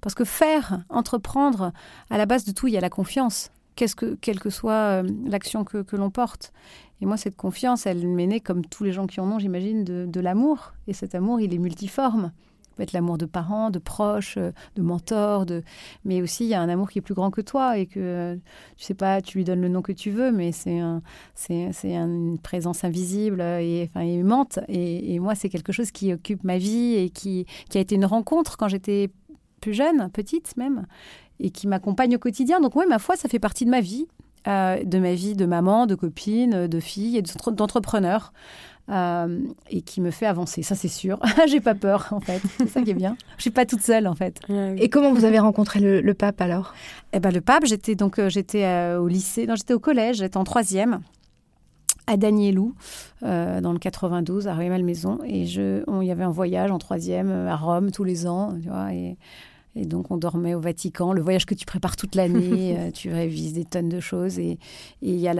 Parce 0.00 0.14
que 0.14 0.24
faire, 0.24 0.82
entreprendre, 0.88 1.72
à 2.10 2.18
la 2.18 2.26
base 2.26 2.44
de 2.44 2.50
tout, 2.50 2.66
il 2.66 2.74
y 2.74 2.76
a 2.76 2.80
la 2.80 2.90
confiance. 2.90 3.50
Qu'est-ce 3.76 3.96
que, 3.96 4.16
quelle 4.20 4.40
que 4.40 4.50
soit 4.50 5.02
euh, 5.02 5.08
l'action 5.24 5.64
que, 5.64 5.82
que 5.82 5.96
l'on 5.96 6.10
porte. 6.10 6.52
Et 7.00 7.06
moi, 7.06 7.16
cette 7.16 7.36
confiance, 7.36 7.86
elle 7.86 8.06
m'est 8.06 8.26
née, 8.26 8.40
comme 8.40 8.64
tous 8.66 8.84
les 8.84 8.92
gens 8.92 9.06
qui 9.06 9.20
en 9.20 9.30
ont, 9.30 9.38
j'imagine, 9.38 9.84
de, 9.84 10.04
de 10.06 10.20
l'amour. 10.20 10.74
Et 10.88 10.92
cet 10.92 11.14
amour, 11.14 11.40
il 11.40 11.54
est 11.54 11.58
multiforme 11.58 12.32
peut 12.74 12.82
être 12.82 12.92
l'amour 12.92 13.18
de 13.18 13.26
parents, 13.26 13.70
de 13.70 13.78
proches, 13.78 14.36
euh, 14.36 14.52
de 14.76 14.82
mentors, 14.82 15.46
de... 15.46 15.62
mais 16.04 16.22
aussi 16.22 16.44
il 16.44 16.48
y 16.48 16.54
a 16.54 16.60
un 16.60 16.68
amour 16.68 16.90
qui 16.90 16.98
est 16.98 17.02
plus 17.02 17.14
grand 17.14 17.30
que 17.30 17.40
toi 17.40 17.78
et 17.78 17.86
que 17.86 18.38
tu 18.76 18.84
sais 18.84 18.94
pas, 18.94 19.22
tu 19.22 19.38
lui 19.38 19.44
donnes 19.44 19.60
le 19.60 19.68
nom 19.68 19.82
que 19.82 19.92
tu 19.92 20.10
veux, 20.10 20.30
mais 20.32 20.52
c'est 20.52 20.78
un, 20.78 21.02
c'est, 21.34 21.70
une 21.84 22.38
présence 22.38 22.84
invisible 22.84 23.40
et 23.40 23.88
enfin 23.90 24.00
aimante. 24.00 24.58
Et, 24.68 25.14
et 25.14 25.18
moi, 25.18 25.34
c'est 25.34 25.48
quelque 25.48 25.72
chose 25.72 25.90
qui 25.90 26.12
occupe 26.12 26.44
ma 26.44 26.58
vie 26.58 26.94
et 26.94 27.10
qui, 27.10 27.46
qui 27.68 27.78
a 27.78 27.80
été 27.80 27.94
une 27.94 28.06
rencontre 28.06 28.56
quand 28.56 28.68
j'étais 28.68 29.10
plus 29.60 29.74
jeune, 29.74 30.10
petite 30.10 30.56
même, 30.56 30.86
et 31.40 31.50
qui 31.50 31.66
m'accompagne 31.66 32.16
au 32.16 32.18
quotidien. 32.18 32.60
Donc 32.60 32.76
oui, 32.76 32.84
ma 32.88 32.98
foi, 32.98 33.16
ça 33.16 33.28
fait 33.28 33.38
partie 33.38 33.64
de 33.64 33.70
ma 33.70 33.80
vie. 33.80 34.06
Euh, 34.46 34.84
de 34.84 34.98
ma 34.98 35.14
vie 35.14 35.34
de 35.34 35.46
maman, 35.46 35.86
de 35.86 35.94
copine, 35.94 36.66
de 36.66 36.80
fille 36.80 37.16
et 37.16 37.22
d'entrepreneur. 37.52 38.34
Euh, 38.90 39.40
et 39.70 39.80
qui 39.80 40.02
me 40.02 40.10
fait 40.10 40.26
avancer, 40.26 40.62
ça 40.62 40.74
c'est 40.74 40.88
sûr. 40.88 41.18
J'ai 41.48 41.60
pas 41.60 41.74
peur 41.74 42.08
en 42.10 42.20
fait, 42.20 42.42
c'est 42.58 42.68
ça 42.68 42.82
qui 42.82 42.90
est 42.90 42.94
bien. 42.94 43.16
Je 43.38 43.42
suis 43.42 43.50
pas 43.50 43.64
toute 43.64 43.80
seule 43.80 44.06
en 44.06 44.14
fait. 44.14 44.40
Et 44.76 44.90
comment 44.90 45.12
vous 45.14 45.24
avez 45.24 45.38
rencontré 45.38 45.80
le, 45.80 46.14
pape 46.14 46.42
alors? 46.42 46.74
Eh 47.14 47.20
ben 47.20 47.32
le 47.32 47.40
pape, 47.40 47.64
j'étais 47.64 47.94
donc 47.94 48.18
euh, 48.18 48.28
j'étais 48.28 48.64
euh, 48.64 49.00
au 49.00 49.08
lycée, 49.08 49.46
non 49.46 49.56
j'étais 49.56 49.72
au 49.72 49.78
collège, 49.78 50.18
j'étais 50.18 50.36
en 50.36 50.44
troisième 50.44 51.00
à 52.06 52.18
Danielou, 52.18 52.74
dans 53.22 53.72
le 53.72 53.78
92, 53.78 54.46
à 54.46 54.52
Rueil-Malmaison. 54.52 55.20
Et 55.24 55.46
je, 55.46 55.82
il 56.02 56.06
y 56.06 56.10
avait 56.10 56.24
un 56.24 56.30
voyage 56.30 56.70
en 56.70 56.76
troisième 56.76 57.30
à 57.30 57.56
Rome 57.56 57.90
tous 57.90 58.04
les 58.04 58.26
ans, 58.26 58.54
tu 58.60 58.68
vois, 58.68 58.92
et 58.92 59.16
et 59.76 59.86
donc, 59.86 60.10
on 60.10 60.16
dormait 60.16 60.54
au 60.54 60.60
Vatican. 60.60 61.12
Le 61.12 61.20
voyage 61.20 61.46
que 61.46 61.54
tu 61.54 61.66
prépares 61.66 61.96
toute 61.96 62.14
l'année, 62.14 62.76
euh, 62.78 62.90
tu 62.92 63.10
révises 63.10 63.54
des 63.54 63.64
tonnes 63.64 63.88
de 63.88 64.00
choses. 64.00 64.38
Et 64.38 64.58
il 65.02 65.16
y 65.16 65.28
a 65.28 65.34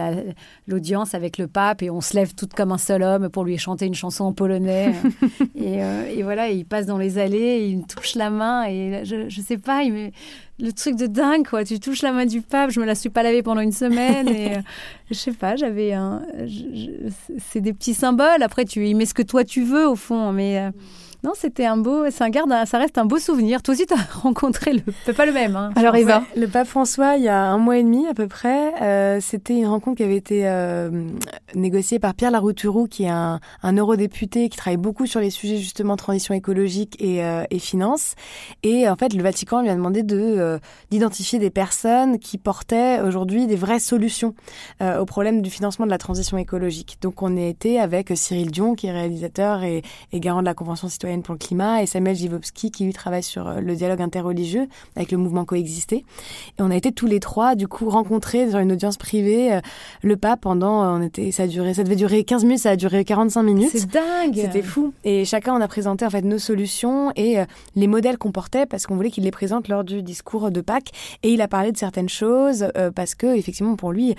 l'audience 0.67 1.13
avec 1.13 1.37
le 1.37 1.47
pape 1.47 1.81
et 1.81 1.89
on 1.89 2.01
se 2.01 2.15
lève 2.15 2.33
tout 2.35 2.47
comme 2.53 2.71
un 2.71 2.77
seul 2.77 3.01
homme 3.01 3.29
pour 3.29 3.45
lui 3.45 3.57
chanter 3.57 3.85
une 3.85 3.95
chanson 3.95 4.25
en 4.25 4.33
polonais. 4.33 4.93
Euh, 5.65 6.05
et, 6.07 6.21
voilà, 6.21 6.49
il 6.49 6.63
passe 6.63 6.85
dans 6.85 6.97
les 6.97 7.17
allées, 7.17 7.67
il 7.69 7.79
me 7.79 7.83
touche 7.83 8.15
la 8.15 8.29
main. 8.29 8.65
Et 8.67 9.03
je, 9.03 9.29
je 9.29 9.41
sais 9.41 9.57
pas, 9.57 9.83
il 9.83 10.11
le 10.59 10.71
truc 10.71 10.95
de 10.95 11.07
dingue, 11.07 11.47
quoi. 11.47 11.63
Tu 11.63 11.79
touches 11.79 12.01
la 12.01 12.11
main 12.11 12.25
du 12.25 12.41
pape, 12.41 12.69
je 12.69 12.79
me 12.79 12.85
la 12.85 12.93
suis 12.93 13.09
pas 13.09 13.23
lavée 13.23 13.41
pendant 13.41 13.61
une 13.61 13.71
semaine. 13.71 14.27
et 14.29 14.57
euh, 14.57 14.61
je 15.09 15.15
sais 15.15 15.31
pas, 15.31 15.55
j'avais 15.55 15.93
un. 15.93 16.21
C'est 17.51 17.61
des 17.61 17.73
petits 17.73 17.95
symboles. 17.95 18.43
Après, 18.43 18.65
tu 18.65 18.87
y 18.87 18.93
mets 18.93 19.05
ce 19.05 19.13
que 19.13 19.23
toi 19.23 19.43
tu 19.43 19.63
veux, 19.63 19.87
au 19.87 19.95
fond. 19.95 20.31
Mais. 20.31 20.71
Non, 21.25 21.31
c'était 21.33 21.65
un 21.65 21.75
beau, 21.75 22.03
c'est 22.11 22.23
un 22.23 22.29
garde, 22.29 22.53
ça 22.67 22.77
reste 22.77 22.99
un 22.99 23.05
beau 23.05 23.17
souvenir. 23.17 23.63
Toi 23.63 23.73
aussi, 23.73 23.87
tu 23.87 23.95
as 23.95 23.97
rencontré 24.21 24.73
le, 24.73 25.13
pas 25.13 25.25
le 25.25 25.31
même. 25.31 25.55
Hein, 25.55 25.71
Alors 25.75 25.95
Eva, 25.95 26.21
le 26.35 26.45
pape 26.45 26.67
François, 26.67 27.15
il 27.15 27.23
y 27.23 27.29
a 27.29 27.45
un 27.45 27.57
mois 27.57 27.79
et 27.79 27.83
demi 27.83 28.05
à 28.05 28.13
peu 28.13 28.27
près, 28.27 28.79
euh, 28.83 29.19
c'était 29.19 29.55
une 29.55 29.65
rencontre 29.65 29.97
qui 29.97 30.03
avait 30.03 30.17
été 30.17 30.47
euh, 30.47 30.91
négociée 31.55 31.97
par 31.97 32.13
Pierre 32.13 32.29
Larouturou, 32.29 32.85
qui 32.85 33.05
est 33.05 33.09
un, 33.09 33.39
un, 33.63 33.75
eurodéputé 33.75 34.49
qui 34.49 34.57
travaille 34.57 34.77
beaucoup 34.77 35.07
sur 35.07 35.19
les 35.19 35.31
sujets 35.31 35.57
justement 35.57 35.95
transition 35.95 36.35
écologique 36.35 36.95
et, 37.01 37.23
euh, 37.23 37.43
et 37.49 37.57
finance. 37.57 38.13
Et 38.61 38.87
en 38.87 38.95
fait, 38.95 39.11
le 39.15 39.23
Vatican 39.23 39.63
lui 39.63 39.69
a 39.69 39.75
demandé 39.75 40.03
de 40.03 40.59
d'identifier 40.91 41.39
des 41.39 41.49
personnes 41.49 42.19
qui 42.19 42.37
portaient 42.37 43.01
aujourd'hui 43.01 43.47
des 43.47 43.55
vraies 43.55 43.79
solutions 43.79 44.35
au 44.81 45.05
problème 45.05 45.41
du 45.41 45.49
financement 45.49 45.85
de 45.85 45.91
la 45.91 45.97
transition 45.97 46.37
écologique. 46.37 46.97
Donc, 47.01 47.23
on 47.23 47.35
a 47.35 47.41
été 47.41 47.79
avec 47.79 48.11
Cyril 48.15 48.51
Dion, 48.51 48.75
qui 48.75 48.87
est 48.87 48.91
réalisateur 48.91 49.63
et, 49.63 49.81
et 50.11 50.19
garant 50.19 50.41
de 50.41 50.45
la 50.45 50.53
Convention 50.53 50.87
citoyenne 50.87 51.14
citoyenne 51.15 51.23
pour 51.23 51.33
le 51.33 51.39
climat, 51.39 51.81
et 51.81 51.85
Samuel 51.85 52.15
Givovski 52.15 52.71
qui 52.71 52.85
lui 52.85 52.93
travaille 52.93 53.23
sur 53.23 53.61
le 53.61 53.75
dialogue 53.75 54.01
interreligieux 54.01 54.67
avec 54.95 55.11
le 55.11 55.17
mouvement 55.17 55.45
Coexister. 55.45 55.97
Et 55.97 56.61
on 56.61 56.71
a 56.71 56.75
été 56.75 56.91
tous 56.91 57.07
les 57.07 57.19
trois, 57.19 57.55
du 57.55 57.67
coup, 57.67 57.89
rencontrés 57.89 58.47
dans 58.47 58.59
une 58.59 58.71
audience 58.71 58.97
privée, 58.97 59.59
le 60.01 60.17
pape 60.17 60.41
pendant, 60.41 60.97
on 60.97 61.01
était, 61.01 61.31
ça 61.31 61.43
a 61.43 61.47
duré, 61.47 61.73
ça 61.73 61.83
devait 61.83 61.95
durer 61.95 62.23
15 62.23 62.43
minutes, 62.43 62.59
ça 62.59 62.71
a 62.71 62.75
duré 62.75 63.05
45 63.05 63.43
minutes. 63.43 63.69
C'est 63.71 63.89
dingue 63.89 64.35
C'était 64.35 64.61
fou. 64.61 64.93
Et 65.03 65.25
chacun, 65.25 65.55
on 65.55 65.61
a 65.61 65.67
présenté 65.67 66.05
en 66.05 66.09
fait 66.09 66.21
nos 66.21 66.39
solutions 66.39 67.11
et 67.15 67.37
les 67.75 67.87
modèles 67.87 68.17
qu'on 68.17 68.31
portait 68.31 68.65
parce 68.65 68.85
qu'on 68.87 68.95
voulait 68.95 69.11
qu'il 69.11 69.23
les 69.23 69.31
présente 69.31 69.67
lors 69.67 69.83
du 69.83 70.01
discours 70.01 70.51
de 70.51 70.61
Pâques. 70.61 70.91
Et 71.23 71.33
il 71.33 71.41
a 71.41 71.47
parlé 71.47 71.71
de 71.71 71.77
certaines 71.77 72.09
choses 72.09 72.67
parce 72.95 73.15
que, 73.15 73.35
effectivement, 73.35 73.75
pour 73.75 73.91
lui, 73.91 74.15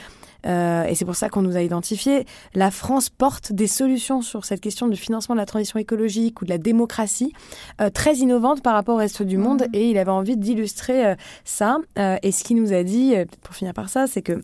euh, 0.47 0.85
et 0.85 0.95
c'est 0.95 1.05
pour 1.05 1.17
ça 1.17 1.29
qu'on 1.29 1.43
nous 1.43 1.57
a 1.57 1.63
identifiés. 1.63 2.27
La 2.55 2.71
France 2.71 3.09
porte 3.11 3.53
des 3.53 3.67
solutions 3.67 4.23
sur 4.23 4.45
cette 4.45 4.61
question 4.61 4.89
du 4.89 4.97
financement 4.97 5.35
de 5.35 5.41
la 5.41 5.47
transition 5.47 5.79
écologique 5.79 6.41
ou 6.43 6.45
de 6.45 6.51
la 6.51 6.59
démocratie 6.59 7.33
euh, 7.81 7.91
très 7.91 8.17
innovantes 8.17 8.63
par 8.63 8.75
rapport 8.75 8.95
au 8.95 8.99
reste 8.99 9.23
du 9.23 9.39
monde. 9.39 9.63
Mmh. 9.63 9.77
Et 9.77 9.91
il 9.91 9.99
avait 9.99 10.11
envie 10.11 10.37
d'illustrer 10.37 11.07
euh, 11.07 11.15
ça. 11.45 11.79
et 12.23 12.33
ce 12.33 12.45
qu'il 12.45 12.61
nous 12.61 12.73
a 12.73 12.83
dit, 12.83 13.15
pour 13.43 13.55
finir 13.55 13.75
par 13.75 13.89
ça, 13.89 14.07
c'est 14.07 14.23
que 14.23 14.43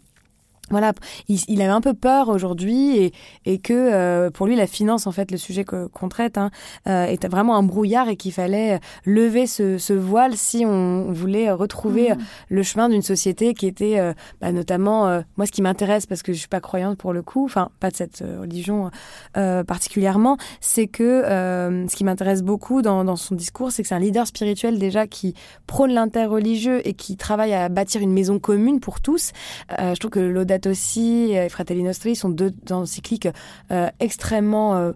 voilà, 0.70 0.92
il, 1.28 1.60
avait 1.60 1.70
un 1.70 1.80
peu 1.80 1.92
peur 1.92 2.28
aujourd'hui 2.28 2.96
et, 2.96 3.12
et 3.44 3.58
que 3.58 3.72
euh, 3.74 4.30
pour 4.30 4.46
lui 4.46 4.56
la 4.56 4.66
finance 4.66 5.06
en 5.06 5.12
fait 5.12 5.30
le 5.30 5.36
sujet 5.36 5.64
qu'on 5.64 6.08
traite 6.08 6.38
hein, 6.38 6.50
euh, 6.86 7.04
était 7.06 7.28
vraiment 7.28 7.56
un 7.56 7.62
brouillard 7.62 8.08
et 8.08 8.16
qu'il 8.16 8.32
fallait 8.32 8.80
lever 9.04 9.46
ce, 9.46 9.76
ce, 9.76 9.92
voile 9.92 10.34
si 10.36 10.64
on 10.64 11.12
voulait 11.12 11.50
retrouver 11.50 12.12
mmh. 12.12 12.18
le 12.48 12.62
chemin 12.62 12.88
d'une 12.88 13.02
société 13.02 13.54
qui 13.54 13.66
était 13.66 13.98
euh, 13.98 14.14
bah, 14.40 14.52
notamment 14.52 15.22
moi 15.36 15.46
ce 15.46 15.52
qui 15.52 15.62
m'intéresse 15.62 16.06
parce 16.06 16.22
que 16.22 16.32
je 16.32 16.38
suis 16.38 16.48
pas 16.48 16.60
croyante 16.60 16.96
pour 16.96 17.12
le 17.12 17.22
coup, 17.22 17.44
enfin 17.44 17.70
pas 17.80 17.90
de 17.90 17.96
cette 17.96 18.24
religion 18.40 18.90
particulièrement, 19.34 20.36
c'est 20.60 20.86
que 20.86 21.22
ce 21.22 21.96
qui 21.96 22.04
m'intéresse 22.04 22.42
beaucoup 22.42 22.82
dans, 22.82 23.04
dans, 23.04 23.16
son 23.16 23.34
discours, 23.34 23.72
c'est 23.72 23.82
que 23.82 23.88
c'est 23.88 23.94
un 23.94 24.00
leader 24.00 24.26
spirituel 24.26 24.78
déjà 24.78 25.06
qui 25.06 25.34
prône 25.66 25.92
l'interreligieux 25.92 26.86
et 26.86 26.94
qui 26.94 27.16
travaille 27.16 27.52
à 27.52 27.68
bâtir 27.68 28.00
une 28.00 28.12
maison 28.12 28.38
commune 28.38 28.80
pour 28.80 29.00
tous. 29.00 29.32
je 29.78 29.98
trouve 29.98 30.10
que 30.10 30.20
l'audace 30.20 30.51
aussi 30.66 31.32
et 31.32 31.48
Fratelli 31.48 31.82
Nostri 31.82 32.16
sont 32.16 32.28
deux 32.28 32.52
encycliques 32.70 33.28
euh, 33.70 33.88
extrêmement 34.00 34.76
euh, 34.76 34.92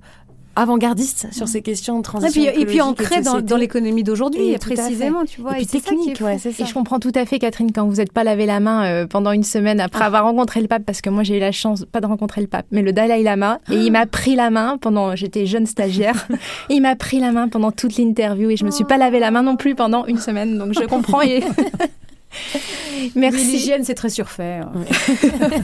avant-gardistes 0.57 1.29
sur 1.33 1.47
ces 1.47 1.61
questions 1.61 1.99
de 1.99 2.03
transition 2.03 2.43
et 2.43 2.53
puis, 2.53 2.63
et 2.63 2.67
puis 2.67 3.23
dans, 3.23 3.41
dans 3.41 3.57
l'économie 3.57 4.03
d'aujourd'hui, 4.03 4.57
précisément, 4.59 5.25
tu 5.27 5.43
vois. 5.43 5.53
Et, 5.53 5.67
puis 5.67 5.81
technique, 5.81 6.21
ouais, 6.23 6.39
c'est 6.39 6.53
ça. 6.53 6.65
Et 6.65 6.67
je 6.67 6.73
comprends 6.73 6.99
tout 6.99 7.13
à 7.15 7.27
fait, 7.27 7.39
Catherine, 7.39 7.71
quand 7.73 7.87
vous 7.87 7.97
n'êtes 7.97 8.13
pas 8.13 8.25
lavé 8.25 8.47
la 8.47 8.59
main 8.59 8.87
euh, 8.87 9.07
pendant 9.07 9.33
une 9.33 9.45
semaine 9.45 9.81
après 9.81 10.03
ah. 10.03 10.07
avoir 10.07 10.25
rencontré 10.25 10.63
le 10.63 10.67
pape, 10.67 10.85
parce 10.85 11.03
que 11.03 11.11
moi 11.11 11.23
j'ai 11.23 11.37
eu 11.37 11.41
la 11.41 11.53
chance, 11.53 11.85
pas 11.85 12.01
de 12.01 12.07
rencontrer 12.07 12.41
le 12.41 12.47
pape, 12.47 12.67
mais 12.71 12.81
le 12.81 12.93
Dalai 12.93 13.23
Lama, 13.23 13.59
et 13.71 13.77
il 13.77 13.93
m'a 13.93 14.07
pris 14.07 14.35
la 14.35 14.49
main 14.49 14.79
pendant, 14.81 15.15
j'étais 15.15 15.45
jeune 15.45 15.67
stagiaire, 15.67 16.27
et 16.71 16.75
il 16.75 16.81
m'a 16.81 16.97
pris 16.97 17.21
la 17.21 17.33
main 17.33 17.49
pendant 17.49 17.71
toute 17.71 17.97
l'interview, 17.99 18.51
et 18.51 18.57
je 18.57 18.65
me 18.65 18.71
suis 18.71 18.85
pas 18.85 18.97
lavé 18.97 19.21
la 19.21 19.31
main 19.31 19.43
non 19.43 19.57
plus 19.57 19.75
pendant 19.75 20.07
une 20.07 20.19
semaine, 20.19 20.57
donc 20.57 20.73
je 20.73 20.87
comprends. 20.87 21.21
Et... 21.21 21.45
Merci. 23.14 23.45
L'hygiène, 23.45 23.84
c'est 23.84 23.95
très 23.95 24.11
surfait. 24.11 24.61
Hein. 24.61 24.72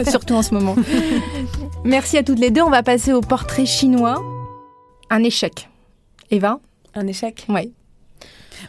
Surtout 0.10 0.34
en 0.34 0.42
ce 0.42 0.54
moment. 0.54 0.76
Merci 1.84 2.18
à 2.18 2.22
toutes 2.22 2.38
les 2.38 2.50
deux. 2.50 2.62
On 2.62 2.70
va 2.70 2.82
passer 2.82 3.12
au 3.12 3.20
portrait 3.20 3.66
chinois. 3.66 4.22
Un 5.10 5.22
échec. 5.22 5.68
Eva 6.30 6.60
Un 6.94 7.06
échec 7.06 7.46
Oui. 7.48 7.72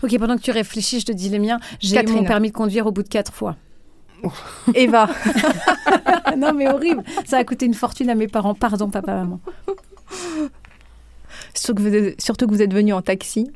Ok, 0.01 0.17
pendant 0.17 0.35
que 0.35 0.41
tu 0.41 0.51
réfléchis, 0.51 0.99
je 0.99 1.05
te 1.05 1.11
dis 1.11 1.29
les 1.29 1.39
miens. 1.39 1.59
J'ai 1.79 1.99
eu 2.01 2.07
mon 2.07 2.23
permis 2.23 2.49
de 2.49 2.53
conduire 2.55 2.87
au 2.87 2.91
bout 2.91 3.03
de 3.03 3.07
quatre 3.07 3.31
fois. 3.31 3.55
Eva. 4.73 5.09
non, 6.37 6.53
mais 6.53 6.69
horrible. 6.69 7.03
Ça 7.25 7.37
a 7.37 7.43
coûté 7.43 7.65
une 7.65 7.73
fortune 7.73 8.09
à 8.09 8.15
mes 8.15 8.27
parents. 8.27 8.55
Pardon, 8.55 8.89
papa, 8.89 9.15
maman. 9.15 9.39
Surtout 11.55 11.75
que, 11.75 11.81
vous 11.81 11.95
êtes, 11.95 12.21
surtout 12.21 12.47
que 12.47 12.53
vous 12.53 12.61
êtes 12.61 12.73
venu 12.73 12.93
en 12.93 13.01
taxi. 13.01 13.51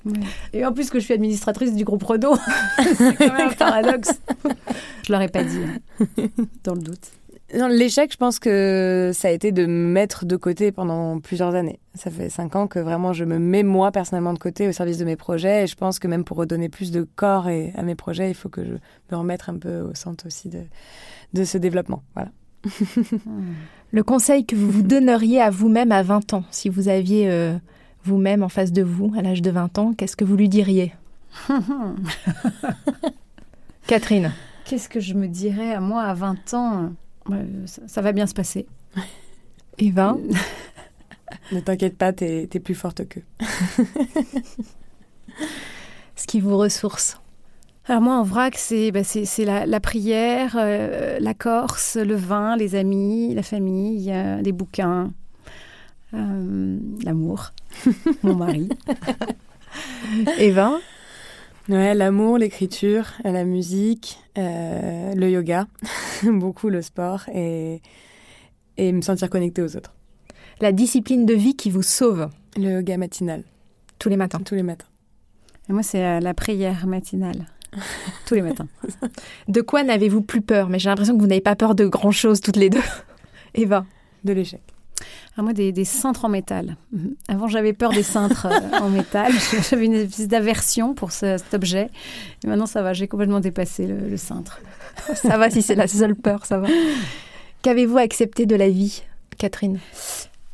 Et 0.53 0.65
en 0.65 0.71
plus 0.71 0.89
que 0.89 0.99
je 0.99 1.05
suis 1.05 1.13
administratrice 1.13 1.73
du 1.73 1.83
groupe 1.83 2.03
Renault. 2.03 2.37
c'est 2.77 3.17
quand 3.17 3.33
même 3.33 3.49
un 3.49 3.53
paradoxe. 3.53 4.11
je 5.05 5.11
l'aurais 5.11 5.29
pas 5.29 5.43
dit, 5.43 5.59
hein, 5.59 6.27
dans 6.63 6.75
le 6.75 6.81
doute. 6.81 7.11
L'échec, 7.53 8.11
je 8.11 8.17
pense 8.17 8.39
que 8.39 9.11
ça 9.13 9.29
a 9.29 9.31
été 9.31 9.53
de 9.53 9.65
me 9.65 9.87
mettre 9.87 10.25
de 10.25 10.35
côté 10.35 10.73
pendant 10.73 11.19
plusieurs 11.21 11.55
années. 11.55 11.79
Ça 11.95 12.11
fait 12.11 12.29
cinq 12.29 12.57
ans 12.57 12.67
que 12.67 12.77
vraiment 12.77 13.13
je 13.13 13.23
me 13.23 13.39
mets 13.39 13.63
moi 13.63 13.91
personnellement 13.93 14.33
de 14.33 14.39
côté 14.39 14.67
au 14.67 14.73
service 14.73 14.97
de 14.97 15.05
mes 15.05 15.15
projets. 15.15 15.63
Et 15.63 15.67
je 15.67 15.75
pense 15.75 15.97
que 15.97 16.09
même 16.09 16.25
pour 16.25 16.37
redonner 16.37 16.67
plus 16.67 16.91
de 16.91 17.07
corps 17.15 17.47
et 17.47 17.71
à 17.77 17.83
mes 17.83 17.95
projets, 17.95 18.29
il 18.29 18.33
faut 18.33 18.49
que 18.49 18.65
je 18.65 18.73
me 19.11 19.17
remette 19.17 19.43
un 19.47 19.57
peu 19.57 19.79
au 19.79 19.95
centre 19.95 20.27
aussi 20.27 20.49
de, 20.49 20.63
de 21.33 21.45
ce 21.45 21.57
développement. 21.57 22.03
Voilà. 22.15 22.31
Le 23.91 24.03
conseil 24.03 24.45
que 24.45 24.55
vous 24.55 24.69
vous 24.69 24.81
donneriez 24.81 25.41
à 25.41 25.49
vous-même 25.49 25.93
à 25.93 26.03
20 26.03 26.33
ans, 26.33 26.43
si 26.51 26.67
vous 26.67 26.89
aviez 26.89 27.29
euh, 27.29 27.57
vous-même 28.07 28.41
en 28.41 28.49
face 28.49 28.71
de 28.71 28.81
vous 28.81 29.13
à 29.17 29.21
l'âge 29.21 29.41
de 29.41 29.51
20 29.51 29.77
ans, 29.77 29.93
qu'est-ce 29.93 30.15
que 30.15 30.23
vous 30.23 30.37
lui 30.37 30.49
diriez? 30.49 30.93
Catherine. 33.87 34.31
Qu'est-ce 34.65 34.89
que 34.89 34.99
je 34.99 35.13
me 35.13 35.27
dirais 35.27 35.73
à 35.73 35.81
moi 35.81 36.03
à 36.03 36.13
20 36.13 36.53
ans? 36.53 36.93
Ça, 37.65 38.01
va 38.01 38.13
bien 38.13 38.25
se 38.25 38.33
passer. 38.33 38.65
Eva 39.77 40.17
Ne 41.51 41.59
t'inquiète 41.59 41.97
pas, 41.97 42.13
t'es 42.13 42.49
es 42.51 42.59
plus 42.59 42.75
forte 42.75 43.07
qu'eux. 43.07 43.23
Ce 46.15 46.25
qui 46.25 46.39
vous 46.39 46.57
ressource 46.57 47.19
alors 47.89 48.01
moi, 48.01 48.15
en 48.15 48.23
vrac, 48.23 48.57
c'est 48.57 48.91
bah, 48.91 48.99
la, 49.65 49.79
prière, 49.79 50.57
euh, 50.59 51.19
la 51.21 51.33
Corse, 51.33 51.95
le 51.95 52.15
vin, 52.15 52.57
les 52.57 52.75
amis, 52.75 53.33
la 53.33 53.43
famille, 53.43 54.13
les 54.43 54.51
bouquins, 54.51 55.07
euh, 56.13 56.77
l'amour, 57.03 57.51
mon 58.23 58.35
mari. 58.35 58.69
Eva 60.39 60.79
Ouais, 61.69 61.93
l'amour, 61.93 62.37
l'écriture, 62.37 63.11
la 63.25 63.43
musique, 63.43 64.19
euh, 64.37 65.13
le 65.13 65.29
yoga, 65.29 65.67
beaucoup 66.23 66.69
le 66.69 66.81
sport 66.81 67.27
et, 67.33 67.81
et 68.77 68.91
me 68.93 69.01
sentir 69.01 69.29
connecté 69.29 69.61
aux 69.61 69.75
autres. 69.75 69.93
La 70.61 70.71
discipline 70.71 71.25
de 71.25 71.33
vie 71.33 71.55
qui 71.57 71.69
vous 71.69 71.83
sauve 71.83 72.29
Le 72.55 72.71
yoga 72.71 72.97
matinal. 72.97 73.43
Tous 73.99 74.07
les 74.07 74.15
matins 74.15 74.39
Tous 74.39 74.55
les 74.55 74.63
matins. 74.63 74.87
Et 75.69 75.73
moi, 75.73 75.83
c'est 75.83 76.21
la 76.21 76.33
prière 76.33 76.87
matinale. 76.87 77.47
Tous 78.25 78.35
les 78.35 78.41
matins. 78.41 78.67
De 79.47 79.61
quoi 79.61 79.83
n'avez-vous 79.83 80.21
plus 80.21 80.41
peur? 80.41 80.69
Mais 80.69 80.79
j'ai 80.79 80.89
l'impression 80.89 81.15
que 81.15 81.21
vous 81.21 81.27
n'avez 81.27 81.41
pas 81.41 81.55
peur 81.55 81.75
de 81.75 81.85
grand-chose 81.85 82.39
toutes 82.39 82.55
les 82.55 82.69
deux. 82.69 82.81
Eva 83.53 83.85
De 84.23 84.33
l'échec. 84.33 84.61
Ah, 85.37 85.43
moi, 85.43 85.53
des, 85.53 85.85
cintres 85.85 86.25
en 86.25 86.29
métal. 86.29 86.77
Mhm. 86.91 87.15
Avant, 87.27 87.47
j'avais 87.47 87.73
peur 87.73 87.91
des 87.91 88.03
cintres 88.03 88.47
euh, 88.47 88.79
en 88.81 88.89
métal. 88.89 89.31
J'avais 89.69 89.85
une 89.85 89.93
espèce 89.93 90.27
d'aversion 90.27 90.95
pour 90.95 91.11
cet 91.11 91.53
objet. 91.53 91.89
Et 92.43 92.47
maintenant, 92.47 92.65
ça 92.65 92.81
va. 92.81 92.93
J'ai 92.93 93.07
complètement 93.07 93.39
dépassé 93.39 93.85
le, 93.85 94.17
cintre. 94.17 94.59
ça 95.13 95.37
va 95.37 95.49
si 95.49 95.61
c'est 95.61 95.75
la 95.75 95.87
seule 95.87 96.15
peur, 96.15 96.45
ça 96.45 96.57
va. 96.57 96.67
Qu'avez-vous 97.61 97.97
accepté 97.97 98.45
de 98.45 98.55
la 98.55 98.69
vie, 98.69 99.03
Catherine? 99.37 99.79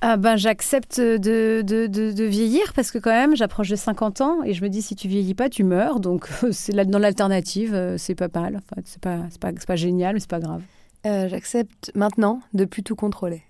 Ah 0.06 0.18
ben, 0.18 0.36
j'accepte 0.36 1.00
de, 1.00 1.62
de, 1.62 1.88
de, 1.88 2.24
vieillir 2.26 2.74
parce 2.74 2.92
que 2.92 2.98
quand 2.98 3.12
même 3.12 3.38
j'approche 3.38 3.70
de 3.70 3.78
50 3.78 4.20
ans 4.20 4.44
et 4.44 4.54
je 4.54 4.62
me 4.62 4.68
dis 4.68 4.82
si 4.82 4.98
tu 4.98 5.08
vieillis 5.08 5.34
pas 5.34 5.48
tu 5.48 5.64
meurs 5.64 6.02
donc 6.02 6.28
c'est 6.52 6.74
là 6.74 6.84
dans 6.84 7.00
l'alternative 7.00 7.74
euh, 7.74 7.98
c'est 7.98 8.14
pas 8.14 8.28
mal 8.34 8.58
enfin, 8.58 8.82
c'est 8.84 9.02
pas 9.02 9.20
c'est 9.30 9.40
pas, 9.40 9.54
pas 9.54 9.76
génial 9.78 10.16
mais 10.16 10.20
c'est 10.20 10.30
pas 10.30 10.42
grave 10.42 10.62
euh, 11.06 11.30
j'accepte 11.30 11.90
maintenant 11.96 12.42
de 12.54 12.66
plus 12.66 12.84
tout 12.84 12.98
contrôler 12.98 13.44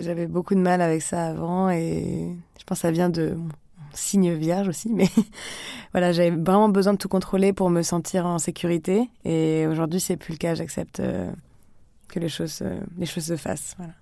j'avais 0.00 0.26
beaucoup 0.26 0.54
de 0.54 0.60
mal 0.60 0.80
avec 0.80 1.02
ça 1.02 1.26
avant 1.26 1.70
et 1.70 2.36
je 2.58 2.64
pense 2.64 2.78
que 2.78 2.82
ça 2.82 2.90
vient 2.90 3.10
de 3.10 3.34
mon 3.36 3.48
signe 3.94 4.32
vierge 4.32 4.68
aussi 4.68 4.88
mais 4.90 5.08
voilà 5.92 6.12
j'avais 6.12 6.30
vraiment 6.30 6.68
besoin 6.68 6.94
de 6.94 6.98
tout 6.98 7.08
contrôler 7.08 7.52
pour 7.52 7.70
me 7.70 7.82
sentir 7.82 8.26
en 8.26 8.38
sécurité 8.38 9.08
et 9.24 9.66
aujourd'hui 9.66 10.00
c'est 10.00 10.16
plus 10.16 10.32
le 10.32 10.38
cas 10.38 10.54
j'accepte 10.54 11.00
euh, 11.00 11.30
que 12.08 12.18
les 12.18 12.28
choses 12.28 12.62
les 12.98 13.06
choses 13.06 13.24
se 13.24 13.36
fassent 13.36 13.74
voilà 13.76 13.92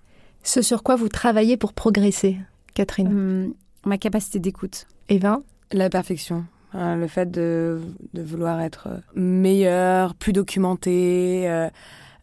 ce 0.43 0.61
sur 0.61 0.83
quoi 0.83 0.95
vous 0.95 1.09
travaillez 1.09 1.57
pour 1.57 1.73
progresser, 1.73 2.37
Catherine? 2.73 3.07
Hum, 3.07 3.53
Ma 3.85 3.97
capacité 3.97 4.39
d'écoute. 4.39 4.87
Eva? 5.09 5.41
La 5.71 5.89
perfection. 5.89 6.45
Hein, 6.73 6.95
le 6.95 7.07
fait 7.07 7.29
de, 7.29 7.81
vouloir 8.13 8.61
être 8.61 8.89
meilleur, 9.15 10.13
plus 10.15 10.33
documenté. 10.33 11.49
Euh, 11.49 11.69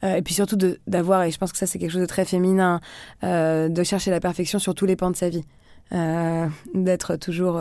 euh, 0.04 0.16
et 0.16 0.22
puis 0.22 0.34
surtout 0.34 0.56
d'avoir, 0.86 1.24
et 1.24 1.30
je 1.30 1.38
pense 1.38 1.52
que 1.52 1.58
ça 1.58 1.66
c'est 1.66 1.78
quelque 1.78 1.90
chose 1.90 2.00
de 2.00 2.06
très 2.06 2.24
féminin, 2.24 2.80
euh, 3.24 3.68
de 3.68 3.82
chercher 3.82 4.10
la 4.10 4.20
perfection 4.20 4.58
sur 4.58 4.74
tous 4.74 4.86
les 4.86 4.96
pans 4.96 5.10
de 5.10 5.16
sa 5.16 5.28
vie. 5.28 5.44
d'être 6.74 7.16
toujours, 7.16 7.60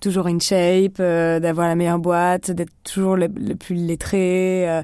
toujours 0.00 0.26
in 0.26 0.38
shape, 0.38 0.98
d'avoir 0.98 1.68
la 1.68 1.74
meilleure 1.74 1.98
boîte, 1.98 2.50
d'être 2.50 2.72
toujours 2.84 3.16
le, 3.16 3.26
le, 3.26 3.54
plus 3.54 3.74
lettré. 3.74 4.82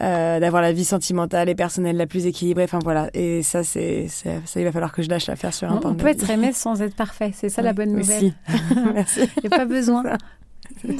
Euh, 0.00 0.38
d'avoir 0.38 0.62
la 0.62 0.72
vie 0.72 0.84
sentimentale 0.84 1.48
et 1.48 1.56
personnelle 1.56 1.96
la 1.96 2.06
plus 2.06 2.26
équilibrée. 2.26 2.62
Enfin 2.62 2.78
voilà, 2.84 3.10
et 3.14 3.42
ça, 3.42 3.64
c'est 3.64 4.06
ça, 4.06 4.30
il 4.54 4.62
va 4.62 4.70
falloir 4.70 4.92
que 4.92 5.02
je 5.02 5.08
lâche 5.08 5.26
l'affaire 5.26 5.52
sur 5.52 5.68
un 5.68 5.80
On, 5.82 5.88
on 5.88 5.94
peut 5.94 6.06
être 6.06 6.30
aimé 6.30 6.52
sans 6.52 6.80
être 6.82 6.94
parfait, 6.94 7.32
c'est 7.34 7.48
ça 7.48 7.62
la 7.62 7.72
bonne 7.72 7.92
nouvelle. 7.92 8.32
Merci. 8.94 9.22
Il 9.38 9.48
n'y 9.48 9.54
a 9.54 9.58
pas 9.58 9.64
besoin. 9.64 10.04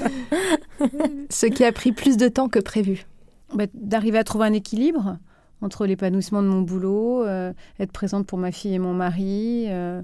Ce 1.31 1.47
qui 1.47 1.65
a 1.65 1.71
pris 1.71 1.93
plus 1.93 2.17
de 2.17 2.27
temps 2.27 2.49
que 2.49 2.59
prévu. 2.59 3.07
Bah, 3.55 3.65
d'arriver 3.75 4.19
à 4.19 4.25
trouver 4.25 4.47
un 4.47 4.53
équilibre 4.53 5.19
entre 5.63 5.87
l'épanouissement 5.87 6.43
de 6.43 6.49
mon 6.49 6.63
boulot, 6.63 7.25
euh, 7.25 7.53
être 7.81 7.93
présente 7.93 8.27
pour 8.27 8.39
ma 8.39 8.53
fille 8.53 8.75
et 8.75 8.79
mon 8.79 8.95
mari. 8.95 9.67
Euh, 9.69 10.03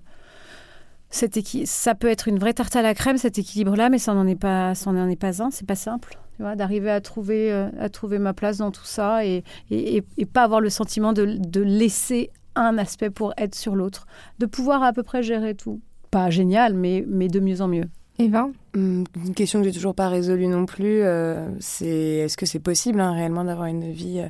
ça 1.11 1.95
peut 1.95 2.09
être 2.09 2.27
une 2.27 2.39
vraie 2.39 2.55
tarte 2.55 2.75
à 2.75 2.83
la 2.83 2.95
crème, 2.95 3.19
cet 3.19 3.39
équilibre-là, 3.39 3.89
mais 3.89 3.99
ça 3.99 4.15
n'en 4.15 4.27
est 4.27 4.35
pas, 4.35 4.75
ça 4.75 4.91
n'en 4.91 5.09
est 5.09 5.17
pas 5.17 5.43
un. 5.43 5.51
C'est 5.51 5.67
pas 5.67 5.77
simple, 5.77 6.19
d'arriver 6.41 6.91
à 6.91 7.01
trouver, 7.01 7.53
euh, 7.53 7.69
à 7.79 7.89
trouver 7.89 8.19
ma 8.19 8.35
place 8.35 8.59
dans 8.59 8.73
tout 8.73 8.85
ça 8.85 9.25
et, 9.25 9.45
et, 9.71 10.03
et, 10.17 10.27
pas 10.27 10.43
avoir 10.43 10.61
le 10.61 10.71
sentiment 10.71 11.13
de, 11.13 11.25
de 11.25 11.61
laisser 11.61 12.31
un 12.57 12.79
aspect 12.79 13.11
pour 13.11 13.33
être 13.37 13.55
sur 13.55 13.77
l'autre, 13.77 14.07
de 14.41 14.47
pouvoir 14.47 14.83
à 14.83 14.93
peu 14.93 15.05
près 15.05 15.23
gérer 15.23 15.55
tout. 15.55 15.81
Pas 16.11 16.31
génial, 16.31 16.75
mais, 16.75 17.05
mais 17.07 17.29
de 17.29 17.39
mieux 17.39 17.61
en 17.61 17.69
mieux. 17.69 17.89
Eva 18.19 18.49
hum, 18.75 19.05
Une 19.25 19.35
question 19.35 19.61
que 19.61 19.67
j'ai 19.67 19.73
toujours 19.73 19.95
pas 19.95 20.09
résolue 20.09 20.47
non 20.47 20.67
plus, 20.67 21.03
euh, 21.03 21.49
c'est 21.61 21.89
est-ce 21.89 22.37
que 22.37 22.47
c'est 22.47 22.61
possible 22.61 23.01
hein, 23.01 23.13
réellement 23.13 23.45
d'avoir 23.45 23.67
une 23.67 23.91
vie 23.91 24.21
euh, 24.21 24.29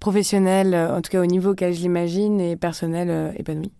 professionnelle, 0.00 0.74
en 0.74 1.00
tout 1.02 1.10
cas 1.10 1.20
au 1.20 1.26
niveau 1.26 1.50
auquel 1.52 1.74
je 1.74 1.80
l'imagine, 1.80 2.40
et 2.40 2.56
personnelle 2.56 3.34
épanouie? 3.36 3.72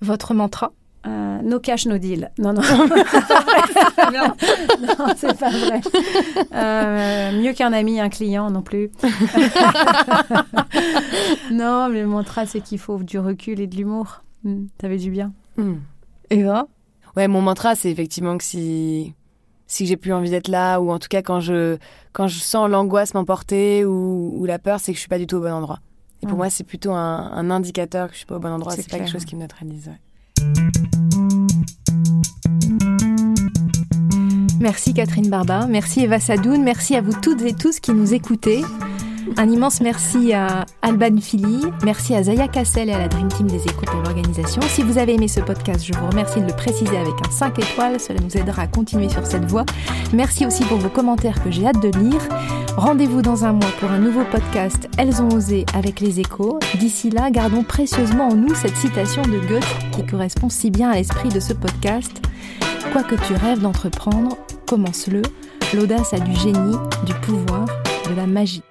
Votre 0.00 0.34
mantra? 0.34 0.72
Euh, 1.06 1.38
no 1.42 1.58
cash, 1.60 1.86
no 1.86 1.96
deal. 1.98 2.30
Non, 2.38 2.52
non, 2.52 2.60
c'est 2.62 3.26
pas 3.26 3.40
vrai. 3.40 4.12
non, 4.12 5.06
c'est 5.16 5.38
pas 5.38 5.50
vrai. 5.50 5.80
Euh, 6.54 7.40
mieux 7.40 7.52
qu'un 7.54 7.72
ami, 7.72 8.00
un 8.00 8.10
client 8.10 8.50
non 8.50 8.60
plus. 8.62 8.90
non, 11.50 11.88
mais 11.88 12.02
le 12.02 12.06
mantra, 12.06 12.44
c'est 12.46 12.60
qu'il 12.60 12.78
faut 12.78 12.98
du 12.98 13.18
recul 13.18 13.60
et 13.60 13.66
de 13.66 13.76
l'humour. 13.76 14.22
Hmm, 14.44 14.66
T'avais 14.78 14.98
du 14.98 15.10
bien. 15.10 15.32
Mm. 15.56 15.74
Eva? 16.30 16.66
Ouais, 17.16 17.28
mon 17.28 17.42
mantra, 17.42 17.74
c'est 17.74 17.90
effectivement 17.90 18.38
que 18.38 18.44
si 18.44 19.14
si 19.66 19.86
j'ai 19.86 19.96
plus 19.96 20.12
envie 20.12 20.30
d'être 20.30 20.48
là, 20.48 20.80
ou 20.80 20.90
en 20.90 20.98
tout 20.98 21.08
cas 21.08 21.22
quand 21.22 21.40
je 21.40 21.78
quand 22.12 22.26
je 22.26 22.38
sens 22.40 22.68
l'angoisse 22.68 23.14
m'emporter 23.14 23.84
ou, 23.84 24.34
ou, 24.36 24.44
la 24.44 24.58
peur, 24.58 24.80
c'est 24.80 24.92
que 24.92 24.96
je 24.96 25.00
suis 25.00 25.08
pas 25.08 25.18
du 25.18 25.26
tout 25.26 25.36
au 25.36 25.40
bon 25.40 25.52
endroit. 25.52 25.78
Et 26.22 26.26
pour 26.26 26.36
moi, 26.36 26.50
c'est 26.50 26.64
plutôt 26.64 26.92
un, 26.92 27.30
un, 27.32 27.50
indicateur 27.50 28.08
que 28.08 28.12
je 28.12 28.18
suis 28.18 28.26
pas 28.26 28.36
au 28.36 28.40
bon 28.40 28.50
endroit. 28.50 28.72
C'est 28.74 28.90
pas 28.90 28.98
quelque 28.98 29.10
chose 29.10 29.24
qui 29.24 29.36
me 29.36 29.40
neutralise. 29.40 29.88
Ouais. 29.88 30.00
Merci 34.60 34.92
Catherine 34.92 35.30
Barba, 35.30 35.66
merci 35.66 36.00
Eva 36.00 36.20
Sadoun, 36.20 36.62
merci 36.62 36.94
à 36.94 37.00
vous 37.00 37.14
toutes 37.18 37.40
et 37.40 37.54
tous 37.54 37.80
qui 37.80 37.92
nous 37.92 38.12
écoutez. 38.12 38.62
Un 39.36 39.48
immense 39.48 39.80
merci 39.80 40.32
à 40.32 40.66
Alban 40.82 41.16
Philly, 41.20 41.60
merci 41.84 42.14
à 42.14 42.22
Zaya 42.22 42.48
Cassel 42.48 42.88
et 42.88 42.92
à 42.92 42.98
la 42.98 43.08
Dream 43.08 43.28
Team 43.28 43.46
des 43.46 43.62
Échos 43.64 43.86
pour 43.86 44.02
l'organisation. 44.02 44.60
Si 44.68 44.82
vous 44.82 44.98
avez 44.98 45.14
aimé 45.14 45.28
ce 45.28 45.40
podcast, 45.40 45.84
je 45.84 45.92
vous 45.92 46.06
remercie 46.06 46.40
de 46.40 46.46
le 46.46 46.52
préciser 46.52 46.96
avec 46.96 47.14
un 47.26 47.30
5 47.30 47.58
étoiles, 47.58 48.00
cela 48.00 48.20
nous 48.20 48.36
aidera 48.36 48.62
à 48.62 48.66
continuer 48.66 49.08
sur 49.08 49.26
cette 49.26 49.44
voie. 49.44 49.64
Merci 50.12 50.46
aussi 50.46 50.64
pour 50.64 50.78
vos 50.78 50.88
commentaires 50.88 51.42
que 51.42 51.50
j'ai 51.50 51.66
hâte 51.66 51.80
de 51.82 51.96
lire. 51.98 52.20
Rendez-vous 52.76 53.22
dans 53.22 53.44
un 53.44 53.52
mois 53.52 53.70
pour 53.78 53.90
un 53.90 53.98
nouveau 53.98 54.24
podcast 54.30 54.88
Elles 54.96 55.20
ont 55.22 55.28
osé 55.28 55.66
avec 55.74 56.00
les 56.00 56.20
Échos. 56.20 56.58
D'ici 56.78 57.10
là, 57.10 57.30
gardons 57.30 57.62
précieusement 57.62 58.28
en 58.28 58.34
nous 58.34 58.54
cette 58.54 58.76
citation 58.76 59.22
de 59.22 59.38
Goethe 59.38 59.90
qui 59.92 60.04
correspond 60.04 60.48
si 60.48 60.70
bien 60.70 60.90
à 60.90 60.94
l'esprit 60.94 61.28
de 61.28 61.40
ce 61.40 61.52
podcast. 61.52 62.22
Quoi 62.92 63.02
que 63.02 63.14
tu 63.14 63.34
rêves 63.34 63.60
d'entreprendre, 63.60 64.36
commence-le. 64.66 65.22
L'audace 65.74 66.12
a 66.14 66.18
du 66.18 66.34
génie, 66.34 66.76
du 67.06 67.14
pouvoir, 67.14 67.66
de 68.08 68.14
la 68.16 68.26
magie. 68.26 68.62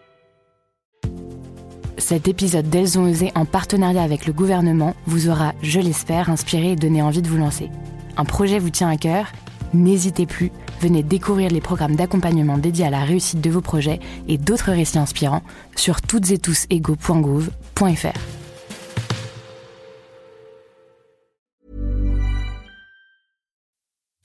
Cet 1.99 2.27
épisode 2.29 2.69
d'Elles 2.69 2.97
ont 2.97 3.03
osé 3.03 3.31
en 3.35 3.45
partenariat 3.45 4.01
avec 4.01 4.25
le 4.25 4.33
gouvernement 4.33 4.95
vous 5.05 5.29
aura, 5.29 5.53
je 5.61 5.79
l'espère, 5.79 6.29
inspiré 6.29 6.71
et 6.71 6.75
donné 6.75 7.01
envie 7.01 7.21
de 7.21 7.27
vous 7.27 7.37
lancer. 7.37 7.69
Un 8.17 8.25
projet 8.25 8.57
vous 8.57 8.69
tient 8.69 8.89
à 8.89 8.97
cœur. 8.97 9.31
N'hésitez 9.73 10.25
plus, 10.25 10.51
venez 10.81 11.03
découvrir 11.03 11.51
les 11.51 11.61
programmes 11.61 11.95
d'accompagnement 11.95 12.57
dédiés 12.57 12.85
à 12.85 12.89
la 12.89 13.03
réussite 13.03 13.41
de 13.41 13.49
vos 13.49 13.61
projets 13.61 13.99
et 14.27 14.37
d'autres 14.37 14.71
récits 14.71 14.97
inspirants 14.97 15.43
sur 15.75 16.01
toutes 16.01 16.31
et 16.31 16.37
tous 16.37 16.65